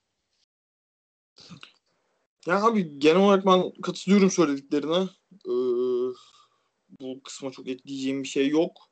Ya 2.46 2.62
abi 2.62 2.98
genel 2.98 3.16
olarak 3.16 3.46
ben 3.46 3.72
katılıyorum 3.82 4.30
söylediklerine. 4.30 5.08
Ee, 5.46 5.54
bu 7.00 7.22
kısma 7.24 7.50
çok 7.50 7.68
ekleyeceğim 7.68 8.22
bir 8.22 8.28
şey 8.28 8.48
yok. 8.48 8.90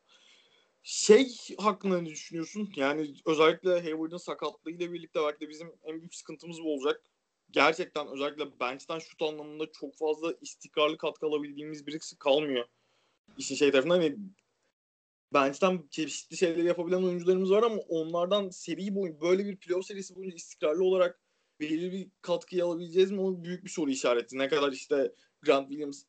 Şey 0.84 1.36
hakkında 1.58 2.00
ne 2.00 2.10
düşünüyorsun? 2.10 2.72
Yani 2.76 3.14
özellikle 3.26 3.70
Hayward'ın 3.70 4.16
sakatlığıyla 4.16 4.92
birlikte 4.92 5.20
belki 5.20 5.40
de 5.40 5.48
bizim 5.48 5.72
en 5.84 6.00
büyük 6.00 6.14
sıkıntımız 6.14 6.60
bu 6.60 6.74
olacak. 6.74 7.02
Gerçekten 7.50 8.08
özellikle 8.08 8.60
bench'ten 8.60 8.98
şut 8.98 9.22
anlamında 9.22 9.72
çok 9.72 9.96
fazla 9.96 10.34
istikrarlı 10.40 10.98
katkı 10.98 11.26
alabildiğimiz 11.26 11.86
birisi 11.86 12.18
kalmıyor. 12.18 12.64
İşin 13.38 13.54
şey 13.54 13.70
tarafından 13.70 13.96
hani 13.96 14.16
bench'ten 15.32 15.88
çeşitli 15.90 16.36
şeyleri 16.36 16.66
yapabilen 16.66 17.02
oyuncularımız 17.02 17.50
var 17.50 17.62
ama 17.62 17.76
onlardan 17.76 18.48
seri 18.48 18.94
boyunca 18.94 19.20
böyle 19.20 19.44
bir 19.44 19.56
playoff 19.56 19.86
serisi 19.86 20.16
boyunca 20.16 20.36
istikrarlı 20.36 20.84
olarak 20.84 21.20
belirli 21.60 21.92
bir 21.92 22.08
katkıyı 22.22 22.64
alabileceğiz 22.64 23.10
mi? 23.10 23.20
O 23.20 23.44
büyük 23.44 23.64
bir 23.64 23.70
soru 23.70 23.90
işareti. 23.90 24.38
Ne 24.38 24.48
kadar 24.48 24.72
işte 24.72 25.14
Grant 25.42 25.68
Williams 25.68 26.04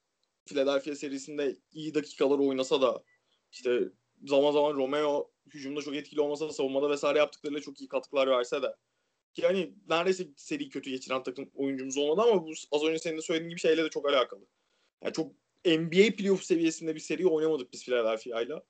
Philadelphia 0.45 0.95
serisinde 0.95 1.55
iyi 1.71 1.93
dakikalar 1.93 2.39
oynasa 2.39 2.81
da 2.81 3.03
işte 3.51 3.89
zaman 4.23 4.51
zaman 4.51 4.73
Romeo 4.73 5.31
hücumda 5.53 5.81
çok 5.81 5.95
etkili 5.95 6.21
olmasa 6.21 6.47
da 6.47 6.53
savunmada 6.53 6.89
vesaire 6.89 7.19
yaptıklarıyla 7.19 7.61
çok 7.61 7.81
iyi 7.81 7.87
katkılar 7.87 8.27
verse 8.27 8.61
de. 8.61 8.75
Ki 9.33 9.41
hani 9.41 9.73
neredeyse 9.89 10.27
seri 10.37 10.69
kötü 10.69 10.89
geçiren 10.89 11.23
takım 11.23 11.51
oyuncumuz 11.55 11.97
olmadı 11.97 12.21
ama 12.21 12.43
bu 12.43 12.51
az 12.71 12.83
önce 12.83 12.99
senin 12.99 13.17
de 13.17 13.21
söylediğin 13.21 13.49
gibi 13.49 13.59
şeyle 13.59 13.83
de 13.83 13.89
çok 13.89 14.09
alakalı. 14.09 14.45
Yani 15.03 15.13
çok 15.13 15.31
NBA 15.65 16.15
playoff 16.15 16.43
seviyesinde 16.43 16.95
bir 16.95 16.99
seri 16.99 17.27
oynamadık 17.27 17.73
biz 17.73 17.85
Philadelphia'yla. 17.85 18.63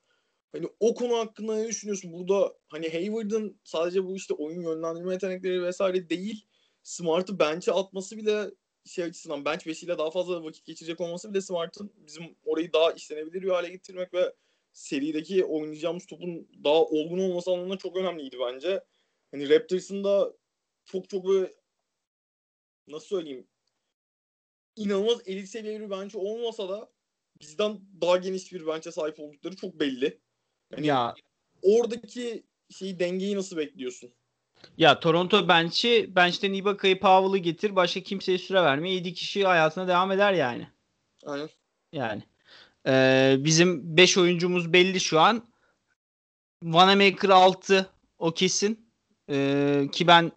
Hani 0.51 0.67
o 0.79 0.95
konu 0.95 1.17
hakkında 1.17 1.55
ne 1.55 1.67
düşünüyorsun? 1.67 2.13
Burada 2.13 2.57
hani 2.69 2.89
Hayward'ın 2.89 3.59
sadece 3.63 4.05
bu 4.05 4.15
işte 4.15 4.33
oyun 4.33 4.61
yönlendirme 4.61 5.13
yetenekleri 5.13 5.63
vesaire 5.63 6.09
değil. 6.09 6.45
Smart'ı 6.83 7.39
bench'e 7.39 7.71
atması 7.71 8.17
bile 8.17 8.51
şey 8.85 9.05
açısından 9.05 9.45
bench 9.45 9.67
beşiyle 9.67 9.97
daha 9.97 10.11
fazla 10.11 10.43
vakit 10.43 10.65
geçirecek 10.65 11.01
olması 11.01 11.29
bile 11.29 11.41
Smart'ın 11.41 11.93
bizim 11.95 12.35
orayı 12.45 12.73
daha 12.73 12.91
işlenebilir 12.91 13.41
bir 13.41 13.49
hale 13.49 13.69
getirmek 13.69 14.13
ve 14.13 14.33
serideki 14.75 15.45
oynayacağımız 15.45 16.05
topun 16.05 16.47
daha 16.63 16.83
olgun 16.83 17.19
olması 17.19 17.51
anlamında 17.51 17.77
çok 17.77 17.97
önemliydi 17.97 18.37
bence. 18.39 18.83
Hani 19.31 19.49
Raptors'ın 19.49 20.03
da 20.03 20.33
çok 20.85 21.09
çok 21.09 21.27
böyle 21.27 21.53
nasıl 22.87 23.07
söyleyeyim 23.07 23.47
inanılmaz 24.75 25.21
elit 25.25 25.49
seviyeli 25.49 25.81
bir 25.81 25.89
bench 25.89 26.15
olmasa 26.15 26.69
da 26.69 26.89
bizden 27.41 27.79
daha 28.01 28.17
geniş 28.17 28.53
bir 28.53 28.67
bench'e 28.67 28.91
sahip 28.91 29.19
oldukları 29.19 29.55
çok 29.55 29.79
belli. 29.79 30.19
Yani 30.71 30.87
ya 30.87 31.15
oradaki 31.61 32.43
şeyi 32.69 32.99
dengeyi 32.99 33.35
nasıl 33.35 33.57
bekliyorsun? 33.57 34.13
Ya 34.77 34.99
Toronto 34.99 35.47
bench'i 35.47 36.15
bench'ten 36.15 36.53
Ibaka'yı 36.53 36.99
Powell'ı 36.99 37.37
getir 37.37 37.75
başka 37.75 37.99
kimseye 37.99 38.37
süre 38.37 38.63
verme 38.63 38.91
7 38.91 39.13
kişi 39.13 39.45
hayatına 39.45 39.87
devam 39.87 40.11
eder 40.11 40.33
yani. 40.33 40.67
Aynen. 41.25 41.49
Yani. 41.91 42.23
Ee, 42.87 43.35
bizim 43.39 43.97
5 43.97 44.17
oyuncumuz 44.17 44.73
belli 44.73 44.99
şu 44.99 45.19
an. 45.19 45.43
Vanamaker 46.63 47.29
6 47.29 47.89
o 48.19 48.31
kesin. 48.31 48.89
Ee, 49.29 49.87
ki 49.91 50.07
ben 50.07 50.31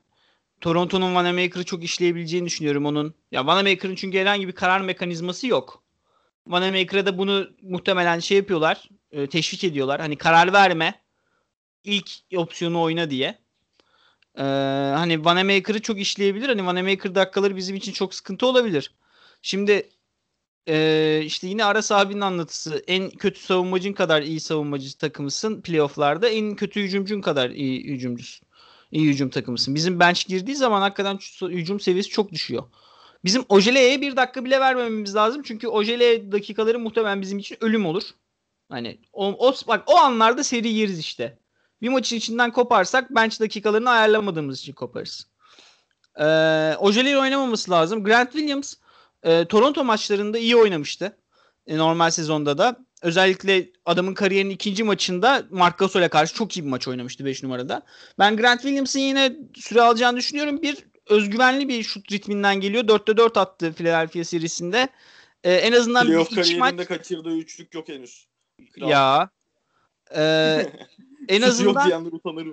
Toronto'nun 0.61 1.15
Vanamaker'ı 1.15 1.65
çok 1.65 1.85
işleyebileceğini 1.85 2.47
düşünüyorum 2.47 2.87
onun. 2.87 3.15
Ya 3.33 3.47
Vanamaker'ın 3.47 3.95
çünkü 3.95 4.19
herhangi 4.19 4.49
bir 4.49 4.53
karar 4.53 4.81
mekanizması 4.81 5.47
yok. 5.47 5.83
Vanamaker'a 6.47 7.07
da 7.07 7.19
bunu 7.19 7.51
muhtemelen 7.63 8.19
şey 8.19 8.37
yapıyorlar. 8.37 8.89
E, 9.13 9.27
teşvik 9.27 9.65
ediyorlar. 9.65 10.01
Hani 10.01 10.17
karar 10.17 10.53
verme. 10.53 11.03
ilk 11.85 12.11
opsiyonu 12.37 12.81
oyna 12.83 13.11
diye. 13.11 13.39
Ee, 14.39 14.43
hani 14.97 15.25
Vanamaker'ı 15.25 15.83
çok 15.83 16.01
işleyebilir. 16.01 16.49
Hani 16.49 16.67
Vanamaker 16.67 17.15
dakikaları 17.15 17.57
bizim 17.57 17.77
için 17.77 17.93
çok 17.93 18.15
sıkıntı 18.15 18.47
olabilir. 18.47 18.95
Şimdi 19.43 19.89
ee, 20.69 21.23
işte 21.25 21.47
yine 21.47 21.65
Aras 21.65 21.93
abinin 21.93 22.21
anlatısı. 22.21 22.83
En 22.87 23.11
kötü 23.11 23.41
savunmacın 23.41 23.93
kadar 23.93 24.23
iyi 24.23 24.41
savunmacı 24.41 24.99
takımısın 24.99 25.61
playofflarda. 25.61 26.29
En 26.29 26.57
kötü 26.57 26.83
hücumcun 26.83 27.21
kadar 27.21 27.51
iyi 27.51 27.85
hücumcusun. 27.85 28.49
İyi 28.93 29.09
hücum 29.09 29.31
takımısın. 29.31 29.75
Bizim 29.75 30.01
bench 30.01 30.27
girdiği 30.27 30.57
zaman 30.57 30.81
hakikaten 30.81 31.19
hücum 31.49 31.81
seviyesi 31.81 32.09
çok 32.09 32.33
düşüyor. 32.33 32.63
Bizim 33.25 33.45
Ojele'ye 33.49 34.01
bir 34.01 34.17
dakika 34.17 34.45
bile 34.45 34.61
vermememiz 34.61 35.15
lazım. 35.15 35.43
Çünkü 35.43 35.69
Ojele 35.69 36.33
dakikaları 36.33 36.79
muhtemelen 36.79 37.21
bizim 37.21 37.39
için 37.39 37.57
ölüm 37.61 37.87
olur. 37.87 38.03
Hani 38.69 38.99
o, 39.13 39.49
o, 39.49 39.55
bak 39.69 39.83
o 39.87 39.97
anlarda 39.97 40.45
seri 40.45 40.69
yeriz 40.69 40.99
işte. 40.99 41.39
Bir 41.83 41.89
maçın 41.89 42.17
içinden 42.17 42.53
koparsak 42.53 43.11
bench 43.15 43.41
dakikalarını 43.41 43.91
ayarlamadığımız 43.91 44.59
için 44.59 44.73
koparız. 44.73 45.27
Ee, 46.17 46.25
Ojele'nin 46.79 47.17
oynamaması 47.17 47.71
lazım. 47.71 48.05
Grant 48.05 48.33
Williams 48.33 48.75
e, 49.23 49.45
Toronto 49.45 49.85
maçlarında 49.85 50.39
iyi 50.39 50.57
oynamıştı. 50.57 51.19
E, 51.67 51.79
normal 51.79 52.11
sezonda 52.11 52.59
da. 52.59 52.77
Özellikle 53.03 53.71
adamın 53.85 54.15
kariyerinin 54.15 54.55
ikinci 54.55 54.85
maçında 54.85 55.43
Mark 55.51 55.79
Gasol'e 55.79 56.09
karşı 56.09 56.35
çok 56.35 56.57
iyi 56.57 56.65
bir 56.65 56.71
maç 56.71 56.89
oynamıştı 56.89 57.25
5 57.25 57.43
numarada. 57.43 57.83
Ben 58.19 58.37
Grant 58.37 58.63
Williams'ın 58.63 59.01
yine 59.01 59.37
süre 59.55 59.83
alacağını 59.83 60.17
düşünüyorum. 60.17 60.63
Bir 60.63 60.77
özgüvenli 61.09 61.69
bir 61.69 61.83
şut 61.83 62.13
ritminden 62.13 62.61
geliyor. 62.61 62.85
4'te 62.85 63.17
4 63.17 63.37
attı 63.37 63.73
Philadelphia 63.73 64.25
serisinde. 64.25 64.89
Ee, 65.45 65.53
en 65.53 65.73
azından 65.73 66.07
Playoff 66.07 66.31
bir 66.31 66.37
iki 66.37 66.57
maç... 66.57 66.87
kaçırdığı 66.87 67.37
üçlük 67.37 67.75
yok 67.75 67.89
henüz. 67.89 68.27
Kral. 68.73 68.89
Ya. 68.89 69.31
Ee, 70.17 70.21
en 71.29 71.35
Şutu 71.35 71.65
yok 71.65 71.77
azından 71.77 71.87
diyenler 71.87 72.13
utanır. 72.13 72.47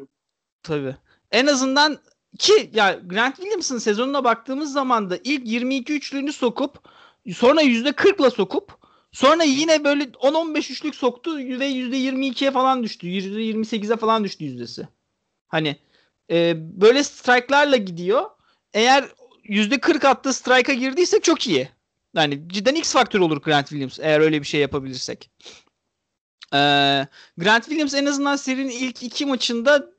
tabii. 0.64 0.96
En 1.32 1.46
azından 1.46 2.00
ki 2.40 2.70
ya 2.74 3.00
Grant 3.06 3.36
Williams'ın 3.36 3.78
sezonuna 3.78 4.24
baktığımız 4.24 4.74
zaman 4.74 5.10
da 5.10 5.18
ilk 5.24 5.48
22 5.48 5.94
üçlüğünü 5.94 6.34
sokup 6.34 6.90
sonra 7.34 7.62
%40'la 7.62 8.32
sokup 8.32 8.78
sonra 9.12 9.44
yine 9.44 9.84
böyle 9.84 10.04
10-15 10.04 10.72
üçlük 10.72 10.96
soktu 10.96 11.38
ve 11.38 11.70
%22'ye 11.70 12.52
falan 12.52 12.84
düştü. 12.84 13.08
%28'e 13.08 13.98
falan 13.98 14.24
düştü 14.24 14.44
yüzdesi. 14.44 14.88
Hani 15.48 15.78
e, 16.32 16.54
böyle 16.82 17.04
strike'larla 17.04 17.78
gidiyor. 17.78 18.26
Eğer 18.74 19.06
%40 19.44 20.08
attığı 20.08 20.34
strike'a 20.34 20.76
girdiyse 20.76 21.20
çok 21.22 21.48
iyi. 21.48 21.70
Yani 22.16 22.50
cidden 22.50 22.76
X 22.76 22.94
faktör 22.94 23.20
olur 23.20 23.42
Grant 23.42 23.70
Williams 23.70 24.00
eğer 24.00 24.20
öyle 24.20 24.42
bir 24.42 24.48
şey 24.48 24.62
yapabilirsek. 24.62 25.30
Ee, 26.54 27.08
Grant 27.38 27.66
Williams 27.66 27.94
en 27.94 28.06
azından 28.06 28.36
serinin 28.36 28.70
ilk 28.70 29.04
iki 29.04 29.26
maçında 29.26 29.90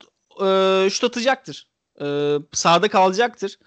e, 0.41 0.89
şut 0.89 1.03
atacaktır. 1.03 1.67
E, 2.01 2.37
sahada 2.53 2.87
kalacaktır. 2.87 3.59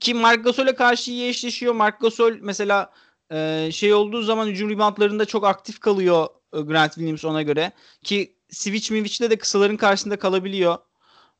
Ki 0.00 0.14
Mark 0.14 0.44
Gasol'e 0.44 0.74
karşı 0.74 1.10
iyi 1.10 1.28
eşleşiyor. 1.28 1.74
Mark 1.74 2.00
Gasol 2.00 2.32
mesela 2.40 2.92
e, 3.32 3.68
şey 3.72 3.94
olduğu 3.94 4.22
zaman 4.22 4.46
hücum 4.46 4.70
reboundlarında 4.70 5.24
çok 5.24 5.44
aktif 5.44 5.80
kalıyor 5.80 6.26
e, 6.52 6.60
Grant 6.60 6.94
Williams 6.94 7.24
ona 7.24 7.42
göre. 7.42 7.72
Ki 8.04 8.36
switch 8.50 8.90
mivich'te 8.90 9.30
de 9.30 9.38
kısaların 9.38 9.76
karşısında 9.76 10.18
kalabiliyor. 10.18 10.78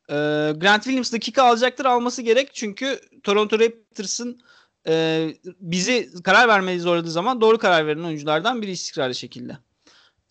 E, 0.09 0.15
Grant 0.57 0.83
Williams 0.85 1.13
dakika 1.13 1.43
alacaktır 1.43 1.85
alması 1.85 2.23
gerek. 2.23 2.55
Çünkü 2.55 3.01
Toronto 3.23 3.59
Raptors'ın 3.59 4.41
e, 4.89 5.29
bizi 5.61 6.11
karar 6.25 6.49
vermeyi 6.49 6.81
zorladığı 6.81 7.11
zaman 7.11 7.41
doğru 7.41 7.59
karar 7.59 7.87
veren 7.87 8.03
oyunculardan 8.03 8.63
biri 8.63 8.71
istikrarlı 8.71 9.15
şekilde. 9.15 9.59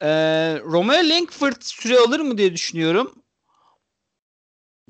E, 0.01 0.09
Romeo 0.59 1.09
Langford 1.09 1.61
süre 1.61 1.99
alır 1.99 2.19
mı 2.19 2.37
diye 2.37 2.53
düşünüyorum. 2.53 3.20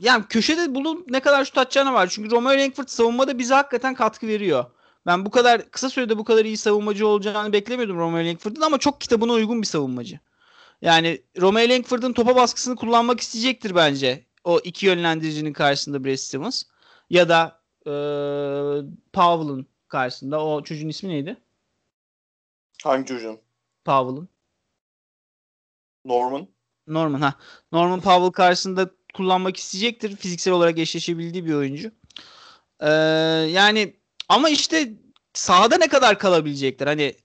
Yani 0.01 0.25
köşede 0.29 0.75
bunu 0.75 1.05
ne 1.09 1.19
kadar 1.19 1.45
şut 1.45 1.57
atacağına 1.57 1.93
var. 1.93 2.07
Çünkü 2.07 2.31
Romeo 2.31 2.57
Langford 2.57 2.87
savunmada 2.87 3.37
bize 3.39 3.53
hakikaten 3.53 3.95
katkı 3.95 4.27
veriyor. 4.27 4.65
Ben 5.05 5.25
bu 5.25 5.31
kadar 5.31 5.71
kısa 5.71 5.89
sürede 5.89 6.17
bu 6.17 6.23
kadar 6.23 6.45
iyi 6.45 6.57
savunmacı 6.57 7.07
olacağını 7.07 7.53
beklemiyordum 7.53 7.97
Romeo 7.97 8.25
Langford'un 8.25 8.61
ama 8.61 8.77
çok 8.77 9.01
kitabına 9.01 9.31
uygun 9.31 9.61
bir 9.61 9.67
savunmacı. 9.67 10.19
Yani 10.81 11.21
Romeo 11.39 11.69
Langford'un 11.69 12.13
topa 12.13 12.35
baskısını 12.35 12.75
kullanmak 12.75 13.19
isteyecektir 13.19 13.75
bence. 13.75 14.25
O 14.43 14.59
iki 14.59 14.85
yönlendiricinin 14.85 15.53
karşısında 15.53 16.03
Brad 16.03 16.15
Stevens. 16.15 16.63
Ya 17.09 17.29
da 17.29 17.61
e, 17.85 17.93
Powell'ın 19.13 19.67
karşısında. 19.87 20.45
O 20.45 20.63
çocuğun 20.63 20.89
ismi 20.89 21.09
neydi? 21.09 21.37
Hangi 22.83 23.05
çocuğun? 23.05 23.39
Powell'ın. 23.85 24.29
Norman. 26.05 26.47
Norman 26.87 27.21
ha. 27.21 27.33
Norman 27.71 28.01
Powell 28.01 28.31
karşısında 28.31 28.89
kullanmak 29.13 29.57
isteyecektir. 29.57 30.15
Fiziksel 30.15 30.53
olarak 30.53 30.79
eşleşebildiği 30.79 31.45
bir 31.45 31.53
oyuncu. 31.53 31.91
Ee, 32.79 32.89
yani 33.51 33.95
ama 34.29 34.49
işte 34.49 34.93
sahada 35.33 35.77
ne 35.77 35.87
kadar 35.87 36.19
kalabilecekler? 36.19 36.87
Hani 36.87 37.15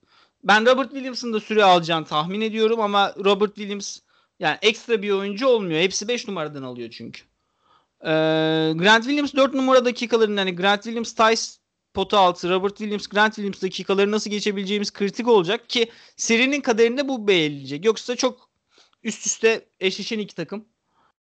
ben 0.45 0.67
Robert 0.67 0.91
Williams'ın 0.91 1.33
da 1.33 1.41
süre 1.41 1.65
alacağını 1.65 2.07
tahmin 2.07 2.41
ediyorum 2.41 2.81
ama 2.81 3.15
Robert 3.25 3.55
Williams 3.55 3.99
yani 4.41 4.59
ekstra 4.63 5.03
bir 5.03 5.11
oyuncu 5.11 5.47
olmuyor. 5.49 5.81
Hepsi 5.81 6.09
5 6.09 6.29
numaradan 6.29 6.63
alıyor 6.63 6.91
çünkü. 6.91 7.23
Ee, 8.01 8.09
Grant 8.77 9.05
Williams 9.05 9.35
4 9.35 9.55
numara 9.55 9.85
dakikalarında 9.85 10.41
hani 10.41 10.57
Grant 10.57 10.83
Williams 10.83 11.13
Tice 11.13 11.43
potu 11.95 12.17
altı 12.17 12.51
Robert 12.51 12.77
Williams 12.77 13.07
Grant 13.07 13.35
Williams 13.35 13.63
dakikaları 13.63 14.11
nasıl 14.11 14.31
geçebileceğimiz 14.31 14.93
kritik 14.93 15.29
olacak 15.29 15.69
ki 15.69 15.91
serinin 16.17 16.61
kaderinde 16.61 17.09
bu 17.09 17.29
belirleyecek. 17.29 17.85
Yoksa 17.85 18.17
çok 18.17 18.51
üst 19.03 19.27
üste 19.27 19.69
eşleşen 19.81 20.19
iki 20.19 20.35
takım. 20.35 20.69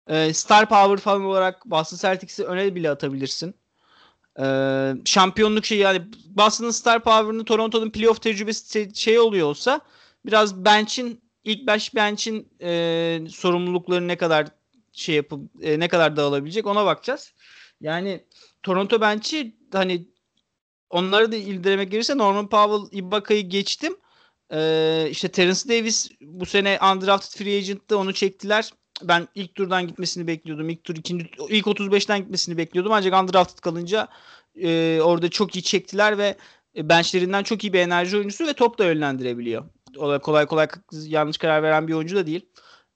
Ee, 0.08 0.32
Star 0.34 0.68
Power 0.68 0.96
falan 0.96 1.24
olarak 1.24 1.66
Boston 1.66 1.96
Celtics'i 1.96 2.44
öne 2.44 2.74
bile 2.74 2.90
atabilirsin. 2.90 3.54
Ee, 4.40 4.92
şampiyonluk 5.04 5.64
şey 5.64 5.78
yani 5.78 6.02
Boston'ın 6.26 6.70
Star 6.70 7.02
Power'ını 7.02 7.44
Toronto'nun 7.44 7.90
playoff 7.90 8.22
tecrübesi 8.22 8.90
şey 8.94 9.18
oluyor 9.18 9.48
olsa 9.48 9.80
biraz 10.26 10.64
bench'in 10.64 11.20
ilk 11.44 11.66
baş 11.66 11.94
bench'in 11.94 12.48
e, 12.60 13.20
sorumlulukları 13.30 14.08
ne 14.08 14.16
kadar 14.16 14.48
şey 14.92 15.14
yapıp 15.14 15.40
e, 15.62 15.80
ne 15.80 15.88
kadar 15.88 16.16
dağılabilecek 16.16 16.66
ona 16.66 16.86
bakacağız. 16.86 17.32
Yani 17.80 18.24
Toronto 18.62 19.00
bench'i 19.00 19.56
hani 19.72 20.08
onları 20.90 21.32
da 21.32 21.36
ilgilemek 21.36 21.90
gerekirse 21.90 22.18
Norman 22.18 22.48
Powell 22.48 22.98
Ibaka'yı 22.98 23.48
geçtim. 23.48 23.96
Ee, 24.52 25.08
işte 25.10 25.28
Terence 25.28 25.68
Davis 25.68 26.10
bu 26.20 26.46
sene 26.46 26.78
undrafted 26.92 27.38
free 27.38 27.56
agent'tı 27.56 27.98
onu 27.98 28.14
çektiler. 28.14 28.70
Ben 29.02 29.28
ilk 29.34 29.54
turdan 29.54 29.86
gitmesini 29.86 30.26
bekliyordum. 30.26 30.70
İlk 30.70 30.84
tur 30.84 30.96
ikinci 30.96 31.30
ilk 31.48 31.66
35'ten 31.66 32.18
gitmesini 32.18 32.56
bekliyordum. 32.56 32.92
Ancak 32.92 33.22
undrafted 33.22 33.58
kalınca 33.58 34.08
e, 34.62 35.00
orada 35.02 35.30
çok 35.30 35.56
iyi 35.56 35.62
çektiler 35.62 36.18
ve 36.18 36.36
benchlerinden 36.76 37.42
çok 37.42 37.64
iyi 37.64 37.72
bir 37.72 37.80
enerji 37.80 38.16
oyuncusu 38.16 38.46
ve 38.46 38.52
top 38.52 38.78
da 38.78 38.84
yönlendirebiliyor. 38.84 39.64
Kolay 39.96 40.18
kolay, 40.18 40.46
kolay 40.46 40.68
yanlış 40.92 41.38
karar 41.38 41.62
veren 41.62 41.88
bir 41.88 41.92
oyuncu 41.92 42.16
da 42.16 42.26
değil. 42.26 42.46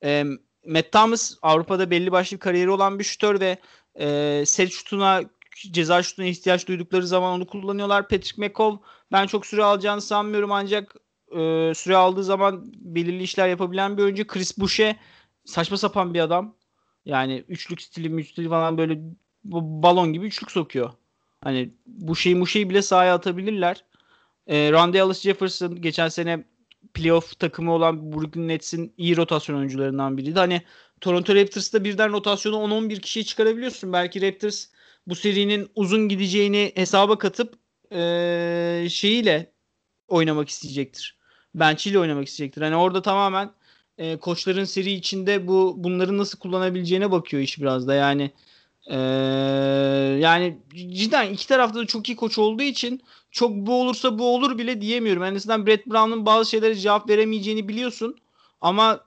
E, 0.05 0.24
Matt 0.66 0.92
Thomas 0.92 1.34
Avrupa'da 1.42 1.90
belli 1.90 2.12
başlı 2.12 2.34
bir 2.34 2.40
kariyeri 2.40 2.70
olan 2.70 2.99
bir 2.99 3.05
şutör 3.05 3.40
ve 3.40 3.59
e, 4.01 4.42
set 4.46 4.72
şutuna 4.72 5.22
ceza 5.70 6.03
şutuna 6.03 6.26
ihtiyaç 6.26 6.68
duydukları 6.68 7.07
zaman 7.07 7.32
onu 7.32 7.46
kullanıyorlar. 7.46 8.09
Patrick 8.09 8.42
McCall 8.42 8.78
ben 9.12 9.26
çok 9.26 9.46
süre 9.46 9.64
alacağını 9.64 10.01
sanmıyorum 10.01 10.53
ancak 10.53 10.94
e, 11.30 11.72
süre 11.74 11.96
aldığı 11.96 12.24
zaman 12.24 12.72
belirli 12.74 13.22
işler 13.22 13.49
yapabilen 13.49 13.96
bir 13.96 14.03
oyuncu. 14.03 14.26
Chris 14.26 14.59
Boucher 14.59 14.96
saçma 15.49 15.76
sapan 15.76 16.14
bir 16.14 16.20
adam. 16.20 16.55
Yani 17.05 17.44
üçlük 17.49 17.82
stili, 17.82 18.09
müstili 18.09 18.49
falan 18.49 18.78
böyle 18.78 18.99
balon 19.44 20.12
gibi 20.12 20.26
üçlük 20.26 20.51
sokuyor. 20.51 20.90
Hani 21.44 21.70
bu 21.86 22.16
şeyi 22.16 22.34
mu 22.34 22.46
şeyi 22.46 22.70
bile 22.70 22.82
sahaya 22.82 23.14
atabilirler. 23.14 23.84
E, 24.46 24.72
Randy 24.72 25.01
Alice 25.01 25.20
Jefferson 25.20 25.82
geçen 25.82 26.09
sene 26.09 26.44
playoff 26.94 27.38
takımı 27.38 27.72
olan 27.72 28.12
Brooklyn 28.12 28.49
Nets'in 28.49 28.94
iyi 28.96 29.16
rotasyon 29.16 29.57
oyuncularından 29.57 30.18
biriydi. 30.18 30.38
Hani 30.38 30.62
Toronto 31.01 31.34
Raptors'ta 31.34 31.84
birden 31.84 32.12
rotasyonu 32.12 32.57
10-11 32.57 33.01
kişiye 33.01 33.24
çıkarabiliyorsun. 33.24 33.92
Belki 33.92 34.22
Raptors 34.22 34.66
bu 35.07 35.14
serinin 35.14 35.70
uzun 35.74 36.09
gideceğini 36.09 36.72
hesaba 36.74 37.18
katıp 37.18 37.55
e, 37.92 38.86
şeyiyle 38.90 39.53
oynamak 40.09 40.49
isteyecektir. 40.49 41.18
Bench 41.55 41.86
ile 41.86 41.99
oynamak 41.99 42.28
isteyecektir. 42.28 42.62
Hani 42.62 42.76
orada 42.76 43.03
tamamen 43.03 43.51
e, 43.99 44.16
koçların 44.16 44.64
seri 44.64 44.92
içinde 44.92 45.46
bu 45.46 45.74
bunları 45.76 46.18
nasıl 46.18 46.38
kullanabileceğine 46.38 47.11
bakıyor 47.11 47.42
iş 47.42 47.61
biraz 47.61 47.88
da. 47.88 47.94
Yani 47.94 48.30
e, 48.86 48.96
yani 50.20 50.59
cidden 50.74 51.32
iki 51.32 51.49
tarafta 51.49 51.78
da 51.78 51.86
çok 51.86 52.09
iyi 52.09 52.16
koç 52.16 52.38
olduğu 52.38 52.62
için 52.62 53.03
çok 53.30 53.51
bu 53.53 53.82
olursa 53.82 54.18
bu 54.18 54.34
olur 54.34 54.59
bile 54.59 54.80
diyemiyorum. 54.80 55.22
En 55.22 55.34
azından 55.34 55.66
Brett 55.66 55.86
Brown'un 55.86 56.26
bazı 56.26 56.51
şeylere 56.51 56.74
cevap 56.74 57.11
veremeyeceğini 57.11 57.68
biliyorsun. 57.68 58.16
Ama 58.61 59.01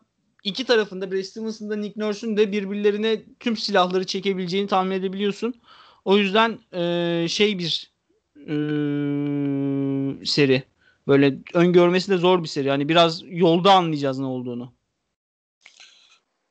iki 0.43 0.65
tarafında 0.65 1.11
Brad 1.11 1.21
Stevens'ın 1.21 1.69
da 1.69 1.75
Nick 1.75 1.99
Nurse'un 1.99 2.37
da 2.37 2.51
birbirlerine 2.51 3.21
tüm 3.39 3.57
silahları 3.57 4.05
çekebileceğini 4.05 4.67
tahmin 4.67 4.91
edebiliyorsun. 4.91 5.53
O 6.05 6.17
yüzden 6.17 6.59
e, 6.73 7.25
şey 7.29 7.59
bir 7.59 7.91
e, 8.35 8.53
seri. 10.25 10.63
Böyle 11.07 11.37
öngörmesi 11.53 12.11
de 12.11 12.17
zor 12.17 12.43
bir 12.43 12.47
seri. 12.47 12.67
Yani 12.67 12.89
biraz 12.89 13.21
yolda 13.25 13.73
anlayacağız 13.73 14.19
ne 14.19 14.25
olduğunu. 14.25 14.73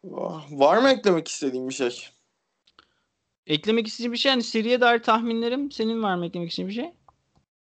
Var 0.05 0.79
mı 0.79 0.89
eklemek 0.89 1.29
istediğin 1.29 1.69
bir 1.69 1.75
şey? 1.75 2.09
Eklemek 3.47 3.87
istediğim 3.87 4.13
bir 4.13 4.19
şey 4.19 4.31
yani 4.31 4.43
seriye 4.43 4.81
dair 4.81 5.03
tahminlerim. 5.03 5.71
Senin 5.71 6.03
var 6.03 6.15
mı 6.15 6.27
eklemek 6.27 6.51
istediğin 6.51 6.69
bir 6.69 6.75
şey? 6.75 6.93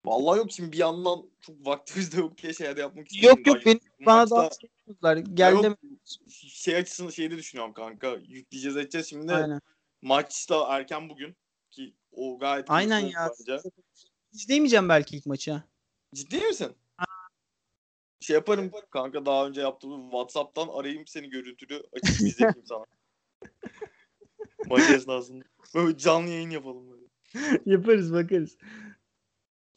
Vallahi 0.04 0.38
yok 0.38 0.52
şimdi 0.52 0.72
bir 0.72 0.78
yandan 0.78 1.22
çok 1.40 1.66
vaktimiz 1.66 2.12
de 2.12 2.20
yok 2.20 2.38
diye 2.38 2.54
şeyler 2.54 2.76
yapmak 2.76 3.12
istiyorum. 3.12 3.38
Yok 3.38 3.46
yok 3.46 3.66
benim 3.66 3.80
bana 4.06 4.30
daha 4.30 4.50
sormuşlar. 4.50 5.16
Geldim. 5.16 5.76
Şey 6.48 6.76
açısından 6.76 7.10
şeyi 7.10 7.30
de 7.30 7.36
düşünüyorum 7.36 7.74
kanka. 7.74 8.16
Yükleyeceğiz 8.28 8.76
edeceğiz 8.76 9.06
şimdi. 9.06 9.32
Aynen. 9.32 9.60
Maç 10.02 10.50
da 10.50 10.66
erken 10.68 11.08
bugün 11.08 11.36
ki 11.70 11.94
o 12.12 12.38
gayet 12.38 12.66
Aynen 12.68 13.00
ya. 13.00 13.30
Bence. 13.40 13.62
izleyemeyeceğim 14.32 14.88
belki 14.88 15.16
ilk 15.16 15.26
maçı. 15.26 15.62
Ciddi 16.14 16.40
misin? 16.40 16.72
Şey 18.28 18.34
yaparım 18.34 18.70
kanka 18.90 19.26
daha 19.26 19.46
önce 19.46 19.60
yaptığım 19.60 20.10
Whatsapp'tan 20.10 20.68
arayayım 20.68 21.06
seni 21.06 21.30
görüntülü 21.30 21.82
açıp 21.92 22.20
izleteyim 22.20 22.66
sana. 22.66 22.84
Maç 24.66 24.90
esnasında. 24.90 25.44
Böyle 25.74 25.98
canlı 25.98 26.30
yayın 26.30 26.50
yapalım 26.50 26.90
böyle. 26.90 27.04
Yaparız 27.66 28.12
bakarız. 28.12 28.56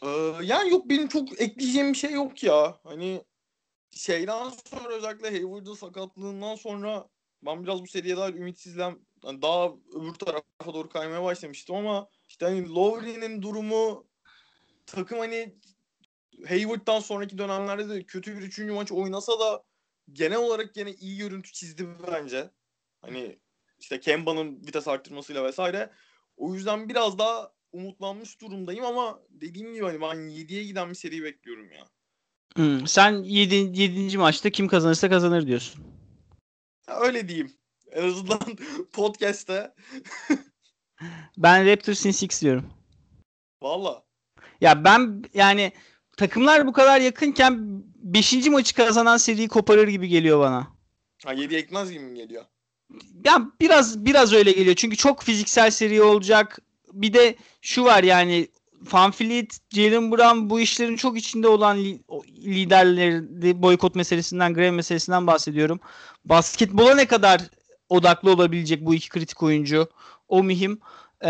Ee, 0.03 0.07
yani 0.43 0.69
yok 0.69 0.89
benim 0.89 1.07
çok 1.07 1.41
ekleyeceğim 1.41 1.93
bir 1.93 1.97
şey 1.97 2.11
yok 2.11 2.43
ya. 2.43 2.79
Hani 2.83 3.23
şeyden 3.91 4.49
sonra 4.49 4.93
özellikle 4.93 5.29
Hayward'ın 5.29 5.73
sakatlığından 5.73 6.55
sonra 6.55 7.09
ben 7.45 7.63
biraz 7.63 7.81
bu 7.81 7.87
seriye 7.87 8.17
dair 8.17 8.33
ümitsizlem 8.33 8.99
hani 9.23 9.41
daha 9.41 9.71
öbür 9.93 10.13
tarafa 10.13 10.73
doğru 10.73 10.89
kaymaya 10.89 11.23
başlamıştım 11.23 11.75
ama 11.75 12.09
işte 12.29 12.45
hani 12.45 12.69
Lowry'nin 12.69 13.41
durumu 13.41 14.07
takım 14.85 15.19
hani 15.19 15.55
Hayward'dan 16.47 16.99
sonraki 16.99 17.37
dönemlerde 17.37 17.89
de 17.89 18.03
kötü 18.03 18.37
bir 18.37 18.41
üçüncü 18.41 18.73
maç 18.73 18.91
oynasa 18.91 19.39
da 19.39 19.63
genel 20.11 20.37
olarak 20.37 20.73
gene 20.73 20.91
iyi 20.93 21.17
görüntü 21.17 21.51
çizdi 21.51 21.87
bence. 22.11 22.49
Hani 23.01 23.39
işte 23.79 23.99
Kemba'nın 23.99 24.55
vites 24.67 24.87
arttırmasıyla 24.87 25.43
vesaire. 25.43 25.89
O 26.37 26.53
yüzden 26.55 26.89
biraz 26.89 27.17
daha 27.19 27.51
umutlanmış 27.71 28.41
durumdayım 28.41 28.85
ama 28.85 29.19
dediğim 29.29 29.73
gibi 29.73 29.83
hani 29.85 30.01
ben 30.01 30.15
7'ye 30.15 30.63
giden 30.63 30.89
bir 30.89 30.95
seri 30.95 31.23
bekliyorum 31.23 31.71
ya. 31.71 31.87
Hmm, 32.55 32.87
Sen 32.87 33.23
7. 33.23 33.55
yedinci 33.55 34.17
maçta 34.17 34.49
kim 34.49 34.67
kazanırsa 34.67 35.09
kazanır 35.09 35.47
diyorsun. 35.47 35.83
ya 36.87 36.99
öyle 36.99 37.27
diyeyim. 37.27 37.53
En 37.91 38.07
azından 38.07 38.39
podcast'te 38.93 39.73
Ben 41.37 41.65
Raptors 41.67 42.05
in 42.05 42.09
6 42.27 42.41
diyorum. 42.41 42.73
valla 43.61 44.03
Ya 44.61 44.83
ben 44.83 45.23
yani 45.33 45.71
takımlar 46.21 46.67
bu 46.67 46.73
kadar 46.73 47.01
yakınken 47.01 47.83
5. 47.95 48.47
maçı 48.47 48.75
kazanan 48.75 49.17
seriyi 49.17 49.47
koparır 49.47 49.87
gibi 49.87 50.07
geliyor 50.07 50.39
bana. 50.39 50.67
ha 51.25 51.33
7'ye 51.33 51.61
gitmez 51.61 51.91
gibi 51.91 52.03
mi 52.03 52.17
geliyor? 52.17 52.43
Ya 53.25 53.41
biraz 53.61 54.05
biraz 54.05 54.33
öyle 54.33 54.51
geliyor. 54.51 54.75
Çünkü 54.75 54.97
çok 54.97 55.23
fiziksel 55.23 55.71
seri 55.71 56.01
olacak. 56.01 56.59
Bir 56.93 57.13
de 57.13 57.35
şu 57.61 57.83
var 57.83 58.03
yani 58.03 58.47
Van 58.93 59.11
Fleet, 59.11 59.57
Jalen 59.69 60.11
Brown 60.11 60.49
bu 60.49 60.59
işlerin 60.59 60.95
çok 60.95 61.17
içinde 61.17 61.47
olan 61.47 61.77
li- 61.77 62.03
liderleri 62.45 63.61
boykot 63.61 63.95
meselesinden, 63.95 64.53
grev 64.53 64.73
meselesinden 64.73 65.27
bahsediyorum. 65.27 65.79
Basketbola 66.25 66.95
ne 66.95 67.05
kadar 67.05 67.41
odaklı 67.89 68.31
olabilecek 68.31 68.85
bu 68.85 68.95
iki 68.95 69.09
kritik 69.09 69.43
oyuncu? 69.43 69.89
O 70.27 70.43
mühim. 70.43 70.79
Ee, 71.21 71.29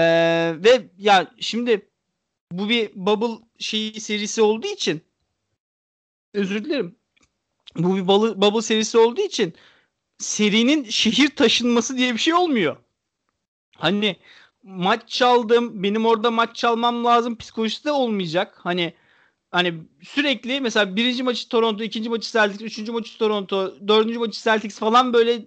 ve 0.58 0.90
ya 0.98 1.32
şimdi 1.40 1.91
bu 2.52 2.70
bir 2.70 2.92
bubble 2.96 3.46
şeyi 3.60 4.02
serisi 4.02 4.42
olduğu 4.42 4.68
için 4.68 5.02
özür 6.34 6.66
dilerim. 6.66 6.96
Bu 7.76 7.96
bir 7.98 8.08
bubble, 8.08 8.62
serisi 8.62 8.98
olduğu 8.98 9.22
için 9.22 9.54
serinin 10.18 10.84
şehir 10.84 11.36
taşınması 11.36 11.98
diye 11.98 12.14
bir 12.14 12.20
şey 12.20 12.34
olmuyor. 12.34 12.78
Hani 13.78 14.16
maç 14.64 15.10
çaldım, 15.10 15.84
benim 15.84 16.06
orada 16.06 16.32
maç 16.32 16.56
çalmam 16.56 17.06
lazım 17.06 17.38
psikolojisi 17.38 17.86
de 17.86 17.92
olmayacak. 17.92 18.60
Hani 18.64 18.94
hani 19.52 19.74
sürekli 20.04 20.62
mesela 20.62 20.96
birinci 20.96 21.24
maçı 21.24 21.50
Toronto, 21.50 21.84
ikinci 21.84 22.10
maçı 22.10 22.32
Celtics, 22.32 22.62
üçüncü 22.62 22.92
maçı 22.92 23.18
Toronto, 23.18 23.88
dördüncü 23.88 24.20
maçı 24.20 24.44
Celtics 24.44 24.80
falan 24.80 25.14
böyle 25.14 25.46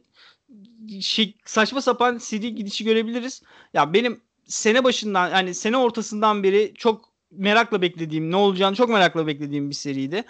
şey, 1.00 1.34
saçma 1.44 1.82
sapan 1.82 2.18
seri 2.18 2.55
gidişi 2.55 2.84
görebiliriz. 2.84 3.42
Ya 3.74 3.92
benim 3.92 4.20
sene 4.47 4.84
başından 4.84 5.30
yani 5.30 5.55
sene 5.55 5.76
ortasından 5.76 6.42
beri 6.42 6.74
çok 6.76 7.12
merakla 7.30 7.82
beklediğim, 7.82 8.30
ne 8.30 8.36
olacağını 8.36 8.76
çok 8.76 8.88
merakla 8.88 9.26
beklediğim 9.26 9.70
bir 9.70 9.74
seriydi. 9.74 10.24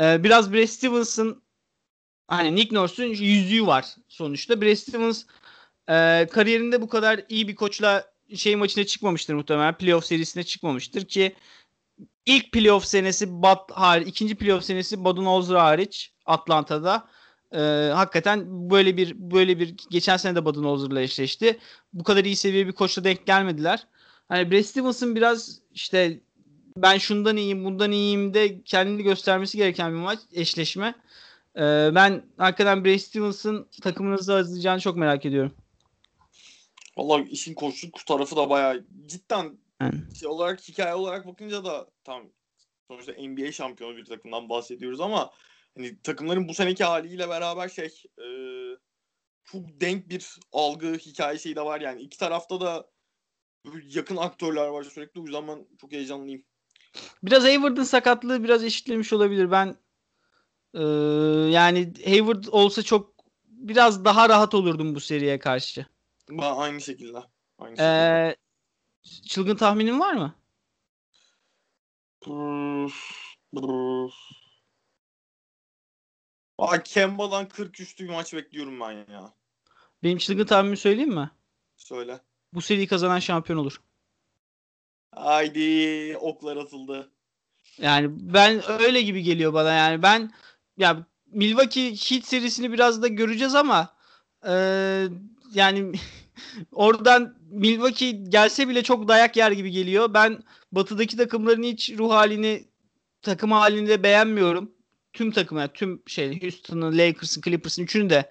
Ee, 0.00 0.24
biraz 0.24 0.52
Brad 0.52 0.66
Stevens'ın 0.66 1.42
hani 2.28 2.54
Nick 2.54 2.76
Nurse'un 2.76 3.08
yüzüğü 3.08 3.66
var 3.66 3.86
sonuçta. 4.08 4.60
Brad 4.60 4.74
Stevens 4.74 5.24
e, 5.88 6.28
kariyerinde 6.32 6.82
bu 6.82 6.88
kadar 6.88 7.20
iyi 7.28 7.48
bir 7.48 7.54
koçla 7.54 8.12
şey 8.36 8.56
maçına 8.56 8.84
çıkmamıştır 8.84 9.34
muhtemelen. 9.34 9.74
Playoff 9.74 10.04
serisine 10.04 10.42
çıkmamıştır 10.44 11.04
ki 11.04 11.34
ilk 12.26 12.52
playoff 12.52 12.84
senesi 12.84 13.32
Bud 13.32 13.70
hariç, 13.72 14.08
ikinci 14.08 14.34
playoff 14.34 14.64
senesi 14.64 15.04
Budenholzer 15.04 15.54
hariç 15.54 16.12
Atlanta'da 16.26 17.08
e, 17.52 17.90
hakikaten 17.94 18.70
böyle 18.70 18.96
bir 18.96 19.14
böyle 19.18 19.58
bir 19.58 19.74
geçen 19.90 20.16
sene 20.16 20.36
de 20.36 20.44
Budenholzer'la 20.44 21.00
eşleşti. 21.00 21.58
Bu 21.92 22.04
kadar 22.04 22.24
iyi 22.24 22.36
seviye 22.36 22.66
bir 22.66 22.72
koçla 22.72 23.04
denk 23.04 23.26
gelmediler. 23.26 23.86
Hani 24.28 24.50
Brad 24.50 24.62
Stevens'ın 24.62 25.16
biraz 25.16 25.60
işte 25.72 26.20
ben 26.76 26.98
şundan 26.98 27.36
iyiyim, 27.36 27.64
bundan 27.64 27.92
iyiyim 27.92 28.34
de 28.34 28.62
kendini 28.62 29.02
göstermesi 29.02 29.56
gereken 29.56 29.92
bir 29.92 29.98
maç, 29.98 30.18
eşleşme. 30.32 30.94
Ee, 31.56 31.90
ben 31.94 32.24
hakikaten 32.38 32.84
Brad 32.84 32.98
Stevens'ın 32.98 33.68
takımını 33.82 34.14
nasıl 34.14 34.32
hazırlayacağını 34.32 34.80
çok 34.80 34.96
merak 34.96 35.26
ediyorum. 35.26 35.52
Valla 36.96 37.22
işin 37.22 37.54
koçluk 37.54 38.06
tarafı 38.06 38.36
da 38.36 38.50
bayağı 38.50 38.84
cidden 39.06 39.58
Yani. 39.80 39.94
şey 40.20 40.28
olarak 40.28 40.68
hikaye 40.68 40.94
olarak 40.94 41.26
bakınca 41.26 41.64
da 41.64 41.86
tam 42.04 42.22
sonuçta 42.88 43.12
NBA 43.12 43.52
şampiyonu 43.52 43.96
bir 43.96 44.04
takımdan 44.04 44.48
bahsediyoruz 44.48 45.00
ama 45.00 45.30
hani 45.76 46.02
takımların 46.02 46.48
bu 46.48 46.54
seneki 46.54 46.84
haliyle 46.84 47.28
beraber 47.28 47.68
şey 47.68 48.02
e, 48.18 48.26
çok 49.44 49.80
denk 49.80 50.08
bir 50.08 50.36
algı 50.52 50.94
hikaye 50.94 51.38
şeyi 51.38 51.56
de 51.56 51.64
var 51.64 51.80
yani 51.80 52.02
iki 52.02 52.18
tarafta 52.18 52.60
da 52.60 52.90
yakın 53.84 54.16
aktörler 54.16 54.66
var 54.66 54.82
sürekli 54.82 55.20
o 55.20 55.24
yüzden 55.24 55.48
ben 55.48 55.66
çok 55.80 55.92
heyecanlıyım. 55.92 56.42
Biraz 57.22 57.44
Hayward'ın 57.44 57.84
sakatlığı 57.84 58.44
biraz 58.44 58.64
eşitlemiş 58.64 59.12
olabilir. 59.12 59.50
Ben 59.50 59.76
e, 60.74 60.82
yani 61.52 61.92
Hayward 62.04 62.44
olsa 62.50 62.82
çok 62.82 63.14
biraz 63.46 64.04
daha 64.04 64.28
rahat 64.28 64.54
olurdum 64.54 64.94
bu 64.94 65.00
seriye 65.00 65.38
karşı. 65.38 65.86
Ben 66.30 66.56
aynı 66.56 66.80
şekilde. 66.80 67.18
Aynı 67.58 67.76
şekilde. 67.76 67.88
Ee, 67.88 68.36
çılgın 69.28 69.56
tahminin 69.56 70.00
var 70.00 70.14
mı? 70.14 70.34
Aa, 76.58 76.82
Kemba'dan 76.82 77.48
40 77.48 77.80
üstü 77.80 78.04
bir 78.04 78.10
maç 78.10 78.34
bekliyorum 78.34 78.80
ben 78.80 78.90
ya. 78.90 79.34
Benim 80.02 80.18
çılgın 80.18 80.46
tahminimi 80.46 80.76
söyleyeyim 80.76 81.14
mi? 81.14 81.30
Söyle. 81.76 82.20
Bu 82.52 82.62
seriyi 82.62 82.86
kazanan 82.86 83.18
şampiyon 83.18 83.58
olur. 83.58 83.80
Haydi 85.14 86.16
oklar 86.20 86.56
atıldı. 86.56 87.10
Yani 87.78 88.08
ben 88.10 88.62
öyle 88.82 89.02
gibi 89.02 89.22
geliyor 89.22 89.52
bana 89.52 89.72
yani 89.72 90.02
ben 90.02 90.32
ya 90.76 91.06
Milwaukee 91.26 91.90
Heat 91.90 92.24
serisini 92.24 92.72
biraz 92.72 93.02
da 93.02 93.08
göreceğiz 93.08 93.54
ama 93.54 93.94
e, 94.46 94.52
yani 95.54 95.92
oradan 96.72 97.36
Milwaukee 97.50 98.10
gelse 98.10 98.68
bile 98.68 98.82
çok 98.82 99.08
dayak 99.08 99.36
yer 99.36 99.52
gibi 99.52 99.70
geliyor. 99.70 100.14
Ben 100.14 100.42
batıdaki 100.72 101.16
takımların 101.16 101.62
hiç 101.62 101.90
ruh 101.90 102.10
halini 102.10 102.64
takım 103.22 103.52
halinde 103.52 104.02
beğenmiyorum. 104.02 104.72
Tüm 105.12 105.30
takım 105.30 105.58
yani 105.58 105.70
tüm 105.74 106.02
şey 106.06 106.42
Houston'ın, 106.42 106.98
Lakers'ın, 106.98 107.40
Clippers'ın 107.40 107.82
üçünü 107.82 108.10
de 108.10 108.30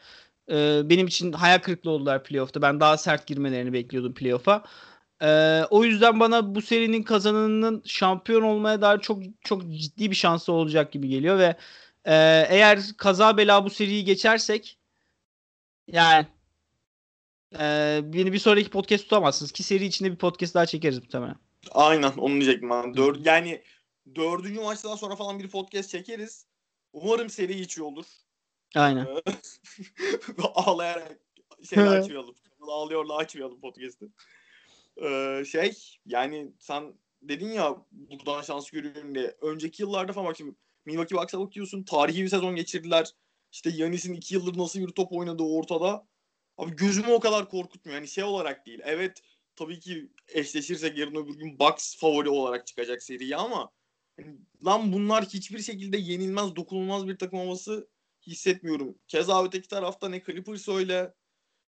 e, 0.50 0.82
benim 0.90 1.08
için 1.08 1.32
hayal 1.32 1.60
kırıklığı 1.60 1.92
oldular 1.92 2.24
playoff'ta. 2.24 2.62
Ben 2.62 2.80
daha 2.80 2.98
sert 2.98 3.28
girmelerini 3.28 3.74
bekliyordum 3.74 4.14
playoff'a. 4.14 4.64
Ee, 5.22 5.64
o 5.70 5.84
yüzden 5.84 6.20
bana 6.20 6.56
bu 6.56 6.62
serinin 6.62 7.04
kazananının 7.04 7.84
şampiyon 7.86 8.42
olmaya 8.42 8.82
dair 8.82 9.00
çok 9.00 9.24
çok 9.44 9.72
ciddi 9.72 10.12
bir 10.12 10.16
şansı 10.16 10.52
olacak 10.52 10.92
gibi 10.92 11.08
geliyor 11.08 11.40
ve 11.40 11.56
e, 12.06 12.46
eğer 12.50 12.80
kaza 12.98 13.38
bela 13.38 13.66
bu 13.66 13.70
seriyi 13.70 14.06
geçersek 14.06 14.78
yani 15.88 16.28
e, 17.60 18.00
beni 18.04 18.34
bir 18.34 18.40
sonraki 18.40 18.70
podcast 18.70 19.04
tutamazsınız 19.04 19.52
ki 19.52 19.64
seri 19.64 19.86
içinde 19.86 20.12
bir 20.12 20.18
podcast 20.18 20.56
daha 20.56 20.66
çekeriz 20.66 20.98
muhtemelen. 21.00 21.36
Aynen 21.72 22.12
onu 22.18 22.34
diyecektim 22.34 22.70
ben. 22.70 22.98
Dör, 22.98 23.16
yani 23.26 23.64
dördüncü 24.16 24.60
maçtan 24.60 24.96
sonra 24.96 25.16
falan 25.16 25.40
bir 25.40 25.50
podcast 25.50 25.90
çekeriz. 25.90 26.46
Umarım 26.94 27.30
seri 27.30 27.60
içi 27.60 27.84
olur. 27.84 28.06
Aynen. 28.76 29.08
Ağlayarak 30.56 31.20
şey 31.70 31.80
açmayalım. 31.80 32.36
Ağlıyorla 32.62 33.16
açmayalım 33.16 33.62
podcast'ı. 33.62 34.10
Ee, 35.04 35.44
şey 35.52 35.78
yani 36.06 36.54
sen 36.60 36.94
dedin 37.22 37.50
ya 37.50 37.86
buradan 37.92 38.42
şans 38.42 38.70
görüyorum 38.70 39.16
diye. 39.16 39.36
Önceki 39.42 39.84
yıllarda 39.84 40.14
falan 40.14 40.28
bak 40.28 40.38
şimdi 40.38 40.56
Milwaukee 40.86 41.16
Bucks'a 41.16 41.40
bakıyorsun. 41.40 41.84
Tarihi 41.84 42.24
bir 42.24 42.30
sezon 42.30 42.56
geçirdiler. 42.56 43.12
İşte 43.52 43.70
Yanis'in 43.70 44.14
iki 44.14 44.36
yıldır 44.36 44.58
nasıl 44.58 44.80
bir 44.80 44.88
top 44.88 45.12
oynadığı 45.12 45.44
ortada. 45.44 46.08
Abi 46.58 46.76
gözümü 46.76 47.12
o 47.12 47.20
kadar 47.20 47.50
korkutmuyor. 47.50 47.98
Yani 47.98 48.08
şey 48.08 48.24
olarak 48.24 48.66
değil. 48.66 48.80
Evet 48.84 49.22
tabii 49.56 49.80
ki 49.80 50.12
eşleşirsek 50.28 50.98
yarın 50.98 51.16
öbür 51.16 51.34
gün 51.34 51.60
Bucks 51.60 51.98
favori 51.98 52.30
olarak 52.30 52.68
çıkacak 52.68 53.04
seriye 53.04 53.36
ama 53.36 53.72
lan 54.66 54.94
bunlar 54.94 55.26
hiçbir 55.26 55.60
şekilde 55.60 55.98
yenilmez, 55.98 56.56
dokunulmaz 56.56 57.08
bir 57.08 57.18
takım 57.18 57.40
havası 57.40 57.90
hissetmiyorum. 58.28 58.98
Keza 59.08 59.46
öteki 59.46 59.68
tarafta 59.68 60.10
ne 60.10 60.24
Clippers 60.24 60.70
öyle 60.70 61.14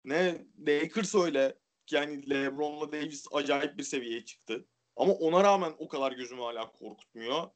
ne 0.05 0.45
Lakers 0.67 1.15
öyle. 1.15 1.57
Yani 1.91 2.29
LeBron'la 2.29 2.91
Davis 2.91 3.25
acayip 3.31 3.77
bir 3.77 3.83
seviyeye 3.83 4.25
çıktı. 4.25 4.67
Ama 4.95 5.13
ona 5.13 5.43
rağmen 5.43 5.73
o 5.77 5.87
kadar 5.87 6.11
gözümü 6.11 6.41
hala 6.41 6.71
korkutmuyor. 6.71 7.49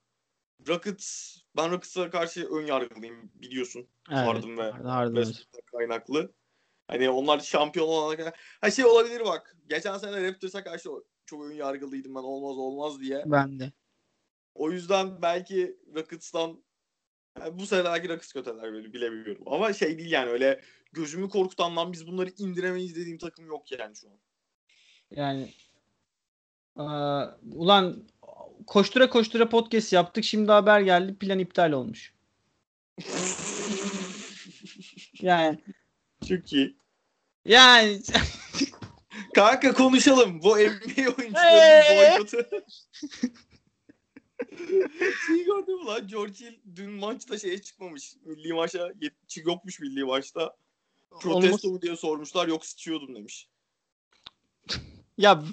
Rockets, 0.68 1.38
ben 1.56 1.72
Rockets'a 1.72 2.10
karşı 2.10 2.48
ön 2.48 2.66
yargılıyım 2.66 3.32
biliyorsun. 3.34 3.88
Evet, 4.10 4.20
Harden 4.20 4.58
ve 4.58 4.72
Harden 4.72 5.34
kaynaklı. 5.72 6.34
Hani 6.88 7.10
onlar 7.10 7.39
şampiyon 7.39 7.88
olana 7.88 8.18
kadar. 8.18 8.39
Ha 8.62 8.72
şey 8.72 8.86
olabilir 8.86 9.22
bak. 9.26 9.58
Geçen 9.70 9.98
sene 9.98 10.24
Raptors'a 10.24 10.64
karşı 10.64 10.89
çok 11.26 11.46
ön 11.46 11.54
yargılıydım 11.54 12.16
ben 12.16 12.20
olmaz 12.20 12.58
olmaz 12.58 13.00
diye. 13.00 13.24
Ben 13.26 13.60
de. 13.60 13.72
O 14.56 14.72
yüzden 14.72 15.22
belki 15.22 15.78
Rockets'tan 15.95 16.64
yani 17.39 17.60
bu 17.60 17.66
sene 17.66 17.84
belki 17.84 18.10
Rockets 18.10 18.34
kötüler 18.34 18.74
böyle 18.74 18.93
bilemiyorum. 18.93 19.43
Ama 19.45 19.74
şey 19.74 19.97
değil 19.97 20.12
yani 20.12 20.30
öyle 20.30 20.62
gözümü 20.91 21.30
korkutandan 21.30 21.93
biz 21.93 22.08
bunları 22.08 22.30
indiremeyiz 22.38 22.95
dediğim 22.95 23.18
takım 23.18 23.45
yok 23.45 23.72
yani 23.72 23.95
şu 23.95 24.10
an. 24.10 24.20
Yani 25.12 25.54
aa, 26.76 27.28
ulan 27.54 28.08
koştura 28.68 29.10
koştura 29.10 29.49
podcast 29.49 29.93
yaptık. 29.93 30.24
Şimdi 30.24 30.52
haber 30.52 30.82
geldi. 30.82 31.16
Plan 31.16 31.39
iptal 31.39 31.72
olmuş. 31.72 32.14
Yani 35.22 35.60
Çok 36.30 36.54
iyi. 36.54 36.78
yani 37.45 38.02
Kanka 39.34 39.74
konuşalım. 39.74 40.41
Bu 40.43 40.58
NBA 40.58 41.16
oyuncularının 41.18 41.97
boykotu. 41.97 42.38
şey 45.28 45.45
gördün 45.45 45.80
mü 45.80 45.86
lan? 45.86 46.08
George 46.08 46.45
Hill 46.45 46.60
dün 46.76 46.91
maçta 46.91 47.38
şeye 47.38 47.62
çıkmamış. 47.62 48.16
Milli 48.26 48.54
maça 48.54 48.93
yokmuş 49.45 49.80
milli 49.80 50.04
maçta. 50.04 50.58
Protesto 51.20 51.70
mu 51.70 51.82
diye 51.82 51.95
sormuşlar. 51.95 52.47
Yok 52.47 52.66
sıçıyordum 52.66 53.16
demiş. 53.16 53.49
ya 55.18 55.43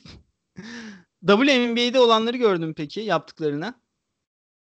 WNBA'de 1.26 2.00
olanları 2.00 2.36
gördüm 2.36 2.74
peki 2.76 3.00
yaptıklarına. 3.00 3.80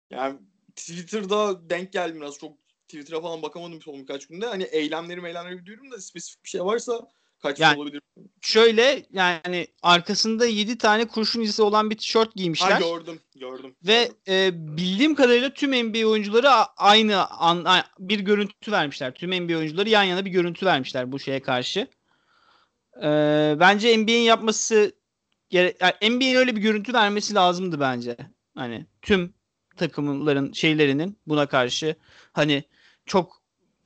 Yani 0.09 0.39
Twitter'da 0.75 1.69
denk 1.69 1.93
geldim 1.93 2.21
biraz. 2.21 2.38
Çok 2.38 2.57
Twitter'a 2.88 3.21
falan 3.21 3.41
bakamadım 3.41 3.81
son 3.81 4.01
birkaç 4.01 4.27
günde. 4.27 4.45
Hani 4.45 4.63
eylemleri 4.63 5.21
meylemleri 5.21 5.59
biliyorum 5.59 5.91
da 5.91 6.01
spesifik 6.01 6.43
bir 6.43 6.49
şey 6.49 6.61
varsa 6.61 7.07
kaç 7.41 7.59
Yani- 7.59 7.77
olabilir? 7.81 8.01
Şöyle 8.41 9.05
yani 9.13 9.67
arkasında 9.81 10.45
7 10.45 10.77
tane 10.77 11.07
kurşun 11.07 11.41
izi 11.41 11.61
olan 11.61 11.89
bir 11.89 11.97
tişört 11.97 12.27
Ha 12.27 12.31
giymişler. 12.35 12.79
gördüm. 12.81 13.19
Gördüm. 13.35 13.75
Ve 13.88 14.11
e, 14.27 14.49
bildiğim 14.77 15.15
kadarıyla 15.15 15.53
tüm 15.53 15.71
NBA 15.71 16.05
oyuncuları 16.07 16.49
aynı 16.77 17.25
an, 17.27 17.65
bir 17.99 18.19
görüntü 18.19 18.71
vermişler. 18.71 19.13
Tüm 19.13 19.31
NBA 19.31 19.57
oyuncuları 19.57 19.89
yan 19.89 20.03
yana 20.03 20.25
bir 20.25 20.31
görüntü 20.31 20.65
vermişler 20.65 21.11
bu 21.11 21.19
şeye 21.19 21.41
karşı. 21.41 21.88
E, 23.03 23.07
bence 23.59 23.97
NBA'in 23.97 24.21
yapması 24.21 24.95
gere- 25.49 25.77
yani 25.81 25.93
NBA'in 26.15 26.35
öyle 26.35 26.55
bir 26.55 26.61
görüntü 26.61 26.93
vermesi 26.93 27.33
lazımdı 27.35 27.79
bence. 27.79 28.17
Hani 28.55 28.85
tüm 29.01 29.33
takımların 29.77 30.51
şeylerinin 30.53 31.19
buna 31.27 31.45
karşı 31.45 31.95
hani 32.33 32.63
çok 33.05 33.41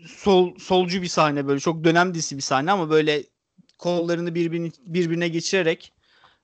sol 0.08 0.58
solcu 0.60 1.02
bir 1.02 1.08
sahne 1.08 1.48
böyle 1.48 1.60
çok 1.60 1.84
dönem 1.84 2.14
dizisi 2.14 2.38
bir 2.38 2.42
sahne 2.42 2.72
ama 2.72 2.90
böyle 2.90 3.24
kollarını 3.82 4.36
birbirine, 4.36 4.72
birbirine 4.86 5.28
geçirerek 5.28 5.94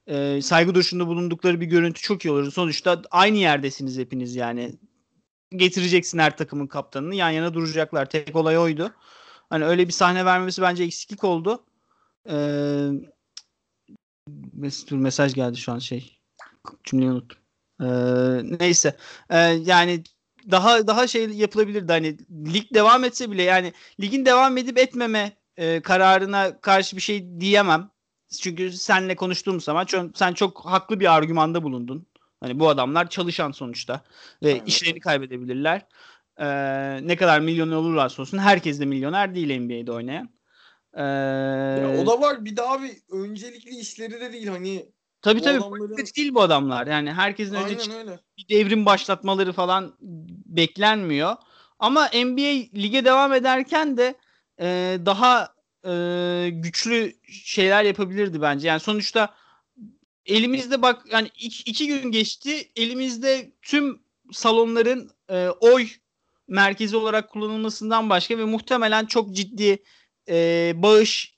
e, 0.08 0.42
saygı 0.42 0.76
duruşunda 0.76 1.08
bulundukları 1.08 1.62
bir 1.62 1.66
görüntü 1.66 2.02
çok 2.02 2.26
iyi 2.26 2.32
olur. 2.32 2.52
Sonuçta 2.52 3.02
aynı 3.12 3.38
yerdesiniz 3.38 3.98
hepiniz 3.98 4.36
yani. 4.36 4.76
Getireceksin 5.52 6.20
her 6.20 6.38
takımın 6.38 6.68
kaptanını 6.68 7.16
yan 7.16 7.30
yana 7.30 7.54
duracaklar. 7.54 8.10
Tek 8.10 8.36
olay 8.36 8.58
oydu. 8.58 8.94
Hani 9.50 9.66
öyle 9.66 9.88
bir 9.88 9.94
sahne 9.94 10.26
vermesi 10.26 10.62
bence 10.62 10.84
eksiklik 10.84 11.24
oldu. 11.24 11.66
Ee, 12.30 12.88
dur, 14.90 14.98
mesaj 14.98 15.34
geldi 15.34 15.58
şu 15.58 15.72
an 15.72 15.80
şey. 15.80 16.20
Cümleyi 16.84 17.12
unuttum. 17.12 17.40
Ee, 17.82 17.88
neyse. 18.60 18.98
Ee, 19.30 19.38
yani 19.40 20.04
daha 20.52 20.88
daha 20.88 21.08
şey 21.08 21.30
yapılabilirdi. 21.30 21.92
Hani 21.92 22.18
lig 22.54 22.74
devam 22.74 23.04
etse 23.04 23.32
bile 23.32 23.44
yani 23.44 23.74
ligin 24.00 24.26
devam 24.26 24.58
edip 24.58 24.78
etmeme 24.78 25.38
e, 25.58 25.82
kararına 25.82 26.62
karşı 26.62 26.96
bir 26.96 27.02
şey 27.02 27.40
diyemem. 27.40 27.90
Çünkü 28.42 28.72
senle 28.72 29.16
konuştuğum 29.16 29.62
zaman 29.62 29.88
sen 30.16 30.34
çok 30.34 30.66
haklı 30.66 31.00
bir 31.00 31.14
argümanda 31.16 31.64
bulundun. 31.64 32.08
Hani 32.40 32.60
bu 32.60 32.70
adamlar 32.70 33.10
çalışan 33.10 33.52
sonuçta 33.52 34.02
ve 34.44 34.54
Aynen. 34.54 34.66
işlerini 34.66 35.00
kaybedebilirler. 35.00 35.86
Ee, 36.40 36.46
ne 37.08 37.16
kadar 37.16 37.40
milyoner 37.40 37.76
olurlarsa 37.76 38.22
olsun 38.22 38.38
herkes 38.38 38.80
de 38.80 38.86
milyoner 38.86 39.36
değil 39.36 39.60
NBA'de 39.60 39.92
oynayan. 39.92 40.30
Ee, 40.94 41.02
Ya 41.82 42.02
o 42.02 42.08
da 42.08 42.22
var. 42.22 42.46
Bir 42.46 42.58
de 42.58 42.62
abi 42.62 42.92
öncelikli 43.12 43.70
işleri 43.80 44.12
de 44.22 44.34
değil. 44.34 44.48
Hani 44.48 44.86
tabii 45.22 45.42
tabii 45.42 45.58
adamların- 45.60 46.16
değil 46.16 46.34
bu 46.34 46.42
adamlar. 46.42 46.88
Yani 46.88 47.14
herkesin 47.14 47.54
önce 47.56 47.66
aynen 47.66 47.78
çıkıp 47.78 47.98
öyle. 48.00 48.20
bir 48.38 48.48
devrim 48.50 48.86
başlatmaları 48.86 49.54
falan 49.54 49.96
beklenmiyor. 50.46 51.36
Ama 51.80 52.06
NBA 52.14 52.80
lige 52.82 53.06
devam 53.06 53.34
ederken 53.34 53.98
de 53.98 54.16
e, 54.60 55.00
daha 55.06 55.54
e, 55.86 56.50
güçlü 56.50 57.14
şeyler 57.32 57.84
yapabilirdi 57.84 58.42
bence. 58.42 58.68
Yani 58.68 58.80
sonuçta 58.80 59.36
elimizde 60.26 60.82
bak 60.82 61.06
yani 61.12 61.30
iki, 61.40 61.72
iki 61.72 61.88
gün 61.88 62.12
geçti. 62.12 62.72
Elimizde 62.76 63.52
tüm 63.62 64.00
salonların 64.32 65.12
e, 65.30 65.50
oy 65.50 65.88
merkezi 66.48 66.98
olarak 66.98 67.30
kullanılmasından 67.30 68.10
başka 68.10 68.38
ve 68.38 68.46
muhtemelen 68.46 69.06
çok 69.06 69.36
ciddi 69.36 69.84
e, 70.30 70.74
bağış 70.76 71.38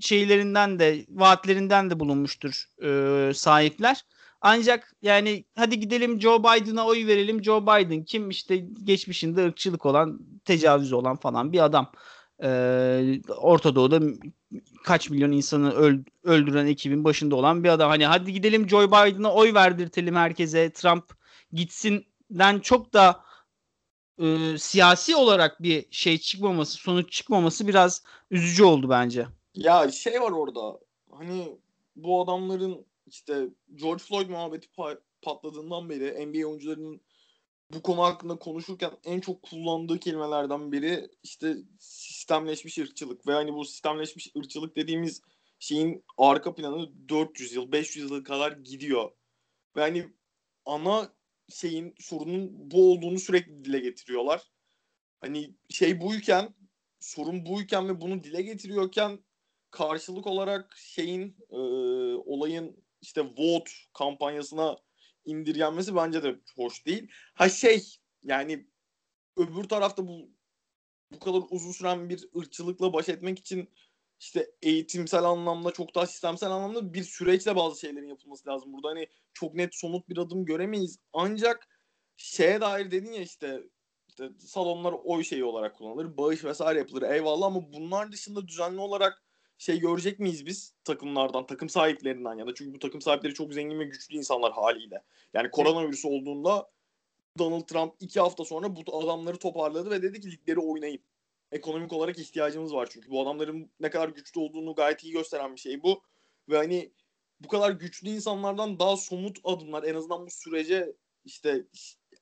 şeylerinden 0.00 0.78
de 0.78 1.06
vaatlerinden 1.08 1.90
de 1.90 2.00
bulunmuştur 2.00 2.64
e, 2.82 3.34
sahipler. 3.34 4.04
Ancak 4.40 4.92
yani 5.02 5.44
hadi 5.56 5.80
gidelim 5.80 6.20
Joe 6.20 6.42
Biden'a 6.42 6.86
oy 6.86 7.06
verelim. 7.06 7.44
Joe 7.44 7.62
Biden 7.62 8.04
kim 8.04 8.30
işte 8.30 8.56
geçmişinde 8.84 9.44
ırkçılık 9.44 9.86
olan, 9.86 10.20
tecavüz 10.44 10.92
olan 10.92 11.16
falan 11.16 11.52
bir 11.52 11.64
adam. 11.64 11.92
Ee, 12.42 13.20
Orta 13.36 13.74
Doğu'da 13.74 14.00
kaç 14.84 15.10
milyon 15.10 15.32
insanı 15.32 15.72
öl- 15.72 16.04
öldüren 16.22 16.66
ekibin 16.66 17.04
başında 17.04 17.36
olan 17.36 17.64
bir 17.64 17.68
adam. 17.68 17.90
Hani 17.90 18.06
hadi 18.06 18.32
gidelim 18.32 18.68
Joe 18.68 18.88
Biden'a 18.88 19.32
oy 19.34 19.54
verdirtelim 19.54 20.14
herkese. 20.14 20.72
Trump 20.72 21.04
gitsinden 21.52 22.58
çok 22.60 22.92
da 22.92 23.24
e, 24.18 24.58
siyasi 24.58 25.16
olarak 25.16 25.62
bir 25.62 25.86
şey 25.90 26.18
çıkmaması, 26.18 26.72
sonuç 26.76 27.12
çıkmaması 27.12 27.68
biraz 27.68 28.02
üzücü 28.30 28.64
oldu 28.64 28.88
bence. 28.90 29.26
Ya 29.54 29.90
şey 29.90 30.20
var 30.20 30.30
orada. 30.30 30.78
Hani 31.10 31.58
bu 31.96 32.22
adamların 32.22 32.86
işte 33.06 33.48
George 33.74 34.02
Floyd 34.04 34.28
muhabbeti 34.28 34.68
pa- 34.76 35.00
patladığından 35.22 35.90
beri 35.90 36.26
NBA 36.26 36.46
oyuncularının 36.48 37.00
bu 37.74 37.82
konu 37.82 38.02
hakkında 38.02 38.36
konuşurken 38.36 38.90
en 39.04 39.20
çok 39.20 39.42
kullandığı 39.42 39.98
kelimelerden 39.98 40.72
biri 40.72 41.08
işte 41.22 41.56
sistemleşmiş 42.24 42.78
ırkçılık 42.78 43.26
ve 43.26 43.32
hani 43.32 43.54
bu 43.54 43.64
sistemleşmiş 43.64 44.32
ırkçılık 44.36 44.76
dediğimiz 44.76 45.22
şeyin 45.58 46.04
arka 46.18 46.54
planı 46.54 47.08
400 47.08 47.52
yıl 47.52 47.72
500 47.72 48.10
yıl 48.10 48.24
kadar 48.24 48.52
gidiyor. 48.52 49.10
Ve 49.76 49.80
hani 49.80 50.08
ana 50.64 51.14
şeyin 51.48 51.94
sorunun 52.00 52.70
bu 52.70 52.92
olduğunu 52.92 53.18
sürekli 53.18 53.64
dile 53.64 53.80
getiriyorlar. 53.80 54.42
Hani 55.20 55.54
şey 55.70 56.00
buyken 56.00 56.54
sorun 57.00 57.46
buyken 57.46 57.88
ve 57.88 58.00
bunu 58.00 58.24
dile 58.24 58.42
getiriyorken 58.42 59.24
karşılık 59.70 60.26
olarak 60.26 60.76
şeyin 60.76 61.36
e, 61.50 61.56
olayın 62.24 62.84
işte 63.00 63.22
vote 63.38 63.70
kampanyasına 63.94 64.76
indirgenmesi 65.24 65.96
bence 65.96 66.22
de 66.22 66.40
hoş 66.56 66.86
değil. 66.86 67.10
Ha 67.34 67.48
şey 67.48 67.96
yani 68.22 68.66
öbür 69.36 69.64
tarafta 69.64 70.08
bu 70.08 70.33
bu 71.14 71.24
kadar 71.24 71.42
uzun 71.50 71.72
süren 71.72 72.08
bir 72.08 72.28
ırkçılıkla 72.36 72.92
baş 72.92 73.08
etmek 73.08 73.38
için 73.38 73.68
işte 74.20 74.50
eğitimsel 74.62 75.24
anlamda 75.24 75.70
çok 75.70 75.94
daha 75.94 76.06
sistemsel 76.06 76.50
anlamda 76.50 76.94
bir 76.94 77.04
süreçle 77.04 77.56
bazı 77.56 77.80
şeylerin 77.80 78.08
yapılması 78.08 78.48
lazım. 78.48 78.72
Burada 78.72 78.88
hani 78.88 79.08
çok 79.32 79.54
net 79.54 79.74
somut 79.74 80.08
bir 80.08 80.18
adım 80.18 80.44
göremeyiz. 80.44 80.98
Ancak 81.12 81.68
şeye 82.16 82.60
dair 82.60 82.90
dedin 82.90 83.12
ya 83.12 83.22
işte 83.22 83.62
işte 84.08 84.30
salonlar 84.38 84.94
oy 85.04 85.24
şeyi 85.24 85.44
olarak 85.44 85.76
kullanılır. 85.76 86.16
Bağış 86.16 86.44
vesaire 86.44 86.78
yapılır. 86.78 87.02
Eyvallah 87.02 87.46
ama 87.46 87.72
bunlar 87.72 88.12
dışında 88.12 88.48
düzenli 88.48 88.80
olarak 88.80 89.24
şey 89.58 89.80
görecek 89.80 90.18
miyiz 90.18 90.46
biz 90.46 90.74
takımlardan, 90.84 91.46
takım 91.46 91.68
sahiplerinden 91.68 92.38
ya 92.38 92.46
da 92.46 92.54
çünkü 92.54 92.74
bu 92.74 92.78
takım 92.78 93.00
sahipleri 93.00 93.34
çok 93.34 93.54
zengin 93.54 93.78
ve 93.78 93.84
güçlü 93.84 94.16
insanlar 94.16 94.52
haliyle. 94.52 95.02
Yani 95.34 95.50
koronavirüs 95.50 96.04
olduğunda 96.04 96.70
Donald 97.38 97.62
Trump 97.62 97.94
iki 98.00 98.20
hafta 98.20 98.44
sonra 98.44 98.76
bu 98.76 99.02
adamları 99.02 99.36
toparladı 99.36 99.90
ve 99.90 100.02
dedi 100.02 100.20
ki 100.20 100.32
ligleri 100.32 100.58
oynayın. 100.58 101.00
Ekonomik 101.52 101.92
olarak 101.92 102.18
ihtiyacımız 102.18 102.74
var 102.74 102.88
çünkü 102.90 103.10
bu 103.10 103.22
adamların 103.22 103.70
ne 103.80 103.90
kadar 103.90 104.08
güçlü 104.08 104.40
olduğunu 104.40 104.74
gayet 104.74 105.04
iyi 105.04 105.12
gösteren 105.12 105.54
bir 105.54 105.60
şey 105.60 105.82
bu. 105.82 106.02
Ve 106.48 106.56
hani 106.56 106.92
bu 107.40 107.48
kadar 107.48 107.70
güçlü 107.70 108.08
insanlardan 108.08 108.78
daha 108.78 108.96
somut 108.96 109.38
adımlar 109.44 109.82
en 109.82 109.94
azından 109.94 110.26
bu 110.26 110.30
sürece 110.30 110.92
işte 111.24 111.66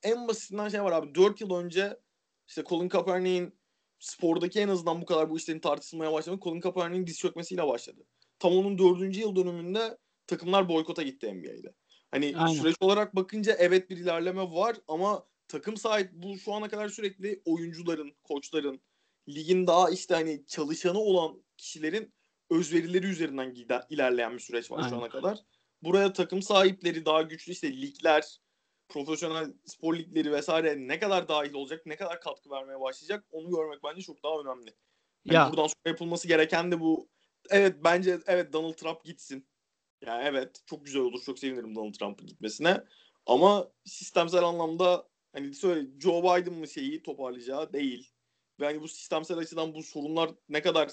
en 0.03 0.27
basitinden 0.27 0.69
şey 0.69 0.83
var 0.83 0.91
abi 0.91 1.15
4 1.15 1.41
yıl 1.41 1.55
önce 1.55 1.99
işte 2.47 2.63
Colin 2.63 2.89
Kaepernick'in 2.89 3.53
spordaki 3.99 4.59
en 4.59 4.67
azından 4.67 5.01
bu 5.01 5.05
kadar 5.05 5.29
bu 5.29 5.37
işlerin 5.37 5.59
tartışılmaya 5.59 6.13
başladı. 6.13 6.39
Colin 6.43 6.59
Kaepernick'in 6.59 7.07
diz 7.07 7.19
çökmesiyle 7.19 7.67
başladı. 7.67 8.05
Tam 8.39 8.53
onun 8.53 8.77
dördüncü 8.77 9.19
yıl 9.19 9.35
dönümünde 9.35 9.97
takımlar 10.27 10.69
boykota 10.69 11.03
gitti 11.03 11.33
NBA'de. 11.33 11.73
Hani 12.13 12.33
Aynen. 12.37 12.61
süreç 12.61 12.75
olarak 12.79 13.15
bakınca 13.15 13.55
evet 13.59 13.89
bir 13.89 13.97
ilerleme 13.97 14.41
var 14.41 14.77
ama 14.87 15.25
takım 15.47 15.77
sahip 15.77 16.09
bu 16.13 16.37
şu 16.37 16.53
ana 16.53 16.69
kadar 16.69 16.89
sürekli 16.89 17.41
oyuncuların, 17.45 18.15
koçların, 18.23 18.81
ligin 19.29 19.67
daha 19.67 19.89
işte 19.89 20.13
hani 20.13 20.45
çalışanı 20.47 20.99
olan 20.99 21.43
kişilerin 21.57 22.13
özverileri 22.49 23.07
üzerinden 23.07 23.53
gider, 23.53 23.83
ilerleyen 23.89 24.33
bir 24.33 24.39
süreç 24.39 24.71
var 24.71 24.77
Aynen. 24.77 24.89
şu 24.89 24.95
ana 24.95 25.09
kadar. 25.09 25.39
Buraya 25.83 26.13
takım 26.13 26.41
sahipleri 26.41 27.05
daha 27.05 27.21
güçlü 27.21 27.51
işte 27.51 27.81
ligler, 27.81 28.39
profesyonel 28.89 29.53
spor 29.65 29.97
ligleri 29.97 30.31
vesaire 30.31 30.75
ne 30.77 30.99
kadar 30.99 31.27
dahil 31.27 31.53
olacak, 31.53 31.85
ne 31.85 31.95
kadar 31.95 32.21
katkı 32.21 32.49
vermeye 32.49 32.79
başlayacak 32.79 33.25
onu 33.31 33.49
görmek 33.49 33.83
bence 33.83 34.01
çok 34.01 34.23
daha 34.23 34.39
önemli. 34.39 34.75
Yani 35.25 35.35
ya. 35.35 35.49
buradan 35.49 35.67
sonra 35.67 35.83
yapılması 35.85 36.27
gereken 36.27 36.71
de 36.71 36.79
bu. 36.79 37.09
Evet 37.49 37.75
bence 37.83 38.19
evet 38.27 38.53
Donald 38.53 38.73
Trump 38.73 39.05
gitsin. 39.05 39.47
Yani 40.07 40.23
evet 40.25 40.61
çok 40.65 40.85
güzel 40.85 41.01
olur. 41.01 41.21
Çok 41.25 41.39
sevinirim 41.39 41.75
Donald 41.75 41.93
Trump'ın 41.93 42.27
gitmesine. 42.27 42.83
Ama 43.25 43.67
sistemsel 43.85 44.43
anlamda 44.43 45.07
hani 45.33 45.53
söyle 45.53 45.87
Joe 45.99 46.23
Biden 46.23 46.53
mı 46.53 46.67
şeyi 46.67 47.03
toparlayacağı 47.03 47.73
değil. 47.73 48.11
Ve 48.59 48.65
hani 48.65 48.81
bu 48.81 48.87
sistemsel 48.87 49.37
açıdan 49.37 49.73
bu 49.73 49.83
sorunlar 49.83 50.31
ne 50.49 50.61
kadar 50.61 50.91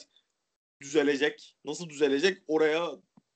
düzelecek, 0.80 1.56
nasıl 1.64 1.88
düzelecek 1.88 2.42
oraya 2.48 2.90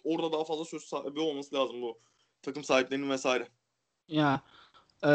orada 0.05 0.33
daha 0.33 0.45
fazla 0.45 0.65
söz 0.65 0.83
sahibi 0.83 1.21
olması 1.21 1.55
lazım 1.55 1.83
bu 1.83 1.99
takım 2.43 2.65
sahiplerinin 2.65 3.11
vesaire. 3.11 3.49
Ya 4.09 4.43
ee, 5.05 5.09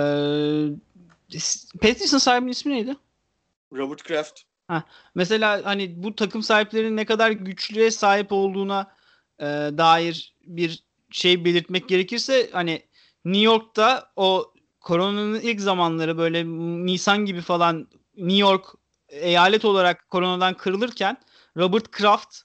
Patriots'ın 1.81 2.17
sahibinin 2.17 2.51
ismi 2.51 2.73
neydi? 2.73 2.95
Robert 3.73 4.03
Kraft. 4.03 4.41
Ha, 4.67 4.83
mesela 5.15 5.65
hani 5.65 6.03
bu 6.03 6.15
takım 6.15 6.43
sahiplerinin 6.43 6.97
ne 6.97 7.05
kadar 7.05 7.31
güçlüğe 7.31 7.91
sahip 7.91 8.31
olduğuna 8.31 8.98
e, 9.39 9.45
dair 9.77 10.35
bir 10.45 10.83
şey 11.11 11.45
belirtmek 11.45 11.89
gerekirse 11.89 12.49
hani 12.51 12.83
New 13.25 13.43
York'ta 13.43 14.11
o 14.15 14.53
koronanın 14.79 15.39
ilk 15.39 15.61
zamanları 15.61 16.17
böyle 16.17 16.45
Nisan 16.85 17.25
gibi 17.25 17.41
falan 17.41 17.87
New 18.17 18.39
York 18.39 18.65
eyalet 19.09 19.65
olarak 19.65 20.09
koronadan 20.09 20.53
kırılırken 20.53 21.17
Robert 21.57 21.91
Kraft 21.91 22.37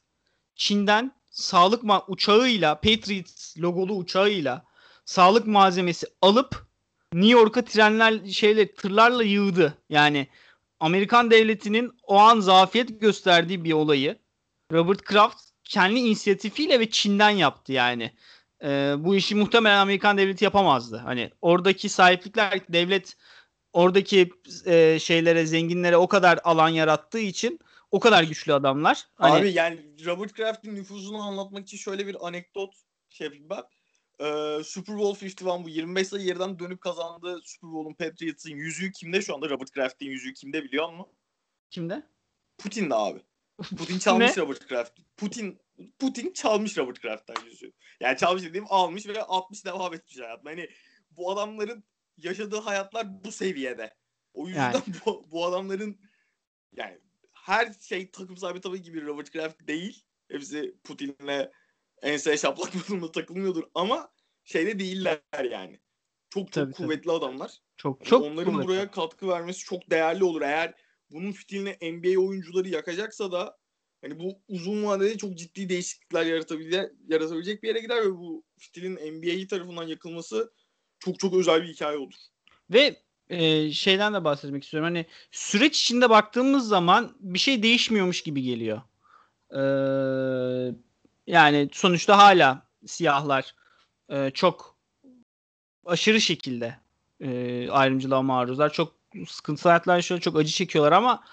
Çin'den 0.57 1.13
sağlık 1.31 1.83
ma- 1.83 2.05
uçağıyla 2.09 2.75
Patriots 2.75 3.59
logolu 3.59 3.95
uçağıyla 3.95 4.65
sağlık 5.05 5.47
malzemesi 5.47 6.07
alıp 6.23 6.67
New 7.13 7.39
York'a 7.39 7.65
trenler 7.65 8.27
şeyle 8.27 8.75
tırlarla 8.75 9.23
yığdı. 9.25 9.79
Yani 9.89 10.29
Amerikan 10.81 11.31
devletinin 11.31 11.93
o 12.03 12.19
an 12.19 12.41
zafiyet 12.41 13.01
gösterdiği 13.01 13.65
bir 13.65 13.73
olayı 13.73 14.19
Robert 14.73 15.03
Kraft 15.03 15.44
kendi 15.65 16.01
inisiyatifiyle 16.01 16.81
ve 16.81 16.91
Çin'den 16.91 17.31
yaptı 17.31 17.73
yani. 17.73 18.13
Ee, 18.63 18.95
bu 18.99 19.17
işi 19.17 19.35
muhtemelen 19.35 19.79
Amerikan 19.79 20.19
devleti 20.19 20.45
yapamazdı. 20.45 20.97
Hani 20.97 21.31
oradaki 21.43 21.89
sahiplikler 21.89 22.61
devlet 22.69 23.17
oradaki 23.73 24.31
e, 24.67 24.99
şeylere 24.99 25.47
zenginlere 25.47 25.97
o 25.97 26.09
kadar 26.09 26.41
alan 26.45 26.69
yarattığı 26.69 27.19
için 27.19 27.59
o 27.91 28.01
kadar 28.01 28.23
güçlü 28.23 28.53
adamlar. 28.53 29.07
Hani... 29.15 29.35
Abi 29.35 29.53
yani 29.53 30.07
Robert 30.07 30.33
Kraft'in 30.33 30.75
nüfuzunu 30.75 31.23
anlatmak 31.23 31.63
için 31.63 31.77
şöyle 31.77 32.07
bir 32.07 32.27
anekdot 32.27 32.75
şey 33.09 33.25
yapayım 33.25 33.51
ben. 33.51 33.63
Ee, 34.21 34.65
Super 34.65 34.99
Bowl 34.99 35.25
51 35.25 35.65
bu 35.65 35.69
25 35.69 36.09
sayı 36.09 36.25
yerden 36.25 36.59
dönüp 36.59 36.81
kazandığı 36.81 37.41
Super 37.45 37.73
Bowl'un 37.73 37.95
Patriots'ın 37.95 38.51
yüzüğü 38.51 38.93
kimde 38.93 39.23
şu 39.23 39.35
anda? 39.35 39.51
Robert 39.51 39.71
Kraft'in 39.71 40.07
yüzüğü 40.07 40.35
kimde 40.35 40.65
biliyor 40.65 40.93
musun? 40.93 41.13
Kimde? 41.71 42.03
Putin'de 42.59 42.95
abi. 42.95 43.21
Putin 43.59 43.99
çalmış 43.99 44.39
Robert 44.39 44.67
Kraft. 44.67 44.93
Putin 45.17 45.61
Putin 45.99 46.33
çalmış 46.33 46.79
Robert 46.79 47.01
Kraft'tan 47.01 47.45
yüzüğü. 47.45 47.73
Yani 48.01 48.17
çalmış 48.19 48.43
dediğim 48.43 48.67
almış 48.69 49.07
ve 49.07 49.23
60 49.23 49.65
devam 49.65 49.95
etmiş 49.95 50.19
hayatına. 50.19 50.51
Hani 50.51 50.69
bu 51.11 51.33
adamların 51.33 51.85
yaşadığı 52.17 52.61
hayatlar 52.61 53.25
bu 53.25 53.33
seviyede. 53.33 53.95
O 54.35 54.49
yüzden 54.49 54.73
yani. 54.73 54.83
bu, 55.07 55.27
bu 55.31 55.47
adamların 55.47 56.01
yani 56.77 56.99
her 57.33 57.73
şey 57.81 58.11
takım 58.11 58.37
sahibi 58.37 58.61
tabii 58.61 58.83
gibi 58.83 59.07
Robert 59.07 59.31
Kraft 59.31 59.69
değil. 59.69 60.05
Hepsi 60.29 60.77
Putin'le 60.85 61.51
ense 62.03 62.37
şaplak 62.37 62.89
durumda 62.89 63.13
takılmıyordur 63.13 63.65
ama 63.75 64.13
şeyde 64.45 64.79
değiller 64.79 65.21
yani. 65.51 65.81
Çok 66.31 66.53
çok 66.53 66.53
tabii, 66.53 66.73
kuvvetli 66.73 67.03
tabii. 67.03 67.17
adamlar. 67.17 67.59
Çok 67.77 68.05
çok 68.05 68.23
Onların 68.23 68.53
kuvvetli. 68.53 68.69
buraya 68.69 68.91
katkı 68.91 69.29
vermesi 69.29 69.65
çok 69.65 69.91
değerli 69.91 70.25
olur. 70.25 70.43
Eğer 70.43 70.75
bunun 71.15 71.33
fitilini 71.33 71.77
NBA 71.93 72.21
oyuncuları 72.21 72.69
yakacaksa 72.69 73.33
da 73.33 73.57
hani 74.03 74.19
bu 74.19 74.39
uzun 74.49 74.85
vadede 74.85 75.19
çok 75.19 75.39
ciddi 75.39 75.69
değişiklikler 75.69 76.27
yaratabilecek, 76.27 76.91
yaratabilecek 77.09 77.63
bir 77.63 77.69
yere 77.69 77.81
gider 77.81 78.03
ve 78.03 78.11
bu 78.11 78.45
fitilin 78.59 78.95
NBA 78.95 79.47
tarafından 79.49 79.87
yakılması 79.87 80.53
çok 80.99 81.19
çok 81.19 81.35
özel 81.35 81.63
bir 81.63 81.69
hikaye 81.69 81.99
olur. 81.99 82.15
Ve 82.71 82.97
e, 83.29 83.73
şeyden 83.73 84.15
de 84.15 84.25
bahsetmek 84.25 84.65
istiyorum. 84.65 84.87
Hani 84.87 85.07
süreç 85.31 85.81
içinde 85.81 86.11
baktığımız 86.11 86.69
zaman 86.69 87.17
bir 87.21 87.39
şey 87.39 87.63
değişmiyormuş 87.63 88.23
gibi 88.23 88.43
geliyor. 88.43 88.83
Ee, 89.51 90.75
yani 91.27 91.69
sonuçta 91.73 92.19
hala 92.19 92.67
siyahlar 92.87 93.55
e, 94.09 94.31
çok 94.31 94.77
aşırı 95.85 96.21
şekilde 96.21 96.79
e, 97.21 97.71
ayrımcılığa 97.71 98.23
maruzlar. 98.23 98.73
Çok 98.73 98.95
sıkıntılı 99.29 99.71
hayatlar 99.71 99.97
yaşıyor, 99.97 100.21
çok 100.21 100.37
acı 100.37 100.53
çekiyorlar 100.53 100.93
ama 100.93 101.25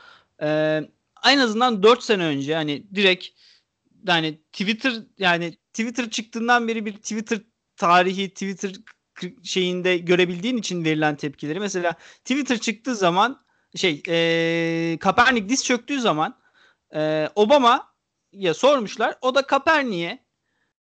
e, 0.42 0.82
en 1.26 1.38
azından 1.38 1.84
4 1.84 2.04
sene 2.04 2.24
önce 2.24 2.56
hani 2.56 2.84
direkt 2.96 3.28
yani 4.08 4.42
Twitter 4.52 4.94
yani 5.18 5.58
Twitter 5.74 6.10
çıktığından 6.10 6.68
beri 6.68 6.86
bir 6.86 6.94
Twitter 6.94 7.40
tarihi 7.76 8.30
Twitter 8.30 8.72
şeyinde 9.44 9.98
görebildiğin 9.98 10.58
için 10.58 10.86
verilen 10.86 11.16
tepkileri. 11.16 11.60
Mesela 11.60 11.94
Twitter 12.26 12.58
çıktığı 12.58 12.96
zaman 12.96 13.46
şey 13.76 14.04
e, 14.08 14.98
Kaepernick 15.00 15.50
diz 15.50 15.66
çöktüğü 15.66 16.02
zaman 16.02 16.40
e, 16.96 17.30
Obama 17.36 17.94
ya 18.32 18.54
sormuşlar 18.54 19.18
o 19.22 19.36
da 19.36 19.48
Kaepernick'e 19.48 20.24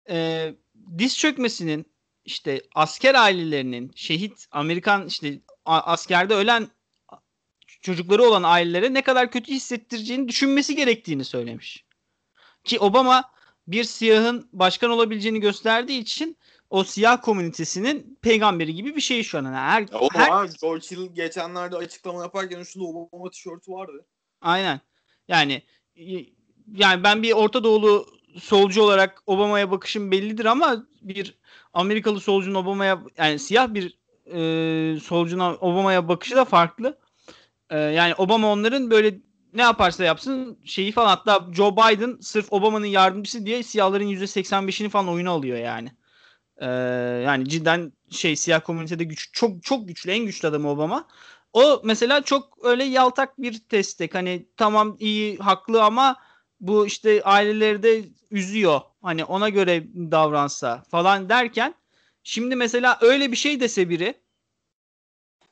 e, 0.10 0.50
diz 0.98 1.18
çökmesinin 1.18 1.86
işte 2.26 2.62
asker 2.76 3.16
ailelerinin 3.16 3.92
şehit 3.96 4.48
Amerikan 4.52 5.08
işte 5.08 5.40
askerde 5.66 6.36
ölen 6.36 6.68
çocukları 7.82 8.24
olan 8.24 8.44
ailelere 8.44 8.94
ne 8.94 9.02
kadar 9.02 9.32
kötü 9.32 9.52
hissettireceğini 9.52 10.28
düşünmesi 10.28 10.76
gerektiğini 10.76 11.26
söylemiş. 11.26 11.86
Ki 12.64 12.80
Obama 12.80 13.32
bir 13.68 13.84
siyahın 13.84 14.50
başkan 14.54 14.92
olabileceğini 14.92 15.40
gösterdiği 15.40 16.00
için 16.00 16.38
o 16.70 16.84
siyah 16.84 17.22
komünitesinin 17.22 18.20
peygamberi 18.22 18.76
gibi 18.76 18.96
bir 18.96 19.02
şey 19.02 19.24
şu 19.24 19.38
an. 19.38 19.44
Yani 19.44 19.56
her, 19.56 19.82
ya 19.82 20.10
her... 20.14 20.50
George 20.62 20.88
Hill 20.92 21.16
geçenlerde 21.16 21.76
açıklama 21.76 22.22
yaparken 22.22 22.60
üstünde 22.60 22.86
Obama 22.86 23.30
tişörtü 23.30 23.72
vardı. 23.72 24.06
Aynen. 24.42 24.82
Yani 25.28 25.62
yani 26.76 27.04
ben 27.04 27.24
bir 27.24 27.32
Orta 27.32 27.64
Doğulu 27.64 28.06
solcu 28.40 28.84
olarak 28.84 29.24
Obama'ya 29.26 29.72
bakışım 29.72 30.12
bellidir 30.12 30.46
ama 30.46 30.86
bir 31.02 31.38
Amerikalı 31.74 32.20
solcunun 32.20 32.56
Obama'ya 32.56 33.04
yani 33.18 33.40
siyah 33.40 33.74
bir 33.74 33.98
e, 34.26 35.00
solcunun 35.00 35.58
Obama'ya 35.62 36.08
bakışı 36.08 36.36
da 36.36 36.46
farklı. 36.46 36.98
E, 37.72 37.78
yani 37.78 38.16
Obama 38.18 38.52
onların 38.52 38.92
böyle 38.92 39.16
ne 39.54 39.62
yaparsa 39.62 40.04
yapsın 40.04 40.60
şeyi 40.66 40.92
falan 40.92 41.08
hatta 41.08 41.48
Joe 41.54 41.72
Biden 41.78 42.18
sırf 42.22 42.54
Obama'nın 42.54 42.86
yardımcısı 42.86 43.46
diye 43.46 43.64
siyahların 43.64 44.08
%85'ini 44.08 44.90
falan 44.90 45.10
oyuna 45.10 45.32
alıyor 45.32 45.58
yani. 45.58 45.92
Ee, 46.58 46.68
yani 47.26 47.50
cidden 47.50 47.94
şey 48.12 48.36
siyah 48.36 48.62
komünitede 48.66 49.04
güç 49.04 49.30
çok 49.34 49.64
çok 49.64 49.88
güçlü 49.88 50.12
en 50.12 50.26
güçlü 50.26 50.48
adam 50.48 50.66
Obama. 50.66 51.08
O 51.54 51.82
mesela 51.84 52.22
çok 52.24 52.66
öyle 52.66 52.84
yaltak 52.84 53.42
bir 53.42 53.62
destek. 53.72 54.16
Hani 54.16 54.48
tamam 54.58 54.98
iyi 55.00 55.38
haklı 55.38 55.84
ama 55.84 56.18
bu 56.60 56.88
işte 56.88 57.24
aileleri 57.24 57.84
de 57.84 58.04
üzüyor. 58.32 58.82
Hani 59.02 59.26
ona 59.26 59.50
göre 59.50 59.84
davransa 59.96 60.84
falan 60.92 61.30
derken 61.30 61.76
şimdi 62.24 62.56
mesela 62.56 62.98
öyle 63.02 63.32
bir 63.32 63.38
şey 63.38 63.60
dese 63.60 63.90
biri 63.90 64.22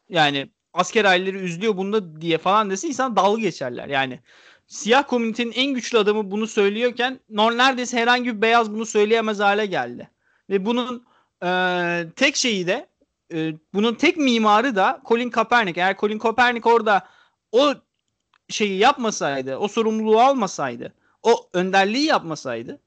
yani 0.10 0.50
asker 0.74 1.06
aileleri 1.06 1.38
üzülüyor 1.38 1.78
bunda 1.78 2.22
diye 2.22 2.38
falan 2.38 2.70
dese 2.70 2.88
insan 2.88 3.16
dalga 3.16 3.42
geçerler. 3.42 3.88
Yani 3.88 4.20
siyah 4.68 5.08
komünitenin 5.08 5.52
en 5.52 5.74
güçlü 5.74 5.98
adamı 5.98 6.32
bunu 6.32 6.48
söylüyorken 6.48 7.20
neredeyse 7.30 7.98
herhangi 7.98 8.36
bir 8.38 8.42
beyaz 8.42 8.74
bunu 8.74 8.86
söyleyemez 8.86 9.40
hale 9.40 9.66
geldi. 9.66 10.10
Ve 10.50 10.66
bunun 10.66 11.06
e, 11.44 11.50
tek 12.16 12.36
şeyi 12.36 12.68
de 12.68 12.88
e, 13.34 13.54
bunun 13.74 13.96
tek 13.96 14.18
mimarı 14.18 14.76
da 14.76 15.02
Colin 15.06 15.30
Kaepernick. 15.30 15.82
Eğer 15.82 15.98
Colin 15.98 16.20
Kaepernick 16.20 16.70
orada 16.70 17.08
o 17.52 17.74
şeyi 18.50 18.78
yapmasaydı, 18.80 19.58
o 19.58 19.68
sorumluluğu 19.68 20.20
almasaydı, 20.20 20.94
o 21.24 21.50
önderliği 21.54 22.06
yapmasaydı 22.06 22.80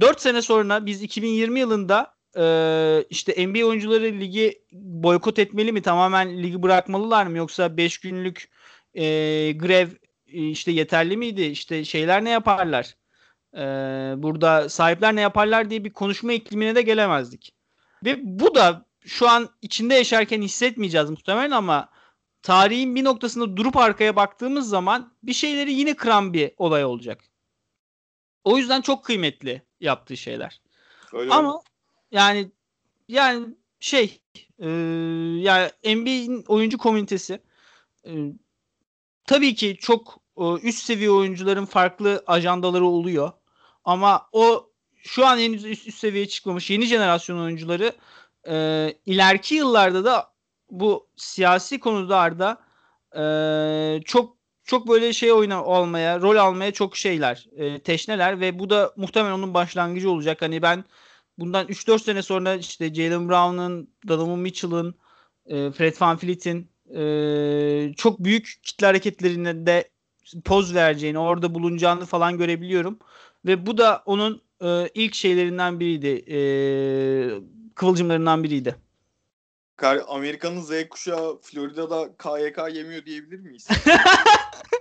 4 0.00 0.20
sene 0.20 0.42
sonra 0.42 0.86
biz 0.86 1.02
2020 1.02 1.60
yılında 1.60 2.14
e, 2.38 3.04
işte 3.10 3.46
NBA 3.46 3.66
oyuncuları 3.66 4.04
ligi 4.04 4.62
boykot 4.72 5.38
etmeli 5.38 5.72
mi? 5.72 5.82
Tamamen 5.82 6.42
ligi 6.42 6.62
bırakmalılar 6.62 7.26
mı? 7.26 7.38
Yoksa 7.38 7.76
5 7.76 7.98
günlük 7.98 8.48
e, 8.94 9.04
grev 9.52 9.88
e, 10.26 10.48
işte 10.48 10.72
yeterli 10.72 11.16
miydi? 11.16 11.42
İşte 11.42 11.84
şeyler 11.84 12.24
ne 12.24 12.30
yaparlar? 12.30 12.94
e, 13.54 13.60
burada 14.16 14.68
sahipler 14.68 15.16
ne 15.16 15.20
yaparlar 15.20 15.70
diye 15.70 15.84
bir 15.84 15.92
konuşma 15.92 16.32
iklimine 16.32 16.74
de 16.74 16.82
gelemezdik. 16.82 17.54
Ve 18.04 18.18
bu 18.22 18.54
da 18.54 18.86
şu 19.04 19.28
an 19.28 19.48
içinde 19.62 19.94
yaşarken 19.94 20.42
hissetmeyeceğiz 20.42 21.10
muhtemelen 21.10 21.50
ama 21.50 21.88
tarihin 22.42 22.94
bir 22.94 23.04
noktasında 23.04 23.56
durup 23.56 23.76
arkaya 23.76 24.16
baktığımız 24.16 24.68
zaman 24.68 25.12
bir 25.22 25.32
şeyleri 25.32 25.72
yine 25.72 25.94
kıran 25.94 26.32
bir 26.32 26.52
olay 26.56 26.84
olacak. 26.84 27.24
O 28.44 28.58
yüzden 28.58 28.80
çok 28.80 29.04
kıymetli 29.04 29.62
yaptığı 29.80 30.16
şeyler. 30.16 30.60
Öyle 31.12 31.34
ama? 31.34 31.60
Yani 32.12 32.50
yani 33.08 33.46
şey 33.80 34.20
e, 34.58 34.68
yani 35.40 35.70
NBA'in 35.84 36.44
oyuncu 36.48 36.78
komünitesi 36.78 37.40
e, 38.06 38.12
tabii 39.26 39.54
ki 39.54 39.76
çok 39.80 40.18
e, 40.38 40.42
üst 40.62 40.84
seviye 40.84 41.10
oyuncuların 41.10 41.64
farklı 41.64 42.24
ajandaları 42.26 42.84
oluyor. 42.84 43.32
Ama 43.84 44.28
o 44.32 44.70
şu 44.96 45.26
an 45.26 45.38
henüz 45.38 45.64
üst, 45.64 45.88
üst 45.88 45.98
seviyeye 45.98 46.28
çıkmamış 46.28 46.70
yeni 46.70 46.86
jenerasyon 46.86 47.38
oyuncuları 47.38 47.92
e, 48.48 48.54
ileriki 49.06 49.54
yıllarda 49.54 50.04
da 50.04 50.32
bu 50.70 51.08
siyasi 51.16 51.80
konularda 51.80 52.58
e, 53.16 53.22
çok 54.04 54.38
çok 54.64 54.88
böyle 54.88 55.12
şey 55.12 55.32
oyna 55.32 55.64
olmaya, 55.64 56.20
rol 56.20 56.36
almaya 56.36 56.72
çok 56.72 56.96
şeyler, 56.96 57.46
e, 57.56 57.78
teşneler 57.78 58.40
ve 58.40 58.58
bu 58.58 58.70
da 58.70 58.92
muhtemelen 58.96 59.34
onun 59.34 59.54
başlangıcı 59.54 60.10
olacak. 60.10 60.42
Hani 60.42 60.62
ben 60.62 60.84
bundan 61.38 61.66
3-4 61.66 61.98
sene 61.98 62.22
sonra 62.22 62.54
işte 62.54 62.94
Jalen 62.94 63.28
Brown'ın, 63.28 63.90
Donovan 64.08 64.38
Mitchell'ın, 64.38 64.94
e, 65.46 65.70
Fred 65.70 65.94
VanVleet'in 66.00 66.70
e, 66.94 67.94
çok 67.96 68.18
büyük 68.18 68.60
kitle 68.62 68.86
hareketlerinde 68.86 69.66
de 69.66 69.90
poz 70.44 70.74
vereceğini, 70.74 71.18
orada 71.18 71.54
bulunacağını 71.54 72.06
falan 72.06 72.38
görebiliyorum. 72.38 72.98
Ve 73.46 73.66
bu 73.66 73.78
da 73.78 74.02
onun 74.06 74.42
e, 74.62 74.88
ilk 74.94 75.14
şeylerinden 75.14 75.80
biriydi. 75.80 76.24
E, 76.28 76.38
kıvılcımlarından 77.74 78.44
biriydi. 78.44 78.76
Amerika'nın 80.08 80.60
Z 80.60 80.88
kuşağı 80.90 81.38
Florida'da 81.42 82.16
KYK 82.16 82.76
yemiyor 82.76 83.04
diyebilir 83.06 83.40
miyiz? 83.40 83.68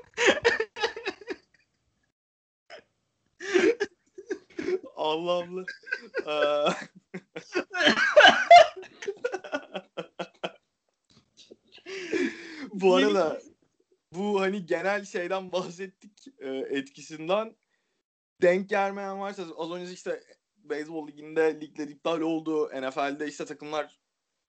Allah 4.97 5.31
Allah. 5.31 5.65
bu 12.73 12.95
arada 12.95 13.41
bu 14.13 14.41
hani 14.41 14.65
genel 14.65 15.05
şeyden 15.05 15.51
bahsettik 15.51 16.27
e, 16.39 16.49
etkisinden 16.49 17.55
denk 18.41 18.69
gelmeyen 18.69 19.19
varsa 19.19 19.43
az 19.57 19.71
önce 19.71 19.91
işte 19.91 20.23
beyzbol 20.57 21.07
liginde 21.07 21.61
ligler 21.61 21.87
iptal 21.87 22.21
oldu. 22.21 22.69
NFL'de 22.81 23.27
işte 23.27 23.45
takımlar 23.45 23.99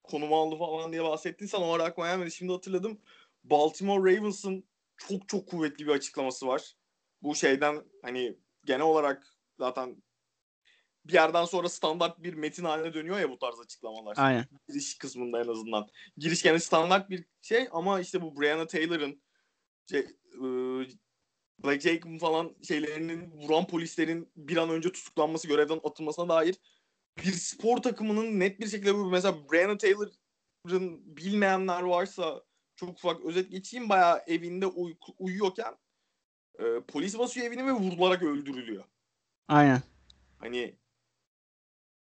konum 0.02 0.32
aldı 0.32 0.56
falan 0.56 0.92
diye 0.92 1.04
bahsettin. 1.04 1.46
Sen 1.46 1.60
o 1.60 1.72
ara 1.72 1.84
aklıma 1.84 2.08
gelmedi. 2.08 2.30
Şimdi 2.30 2.52
hatırladım. 2.52 3.00
Baltimore 3.44 4.16
Ravens'ın 4.16 4.64
çok 4.96 5.28
çok 5.28 5.48
kuvvetli 5.48 5.86
bir 5.86 5.92
açıklaması 5.92 6.46
var. 6.46 6.76
Bu 7.22 7.34
şeyden 7.34 7.84
hani 8.02 8.38
genel 8.64 8.80
olarak 8.80 9.26
zaten 9.58 10.02
bir 11.08 11.12
yerden 11.12 11.44
sonra 11.44 11.68
standart 11.68 12.22
bir 12.22 12.34
metin 12.34 12.64
haline 12.64 12.94
dönüyor 12.94 13.18
ya 13.18 13.30
bu 13.30 13.38
tarz 13.38 13.60
açıklamalar. 13.60 14.14
Aynen. 14.18 14.46
Giriş 14.68 14.98
kısmında 14.98 15.42
en 15.42 15.48
azından. 15.48 15.88
Giriş 16.16 16.42
gene 16.42 16.58
standart 16.58 17.10
bir 17.10 17.24
şey 17.42 17.68
ama 17.72 18.00
işte 18.00 18.22
bu 18.22 18.40
Breonna 18.40 18.66
Taylor'ın 18.66 19.22
şey, 19.90 20.06
Black 21.64 21.80
Jacob 21.80 22.18
falan 22.20 22.56
şeylerinin 22.68 23.30
vuran 23.30 23.66
polislerin 23.66 24.32
bir 24.36 24.56
an 24.56 24.70
önce 24.70 24.92
tutuklanması, 24.92 25.48
görevden 25.48 25.80
atılmasına 25.84 26.28
dair 26.28 26.56
bir 27.18 27.32
spor 27.32 27.76
takımının 27.76 28.40
net 28.40 28.60
bir 28.60 28.68
şekilde 28.68 28.94
bu 28.94 29.10
mesela 29.10 29.48
Breonna 29.52 29.78
Taylor'ın 29.78 31.16
bilmeyenler 31.16 31.82
varsa 31.82 32.42
çok 32.76 32.90
ufak 32.90 33.24
özet 33.24 33.50
geçeyim 33.50 33.88
bayağı 33.88 34.22
evinde 34.26 34.66
uy- 34.66 34.96
uyuyorken 35.18 35.76
e, 36.58 36.64
polis 36.88 37.18
basıyor 37.18 37.46
evini 37.46 37.66
ve 37.66 37.72
vurularak 37.72 38.22
öldürülüyor. 38.22 38.84
Aynen. 39.48 39.82
Hani 40.38 40.76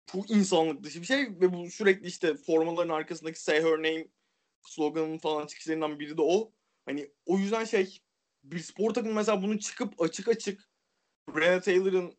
çok 0.06 0.32
insanlık 0.32 0.84
dışı 0.84 1.02
bir 1.02 1.06
şey 1.06 1.22
ve 1.22 1.54
bu 1.54 1.70
sürekli 1.70 2.08
işte 2.08 2.38
formaların 2.38 2.94
arkasındaki 2.94 3.44
say 3.44 3.64
her 3.64 3.78
name 3.78 4.08
sloganın 4.62 5.18
falan 5.18 5.48
çıkışlarından 5.48 6.00
biri 6.00 6.18
de 6.18 6.22
o. 6.22 6.52
Hani 6.86 7.12
o 7.26 7.38
yüzden 7.38 7.66
şey 7.66 8.00
bir 8.44 8.60
spor 8.60 8.94
takımı 8.94 9.14
mesela 9.14 9.42
bunu 9.42 9.60
çıkıp 9.60 10.02
açık 10.02 10.28
açık 10.28 10.70
Breonna 11.36 11.62
Taylor'ın 11.62 12.14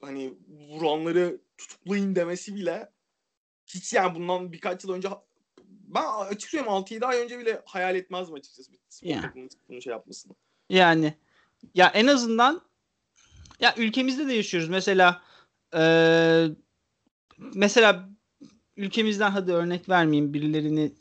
hani 0.00 0.34
vuranları 0.48 1.40
tutuklayın 1.58 2.16
demesi 2.16 2.54
bile 2.54 2.92
hiç 3.66 3.92
yani 3.92 4.14
bundan 4.14 4.52
birkaç 4.52 4.84
yıl 4.84 4.92
önce 4.92 5.08
ben 5.64 6.04
açık 6.04 6.50
söyleyeyim 6.50 6.72
6-7 6.72 7.04
ay 7.04 7.20
önce 7.20 7.38
bile 7.38 7.62
hayal 7.66 7.96
etmezdim 7.96 8.34
açıkçası 8.34 8.72
bir 8.72 8.78
spor 8.88 9.08
yani. 9.08 9.22
takımının 9.22 9.50
bunu 9.68 9.82
şey 9.82 9.90
yapmasını. 9.90 10.34
Yani 10.68 11.14
ya 11.74 11.88
en 11.94 12.06
azından 12.06 12.62
ya 13.60 13.74
ülkemizde 13.76 14.28
de 14.28 14.34
yaşıyoruz. 14.34 14.68
Mesela 14.68 15.22
e, 15.74 15.80
mesela 17.38 18.08
ülkemizden 18.76 19.30
hadi 19.30 19.52
örnek 19.52 19.88
vermeyeyim 19.88 20.34
birilerini 20.34 20.92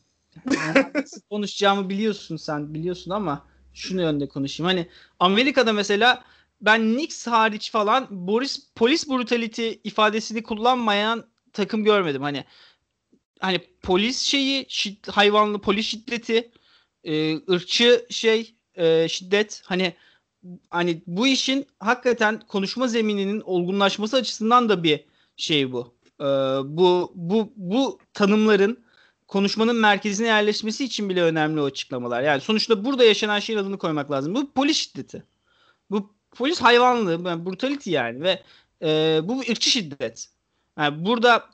konuşacağımı 1.29 1.89
biliyorsun 1.89 2.37
sen 2.37 2.73
biliyorsun 2.73 3.11
ama 3.11 3.45
şunu 3.73 4.01
yönde 4.01 4.27
konuşayım. 4.27 4.67
Hani 4.67 4.87
Amerika'da 5.19 5.73
mesela 5.73 6.23
ben 6.61 6.81
Knicks 6.81 7.27
hariç 7.27 7.71
falan 7.71 8.07
Boris 8.09 8.69
polis 8.75 9.09
brutality 9.09 9.71
ifadesini 9.83 10.43
kullanmayan 10.43 11.25
takım 11.53 11.83
görmedim. 11.83 12.21
Hani 12.21 12.45
hani 13.39 13.59
polis 13.81 14.19
şeyi 14.21 14.65
şid, 14.69 15.07
hayvanlı 15.07 15.61
polis 15.61 15.87
şiddeti 15.87 16.51
e, 17.03 17.35
ırkçı 17.51 18.05
şey 18.09 18.55
e, 18.75 19.07
şiddet 19.09 19.61
hani 19.65 19.93
hani 20.69 21.03
bu 21.07 21.27
işin 21.27 21.67
hakikaten 21.79 22.39
konuşma 22.47 22.87
zemininin 22.87 23.41
olgunlaşması 23.41 24.17
açısından 24.17 24.69
da 24.69 24.83
bir 24.83 25.05
şey 25.37 25.71
bu. 25.71 25.95
Ee, 26.21 26.25
bu 26.63 27.11
bu 27.15 27.53
bu 27.55 27.99
tanımların 28.13 28.83
konuşmanın 29.27 29.75
merkezine 29.75 30.27
yerleşmesi 30.27 30.83
için 30.85 31.09
bile 31.09 31.23
önemli 31.23 31.61
o 31.61 31.65
açıklamalar. 31.65 32.21
Yani 32.23 32.41
sonuçta 32.41 32.85
burada 32.85 33.03
yaşanan 33.03 33.39
şeyin 33.39 33.59
adını 33.59 33.77
koymak 33.77 34.11
lazım. 34.11 34.35
Bu 34.35 34.51
polis 34.53 34.77
şiddeti. 34.77 35.23
Bu 35.89 36.15
polis 36.31 36.61
hayvanlığı, 36.61 37.29
yani 37.29 37.45
brutality 37.45 37.91
yani 37.91 38.21
ve 38.23 38.43
e, 38.81 39.21
bu 39.23 39.39
ırkçı 39.39 39.69
şiddet. 39.69 40.29
Yani 40.77 41.05
burada 41.05 41.49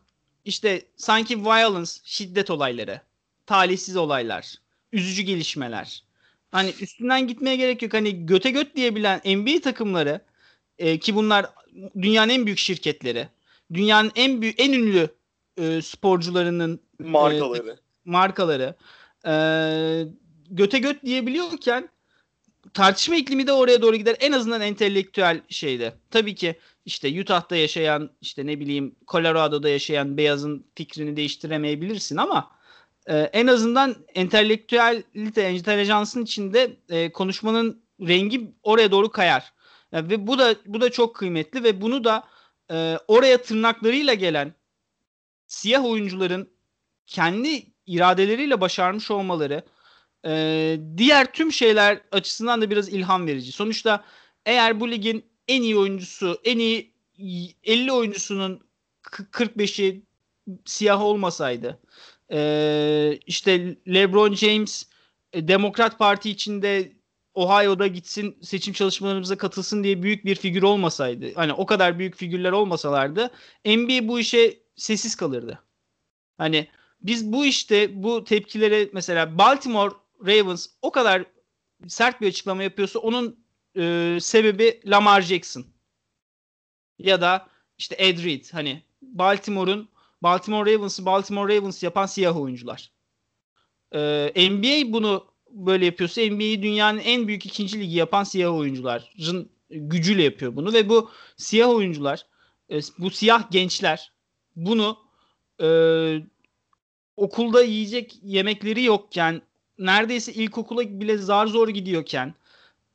işte 0.45 0.85
sanki 0.95 1.45
violence, 1.45 1.91
şiddet 2.03 2.49
olayları, 2.51 3.01
talihsiz 3.45 3.97
olaylar, 3.97 4.55
üzücü 4.91 5.21
gelişmeler. 5.21 6.03
Hani 6.51 6.73
üstünden 6.81 7.27
gitmeye 7.27 7.55
gerek 7.55 7.81
yok. 7.81 7.93
Hani 7.93 8.25
göte 8.25 8.51
göt 8.51 8.75
diyebilen 8.75 9.21
NBA 9.25 9.61
takımları 9.61 10.21
e, 10.77 10.99
ki 10.99 11.15
bunlar 11.15 11.45
dünyanın 12.01 12.29
en 12.29 12.45
büyük 12.45 12.59
şirketleri. 12.59 13.29
Dünyanın 13.73 14.11
en 14.15 14.41
büyük 14.41 14.59
en 14.59 14.73
ünlü 14.73 15.09
e, 15.57 15.81
sporcularının 15.81 16.81
markaları. 16.99 17.69
E, 17.69 17.75
markaları. 18.05 18.75
E, 19.25 19.33
göte 20.49 20.79
göt 20.79 21.05
diyebiliyorken 21.05 21.89
tartışma 22.73 23.15
iklimi 23.15 23.47
de 23.47 23.53
oraya 23.53 23.81
doğru 23.81 23.95
gider. 23.95 24.15
En 24.19 24.31
azından 24.31 24.61
entelektüel 24.61 25.41
şeyde. 25.49 25.93
Tabii 26.11 26.35
ki 26.35 26.55
işte 26.85 27.21
Utah'ta 27.21 27.55
yaşayan 27.55 28.09
işte 28.21 28.45
ne 28.45 28.59
bileyim 28.59 28.95
Colorado'da 29.07 29.69
yaşayan 29.69 30.17
beyazın 30.17 30.65
fikrini 30.75 31.17
değiştiremeyebilirsin 31.17 32.17
ama 32.17 32.51
e, 33.07 33.17
en 33.17 33.47
azından 33.47 33.95
entelektüelite, 34.15 35.41
entelejansın 35.41 36.23
içinde 36.23 36.77
e, 36.89 37.11
konuşmanın 37.11 37.81
rengi 38.01 38.51
oraya 38.63 38.91
doğru 38.91 39.11
kayar. 39.11 39.53
Yani 39.91 40.09
ve 40.09 40.27
bu 40.27 40.39
da 40.39 40.55
bu 40.65 40.81
da 40.81 40.91
çok 40.91 41.15
kıymetli 41.15 41.63
ve 41.63 41.81
bunu 41.81 42.03
da 42.03 42.23
e, 42.71 42.99
oraya 43.07 43.41
tırnaklarıyla 43.41 44.13
gelen 44.13 44.53
siyah 45.47 45.85
oyuncuların 45.85 46.49
kendi 47.07 47.65
iradeleriyle 47.85 48.61
başarmış 48.61 49.11
olmaları 49.11 49.63
e, 50.25 50.79
diğer 50.97 51.33
tüm 51.33 51.51
şeyler 51.51 52.01
açısından 52.11 52.61
da 52.61 52.69
biraz 52.69 52.89
ilham 52.89 53.27
verici. 53.27 53.51
Sonuçta 53.51 54.03
eğer 54.45 54.79
bu 54.79 54.91
ligin 54.91 55.25
en 55.47 55.61
iyi 55.61 55.77
oyuncusu, 55.77 56.41
en 56.43 56.59
iyi 56.59 56.93
50 57.63 57.91
oyuncusunun 57.91 58.67
45'i 59.03 60.03
siyah 60.65 61.01
olmasaydı, 61.01 61.79
e, 62.31 63.19
işte 63.25 63.77
LeBron 63.87 64.33
James 64.33 64.85
e, 65.33 65.47
Demokrat 65.47 65.99
Parti 65.99 66.29
içinde 66.29 66.91
Ohio'da 67.39 67.87
gitsin 67.87 68.37
seçim 68.41 68.73
çalışmalarımıza 68.73 69.37
katılsın 69.37 69.83
diye 69.83 70.03
büyük 70.03 70.25
bir 70.25 70.35
figür 70.35 70.63
olmasaydı, 70.63 71.33
hani 71.35 71.53
o 71.53 71.65
kadar 71.65 71.99
büyük 71.99 72.15
figürler 72.15 72.51
olmasalardı, 72.51 73.31
NBA 73.65 74.07
bu 74.07 74.19
işe 74.19 74.59
sessiz 74.75 75.15
kalırdı. 75.15 75.63
Hani 76.37 76.67
biz 77.01 77.33
bu 77.33 77.45
işte 77.45 78.03
bu 78.03 78.23
tepkilere 78.23 78.89
mesela 78.93 79.37
Baltimore 79.37 79.93
Ravens 80.25 80.67
o 80.81 80.91
kadar 80.91 81.25
sert 81.87 82.21
bir 82.21 82.27
açıklama 82.27 82.63
yapıyorsa 82.63 82.99
onun 82.99 83.45
e, 83.77 84.17
sebebi 84.21 84.81
Lamar 84.85 85.21
Jackson. 85.21 85.65
Ya 86.99 87.21
da 87.21 87.47
işte 87.77 87.95
Ed 87.99 88.23
Reed 88.23 88.45
hani 88.51 88.83
Baltimore'un 89.01 89.89
Baltimore 90.23 90.73
Ravens'ı 90.73 91.05
Baltimore 91.05 91.57
Ravens 91.57 91.83
yapan 91.83 92.05
siyah 92.05 92.37
oyuncular. 92.37 92.91
Ee, 93.91 94.49
NBA 94.49 94.93
bunu 94.93 95.28
böyle 95.51 95.85
yapıyorsa 95.85 96.21
NBA'yi 96.21 96.63
dünyanın 96.63 96.99
en 96.99 97.27
büyük 97.27 97.45
ikinci 97.45 97.79
ligi 97.79 97.95
yapan 97.95 98.23
siyah 98.23 98.55
oyuncuların 98.55 99.49
gücüyle 99.69 100.23
yapıyor 100.23 100.55
bunu 100.55 100.73
ve 100.73 100.89
bu 100.89 101.09
siyah 101.37 101.69
oyuncular 101.69 102.25
e, 102.69 102.79
bu 102.97 103.09
siyah 103.09 103.51
gençler 103.51 104.11
bunu 104.55 104.97
e, 105.61 105.69
okulda 107.17 107.63
yiyecek 107.63 108.19
yemekleri 108.23 108.83
yokken 108.83 109.41
neredeyse 109.77 110.33
ilkokula 110.33 110.99
bile 111.01 111.17
zar 111.17 111.47
zor 111.47 111.69
gidiyorken 111.69 112.33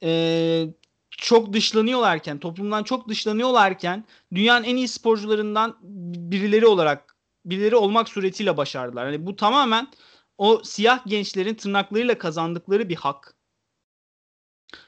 e, 0.02 0.66
çok 1.10 1.52
dışlanıyorlarken 1.52 2.38
toplumdan 2.38 2.82
çok 2.82 3.08
dışlanıyorlarken 3.08 4.04
dünyanın 4.34 4.64
en 4.64 4.76
iyi 4.76 4.88
sporcularından 4.88 5.76
birileri 6.32 6.66
olarak 6.66 7.16
birileri 7.44 7.76
olmak 7.76 8.08
suretiyle 8.08 8.56
başardılar. 8.56 9.06
Yani 9.06 9.26
bu 9.26 9.36
tamamen 9.36 9.88
o 10.38 10.62
siyah 10.64 11.06
gençlerin 11.06 11.54
tırnaklarıyla 11.54 12.18
kazandıkları 12.18 12.88
bir 12.88 12.96
hak. 12.96 13.34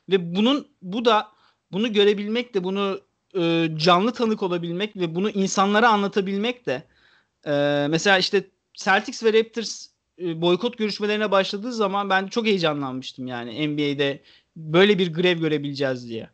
Ve 0.08 0.34
bunun 0.36 0.68
bu 0.82 1.04
da 1.04 1.28
bunu 1.72 1.92
görebilmek 1.92 2.54
de 2.54 2.64
bunu 2.64 3.00
e, 3.36 3.68
canlı 3.76 4.12
tanık 4.12 4.42
olabilmek 4.42 4.96
ve 4.96 5.14
bunu 5.14 5.30
insanlara 5.30 5.88
anlatabilmek 5.88 6.66
de 6.66 6.82
e, 7.46 7.86
mesela 7.90 8.18
işte 8.18 8.50
Celtics 8.74 9.24
ve 9.24 9.32
Raptors 9.32 9.86
e, 10.18 10.40
boykot 10.40 10.78
görüşmelerine 10.78 11.30
başladığı 11.30 11.72
zaman 11.72 12.10
ben 12.10 12.26
çok 12.26 12.46
heyecanlanmıştım 12.46 13.26
yani 13.26 13.68
NBA'de 13.68 14.22
böyle 14.56 14.98
bir 14.98 15.12
grev 15.12 15.38
görebileceğiz 15.38 16.08
diye. 16.08 16.30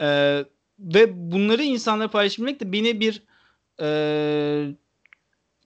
E, 0.00 0.44
ve 0.78 1.32
bunları 1.32 1.62
insanlara 1.62 2.10
paylaşabilmek 2.10 2.60
de 2.60 2.72
beni 2.72 3.00
bir 3.00 3.22
e, 3.80 3.88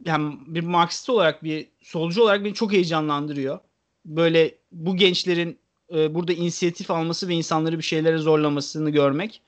yani 0.04 0.34
bir 0.46 0.60
Marksist 0.60 1.10
olarak 1.10 1.44
bir 1.44 1.68
solcu 1.82 2.22
olarak 2.22 2.44
beni 2.44 2.54
çok 2.54 2.72
heyecanlandırıyor. 2.72 3.58
Böyle 4.04 4.54
bu 4.72 4.96
gençlerin 4.96 5.58
e, 5.94 6.14
burada 6.14 6.32
inisiyatif 6.32 6.90
alması 6.90 7.28
ve 7.28 7.34
insanları 7.34 7.78
bir 7.78 7.82
şeylere 7.82 8.18
zorlamasını 8.18 8.90
görmek 8.90 9.42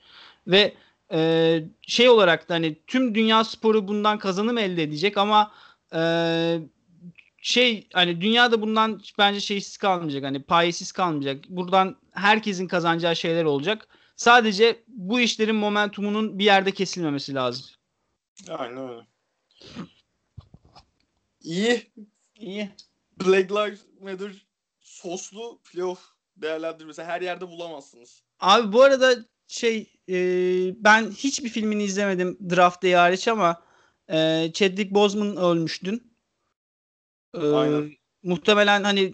ve 0.47 0.73
e, 1.11 1.63
şey 1.81 2.09
olarak 2.09 2.49
da 2.49 2.53
hani 2.53 2.75
tüm 2.87 3.15
dünya 3.15 3.43
sporu 3.43 3.87
bundan 3.87 4.17
kazanım 4.17 4.57
elde 4.57 4.83
edecek 4.83 5.17
ama 5.17 5.51
e, 5.93 6.01
şey 7.41 7.87
hani 7.93 8.21
dünyada 8.21 8.61
bundan 8.61 9.01
bence 9.17 9.39
şeysiz 9.39 9.77
kalmayacak 9.77 10.23
hani 10.23 10.43
payesiz 10.43 10.91
kalmayacak. 10.91 11.49
Buradan 11.49 11.95
herkesin 12.11 12.67
kazanacağı 12.67 13.15
şeyler 13.15 13.43
olacak. 13.43 13.87
Sadece 14.15 14.83
bu 14.87 15.19
işlerin 15.19 15.55
momentumunun 15.55 16.39
bir 16.39 16.45
yerde 16.45 16.71
kesilmemesi 16.71 17.33
lazım. 17.33 17.65
Aynen 18.49 18.89
öyle. 18.89 19.01
İyi. 21.47 21.91
İyi. 22.35 22.69
Black 23.25 23.51
Lives 23.51 23.79
Matter 24.01 24.31
soslu 24.79 25.61
playoff 25.63 25.99
değerlendirmesi 26.37 27.03
her 27.03 27.21
yerde 27.21 27.47
bulamazsınız. 27.47 28.23
Abi 28.39 28.73
bu 28.73 28.81
arada 28.81 29.25
şey 29.47 29.93
e, 30.09 30.15
ben 30.83 31.11
hiçbir 31.11 31.49
filmini 31.49 31.83
izlemedim 31.83 32.37
Draft 32.49 32.83
Day 32.83 32.93
hariç 32.93 33.27
ama 33.27 33.63
e, 34.09 34.49
Chadwick 34.53 34.93
Boseman 34.93 35.37
ölmüş 35.37 35.83
dün. 35.83 36.13
E, 37.33 37.39
Aynen. 37.39 37.91
Muhtemelen 38.23 38.83
hani 38.83 39.13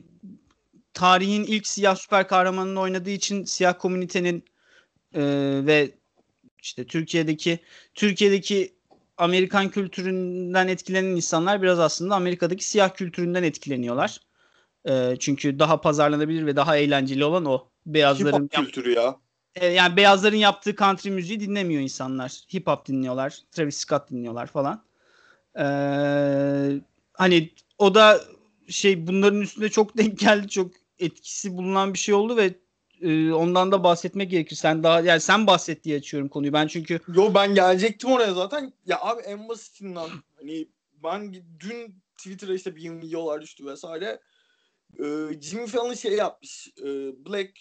tarihin 0.93 1.43
ilk 1.43 1.67
siyah 1.67 1.95
süper 1.95 2.27
kahramanını 2.27 2.79
oynadığı 2.79 3.09
için 3.09 3.45
siyah 3.45 3.79
komünitenin 3.79 4.45
e, 5.13 5.21
ve 5.65 5.91
işte 6.61 6.85
Türkiye'deki 6.85 7.59
Türkiye'deki 7.95 8.75
Amerikan 9.23 9.69
kültüründen 9.69 10.67
etkilenen 10.67 11.15
insanlar 11.15 11.61
biraz 11.61 11.79
aslında 11.79 12.15
Amerika'daki 12.15 12.67
siyah 12.67 12.95
kültüründen 12.95 13.43
etkileniyorlar. 13.43 14.19
E, 14.85 15.15
çünkü 15.19 15.59
daha 15.59 15.81
pazarlanabilir 15.81 16.45
ve 16.45 16.55
daha 16.55 16.77
eğlenceli 16.77 17.25
olan 17.25 17.45
o. 17.45 17.67
Beyazların 17.85 18.43
Hip 18.43 18.57
hop 18.57 18.65
kültürü 18.65 18.93
ya. 18.93 19.15
e, 19.55 19.67
yani 19.67 19.97
beyazların 19.97 20.37
yaptığı 20.37 20.75
country 20.75 21.09
müziği 21.09 21.39
dinlemiyor 21.39 21.81
insanlar. 21.81 22.31
Hip 22.53 22.67
hop 22.67 22.85
dinliyorlar, 22.85 23.39
Travis 23.51 23.77
Scott 23.77 24.09
dinliyorlar 24.11 24.47
falan. 24.47 24.83
E, 25.59 25.65
hani 27.13 27.49
o 27.77 27.95
da 27.95 28.21
şey 28.69 29.07
bunların 29.07 29.41
üstünde 29.41 29.69
çok 29.69 29.97
denk 29.97 30.19
geldi, 30.19 30.47
çok 30.49 30.71
etkisi 30.99 31.57
bulunan 31.57 31.93
bir 31.93 31.99
şey 31.99 32.15
oldu 32.15 32.37
ve 32.37 32.53
e, 33.03 33.33
ondan 33.33 33.71
da 33.71 33.83
bahsetmek 33.83 34.31
gerekir. 34.31 34.55
Sen 34.55 34.83
daha 34.83 35.01
yani 35.01 35.19
sen 35.19 35.47
bahset 35.47 35.83
diye 35.83 35.97
açıyorum 35.97 36.29
konuyu. 36.29 36.53
Ben 36.53 36.67
çünkü 36.67 36.99
Yo 37.07 37.33
ben 37.35 37.55
gelecektim 37.55 38.11
oraya 38.11 38.33
zaten. 38.33 38.73
Ya 38.85 38.97
abi 39.01 39.21
en 39.21 39.49
basitinden 39.49 40.09
hani 40.35 40.67
ben 41.03 41.33
dün 41.59 42.03
Twitter'a 42.17 42.53
işte 42.53 42.75
bir 42.75 42.91
videolar 42.91 43.41
düştü 43.41 43.65
vesaire. 43.65 44.19
Ee, 44.99 45.41
Jimmy 45.41 45.67
Fallon 45.67 45.93
şey 45.93 46.13
yapmış. 46.13 46.71
e, 46.81 46.85
Black 47.25 47.51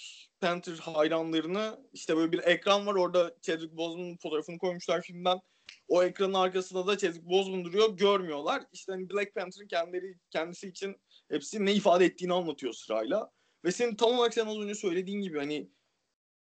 Panther 0.41 0.77
hayranlarını 0.77 1.79
işte 1.93 2.17
böyle 2.17 2.33
bir 2.33 2.39
ekran 2.39 2.87
var 2.87 2.95
orada 2.95 3.35
Chadwick 3.43 3.77
Boseman'ın 3.77 4.17
fotoğrafını 4.17 4.59
koymuşlar 4.59 5.03
filmden. 5.03 5.41
O 5.89 6.03
ekranın 6.03 6.35
arkasında 6.35 6.87
da 6.87 6.99
Chadwick 6.99 7.25
Boseman 7.25 7.65
duruyor. 7.65 7.97
Görmüyorlar. 7.97 8.63
İşte 8.73 8.93
hani 8.93 9.11
Black 9.11 9.35
Panther'ın 9.35 9.69
kendileri 9.69 10.15
kendisi 10.31 10.69
için 10.69 10.97
hepsi 11.31 11.65
ne 11.65 11.75
ifade 11.75 12.05
ettiğini 12.05 12.33
anlatıyor 12.33 12.73
sırayla. 12.73 13.31
Ve 13.65 13.73
senin 13.73 13.95
tam 13.95 14.13
olarak 14.13 14.35
sen 14.35 14.47
az 14.47 14.59
önce 14.59 14.75
söylediğin 14.75 15.23
gibi 15.23 15.39
hani 15.39 15.71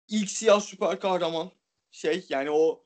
ilk 0.08 0.30
siyah 0.30 0.60
süper 0.60 1.00
kahraman 1.00 1.50
şey 1.90 2.26
yani 2.28 2.50
o 2.50 2.84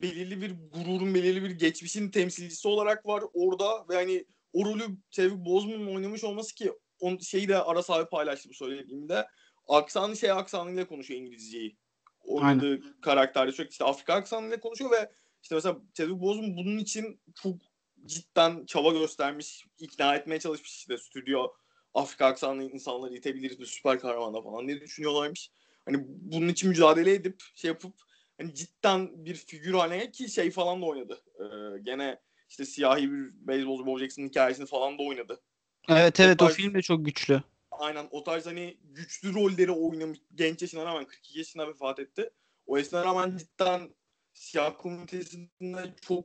belirli 0.00 0.42
bir 0.42 0.54
gururun 0.72 1.14
belirli 1.14 1.42
bir 1.42 1.50
geçmişin 1.50 2.10
temsilcisi 2.10 2.68
olarak 2.68 3.06
var 3.06 3.24
orada 3.34 3.88
ve 3.88 3.94
hani 3.94 4.26
o 4.52 4.64
rolü 4.64 4.84
Chadwick 5.10 5.44
Boseman'ın 5.44 5.94
oynamış 5.94 6.24
olması 6.24 6.54
ki 6.54 6.72
on, 7.00 7.18
şeyi 7.18 7.48
de 7.48 7.62
Aras 7.62 7.90
abi 7.90 8.10
paylaştı 8.10 8.48
bu 8.48 8.54
söylediğimde 8.54 9.26
aksanı 9.68 10.16
şey 10.16 10.30
aksanıyla 10.30 10.86
konuşuyor 10.86 11.20
İngilizceyi. 11.20 11.76
Oynadığı 12.20 13.00
karakterde 13.00 13.52
sürekli 13.52 13.70
işte 13.70 13.84
Afrika 13.84 14.14
aksanıyla 14.14 14.60
konuşuyor 14.60 14.90
ve 14.90 15.12
işte 15.42 15.54
mesela 15.54 15.80
Chadwick 15.94 16.20
Boseman 16.20 16.56
bunun 16.56 16.78
için 16.78 17.20
çok 17.42 17.56
cidden 18.04 18.66
çaba 18.66 18.92
göstermiş, 18.92 19.66
ikna 19.78 20.16
etmeye 20.16 20.40
çalışmış 20.40 20.70
işte 20.70 20.98
stüdyo 20.98 21.48
Afrika 21.94 22.26
aksanlı 22.26 22.62
insanları 22.70 23.14
itebiliriz 23.14 23.60
bir 23.60 23.66
süper 23.66 24.00
kahramanda 24.00 24.42
falan 24.42 24.68
diye 24.68 24.80
düşünüyorlarmış. 24.80 25.50
Hani 25.84 25.96
bunun 26.06 26.48
için 26.48 26.68
mücadele 26.68 27.12
edip 27.14 27.42
şey 27.54 27.68
yapıp 27.68 27.94
hani 28.40 28.54
cidden 28.54 29.24
bir 29.24 29.34
figür 29.34 29.74
haline 29.74 30.10
ki 30.10 30.28
şey 30.28 30.50
falan 30.50 30.82
da 30.82 30.86
oynadı. 30.86 31.22
Ee, 31.40 31.78
gene 31.82 32.20
işte 32.48 32.64
siyahi 32.64 33.12
bir 33.12 33.30
beyzbolcu 33.48 33.86
Bo 33.86 33.98
Jackson'ın 33.98 34.28
hikayesini 34.28 34.66
falan 34.66 34.98
da 34.98 35.02
oynadı. 35.02 35.40
evet 35.88 36.20
evet 36.20 36.42
O 36.42 36.44
o 36.44 36.48
tarz- 36.48 36.56
film 36.56 36.74
de 36.74 36.82
çok 36.82 37.04
güçlü. 37.04 37.42
Aynen 37.70 38.08
o 38.10 38.24
tarz 38.24 38.46
hani 38.46 38.76
güçlü 38.82 39.34
rolleri 39.34 39.70
oynamış 39.70 40.18
genç 40.34 40.62
yaşına 40.62 40.84
rağmen 40.84 41.04
42 41.04 41.38
yaşında 41.38 41.68
vefat 41.68 41.98
etti. 41.98 42.30
O 42.66 42.76
yaşına 42.76 43.04
rağmen 43.04 43.36
cidden 43.36 43.94
siyah 44.34 44.74
komünitesinde 44.78 45.94
çok 46.00 46.24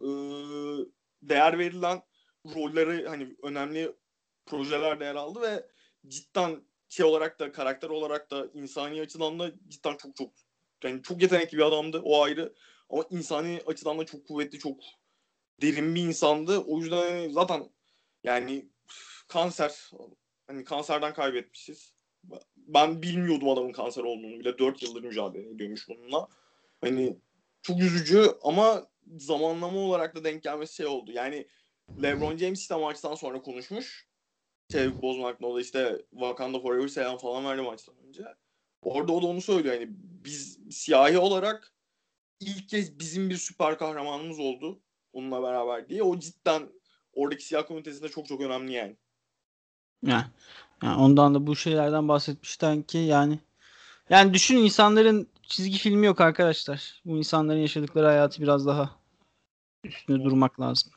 e, 0.00 0.06
değer 1.22 1.58
verilen 1.58 2.02
rolleri 2.54 3.08
hani 3.08 3.36
önemli 3.42 3.92
projelerde 4.46 5.04
yer 5.04 5.14
aldı 5.14 5.40
ve 5.40 5.66
cidden 6.06 6.62
şey 6.88 7.06
olarak 7.06 7.40
da 7.40 7.52
karakter 7.52 7.88
olarak 7.88 8.30
da 8.30 8.46
insani 8.54 9.00
açıdan 9.00 9.38
da 9.38 9.52
cidden 9.68 9.96
çok 9.96 10.16
çok 10.16 10.32
yani 10.84 11.02
çok 11.02 11.22
yetenekli 11.22 11.58
bir 11.58 11.62
adamdı 11.62 12.00
o 12.04 12.22
ayrı 12.22 12.54
ama 12.90 13.04
insani 13.10 13.62
açıdan 13.66 13.98
da 13.98 14.06
çok 14.06 14.26
kuvvetli 14.26 14.58
çok 14.58 14.80
derin 15.62 15.94
bir 15.94 16.02
insandı. 16.02 16.58
O 16.58 16.78
yüzden 16.78 16.96
hani 16.96 17.32
zaten 17.32 17.70
yani 18.24 18.68
kanser 19.28 19.90
hani 20.46 20.64
kanserden 20.64 21.14
kaybetmişiz. 21.14 21.94
Ben 22.56 23.02
bilmiyordum 23.02 23.48
adamın 23.48 23.72
kanser 23.72 24.02
olduğunu 24.02 24.40
bile 24.40 24.58
4 24.58 24.82
yıldır 24.82 25.02
mücadele 25.02 25.50
ediyormuş 25.50 25.88
bununla. 25.88 26.28
Hani 26.80 27.16
çok 27.62 27.80
üzücü 27.80 28.30
ama 28.42 28.86
zamanlama 29.18 29.78
olarak 29.78 30.16
da 30.16 30.24
denk 30.24 30.42
gelmesi 30.42 30.74
şey 30.74 30.86
oldu. 30.86 31.12
Yani 31.12 31.48
LeBron 32.02 32.36
James 32.36 32.60
işte 32.60 32.74
maçtan 32.76 33.14
sonra 33.14 33.42
konuşmuş. 33.42 34.08
Hakkında 34.74 35.46
o 35.46 35.56
da 35.56 35.60
işte 35.60 36.02
Wakanda 36.10 36.60
Forever 36.60 36.88
selam 36.88 37.18
falan 37.18 37.44
verdi 37.44 37.62
maçtan 37.62 37.94
önce. 38.08 38.24
Orada 38.82 39.12
o 39.12 39.22
da 39.22 39.26
onu 39.26 39.40
söylüyor. 39.40 39.74
Yani 39.74 39.88
biz 40.24 40.58
siyahi 40.70 41.18
olarak 41.18 41.72
ilk 42.40 42.68
kez 42.68 42.98
bizim 42.98 43.30
bir 43.30 43.36
süper 43.36 43.78
kahramanımız 43.78 44.38
oldu 44.38 44.80
onunla 45.12 45.42
beraber 45.42 45.88
diye. 45.88 46.02
O 46.02 46.18
cidden 46.18 46.68
oradaki 47.12 47.44
siyah 47.44 47.66
komünitesinde 47.66 48.08
çok 48.08 48.26
çok 48.26 48.40
önemli 48.40 48.72
yani. 48.72 48.96
Yani, 50.02 50.24
yani 50.82 51.00
ondan 51.00 51.34
da 51.34 51.46
bu 51.46 51.56
şeylerden 51.56 52.08
bahsetmişten 52.08 52.82
ki 52.82 52.98
yani 52.98 53.38
yani 54.10 54.34
düşün 54.34 54.56
insanların 54.56 55.28
çizgi 55.42 55.78
filmi 55.78 56.06
yok 56.06 56.20
arkadaşlar. 56.20 57.02
Bu 57.04 57.18
insanların 57.18 57.58
yaşadıkları 57.58 58.06
hayatı 58.06 58.42
biraz 58.42 58.66
daha 58.66 58.90
üstüne 59.84 60.24
durmak 60.24 60.60
lazım. 60.60 60.92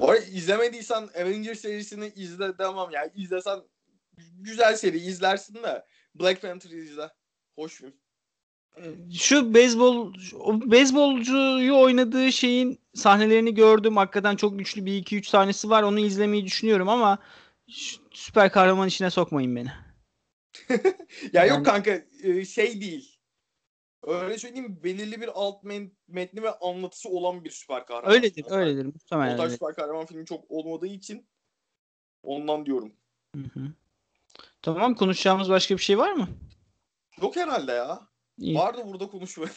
Bu 0.00 0.10
arada 0.10 0.24
izlemediysen 0.24 1.08
Avengers 1.20 1.60
serisini 1.60 2.12
izle 2.16 2.58
demem 2.58 2.90
yani 2.92 3.10
izlesen 3.14 3.60
güzel 4.38 4.76
seri 4.76 4.98
izlersin 4.98 5.54
de 5.54 5.84
Black 6.14 6.42
Panther'ı 6.42 6.76
izle. 6.76 7.08
Hoş 7.54 7.74
film. 7.74 7.94
Şu 9.12 9.54
beyzbol 9.54 10.14
o 10.40 10.70
beyzbolcuyu 10.70 11.78
oynadığı 11.78 12.32
şeyin 12.32 12.80
sahnelerini 12.94 13.54
gördüm. 13.54 13.96
Hakikaten 13.96 14.36
çok 14.36 14.58
güçlü 14.58 14.86
bir 14.86 14.96
iki 14.96 15.16
üç 15.16 15.28
sahnesi 15.28 15.70
var. 15.70 15.82
Onu 15.82 16.00
izlemeyi 16.00 16.44
düşünüyorum 16.44 16.88
ama 16.88 17.18
süper 18.12 18.52
kahraman 18.52 18.88
işine 18.88 19.10
sokmayın 19.10 19.56
beni. 19.56 19.72
ya 20.68 20.80
Yani- 21.32 21.48
yok 21.48 21.66
kanka 21.66 22.02
e, 22.22 22.44
şey 22.44 22.80
değil. 22.80 23.17
Öyle 24.02 24.38
söyleyeyim 24.38 24.80
belirli 24.84 25.20
bir 25.20 25.30
alt 25.34 25.62
metni 26.08 26.42
ve 26.42 26.50
anlatısı 26.58 27.08
olan 27.08 27.44
bir 27.44 27.50
süper 27.50 27.86
kahraman. 27.86 28.12
Öyledir, 28.14 28.44
Aslında. 28.44 28.60
öyledir 28.60 28.84
O 28.84 28.88
muhtemelen. 28.88 29.36
tarz 29.36 29.46
öyle. 29.46 29.52
süper 29.52 29.74
kahraman 29.74 30.06
filmi 30.06 30.26
çok 30.26 30.50
olmadığı 30.50 30.86
için 30.86 31.28
ondan 32.22 32.66
diyorum. 32.66 32.92
Hı 33.36 33.42
hı. 33.42 33.60
Tamam 34.62 34.94
konuşacağımız 34.94 35.48
başka 35.50 35.76
bir 35.76 35.82
şey 35.82 35.98
var 35.98 36.12
mı? 36.12 36.28
Yok 37.22 37.36
herhalde 37.36 37.72
ya. 37.72 38.08
İyi. 38.38 38.56
Vardı 38.58 38.82
burada 38.86 39.06
konuşma. 39.10 39.46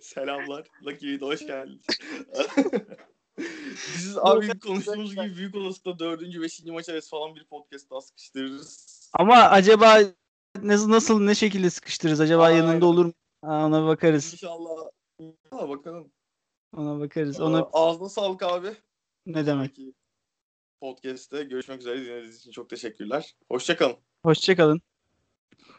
Selamlar. 0.00 0.66
Lucky 0.86 1.12
Video'ya 1.12 1.34
hoş 1.34 1.46
geldiniz. 1.46 1.84
Biz 3.96 4.18
abi 4.18 4.58
konuştuğumuz 4.60 5.14
gibi 5.14 5.36
büyük 5.36 5.54
olasılıkla 5.54 5.98
dördüncü, 5.98 6.42
beşinci 6.42 6.72
maç 6.72 6.88
arası 6.88 7.10
falan 7.10 7.34
bir 7.36 7.44
podcast 7.44 7.90
daha 7.90 8.00
sıkıştırırız. 8.00 8.94
Ama 9.12 9.34
acaba 9.34 9.98
nasıl 10.62 10.90
nasıl 10.90 11.20
ne 11.20 11.34
şekilde 11.34 11.70
sıkıştırırız? 11.70 12.20
Acaba 12.20 12.42
Aynen. 12.44 12.58
yanında 12.58 12.86
olur 12.86 13.04
mu? 13.04 13.12
Ha, 13.44 13.66
ona 13.66 13.86
bakarız. 13.86 14.32
İnşallah. 14.32 14.90
İnşallah 15.18 15.68
bakalım. 15.68 16.12
Ona 16.76 17.00
bakarız. 17.00 17.40
Ona... 17.40 17.56
Ona 17.56 17.68
Ağzına 17.72 18.08
sağlık 18.08 18.42
abi. 18.42 18.68
ne 19.26 19.46
demek? 19.46 19.78
Podcast'te 20.80 21.44
görüşmek 21.44 21.80
üzere. 21.80 21.96
Dinlediğiniz 22.00 22.36
için 22.36 22.50
çok 22.50 22.70
teşekkürler. 22.70 23.34
Hoşçakalın. 23.48 23.96
Hoşçakalın. 24.22 24.80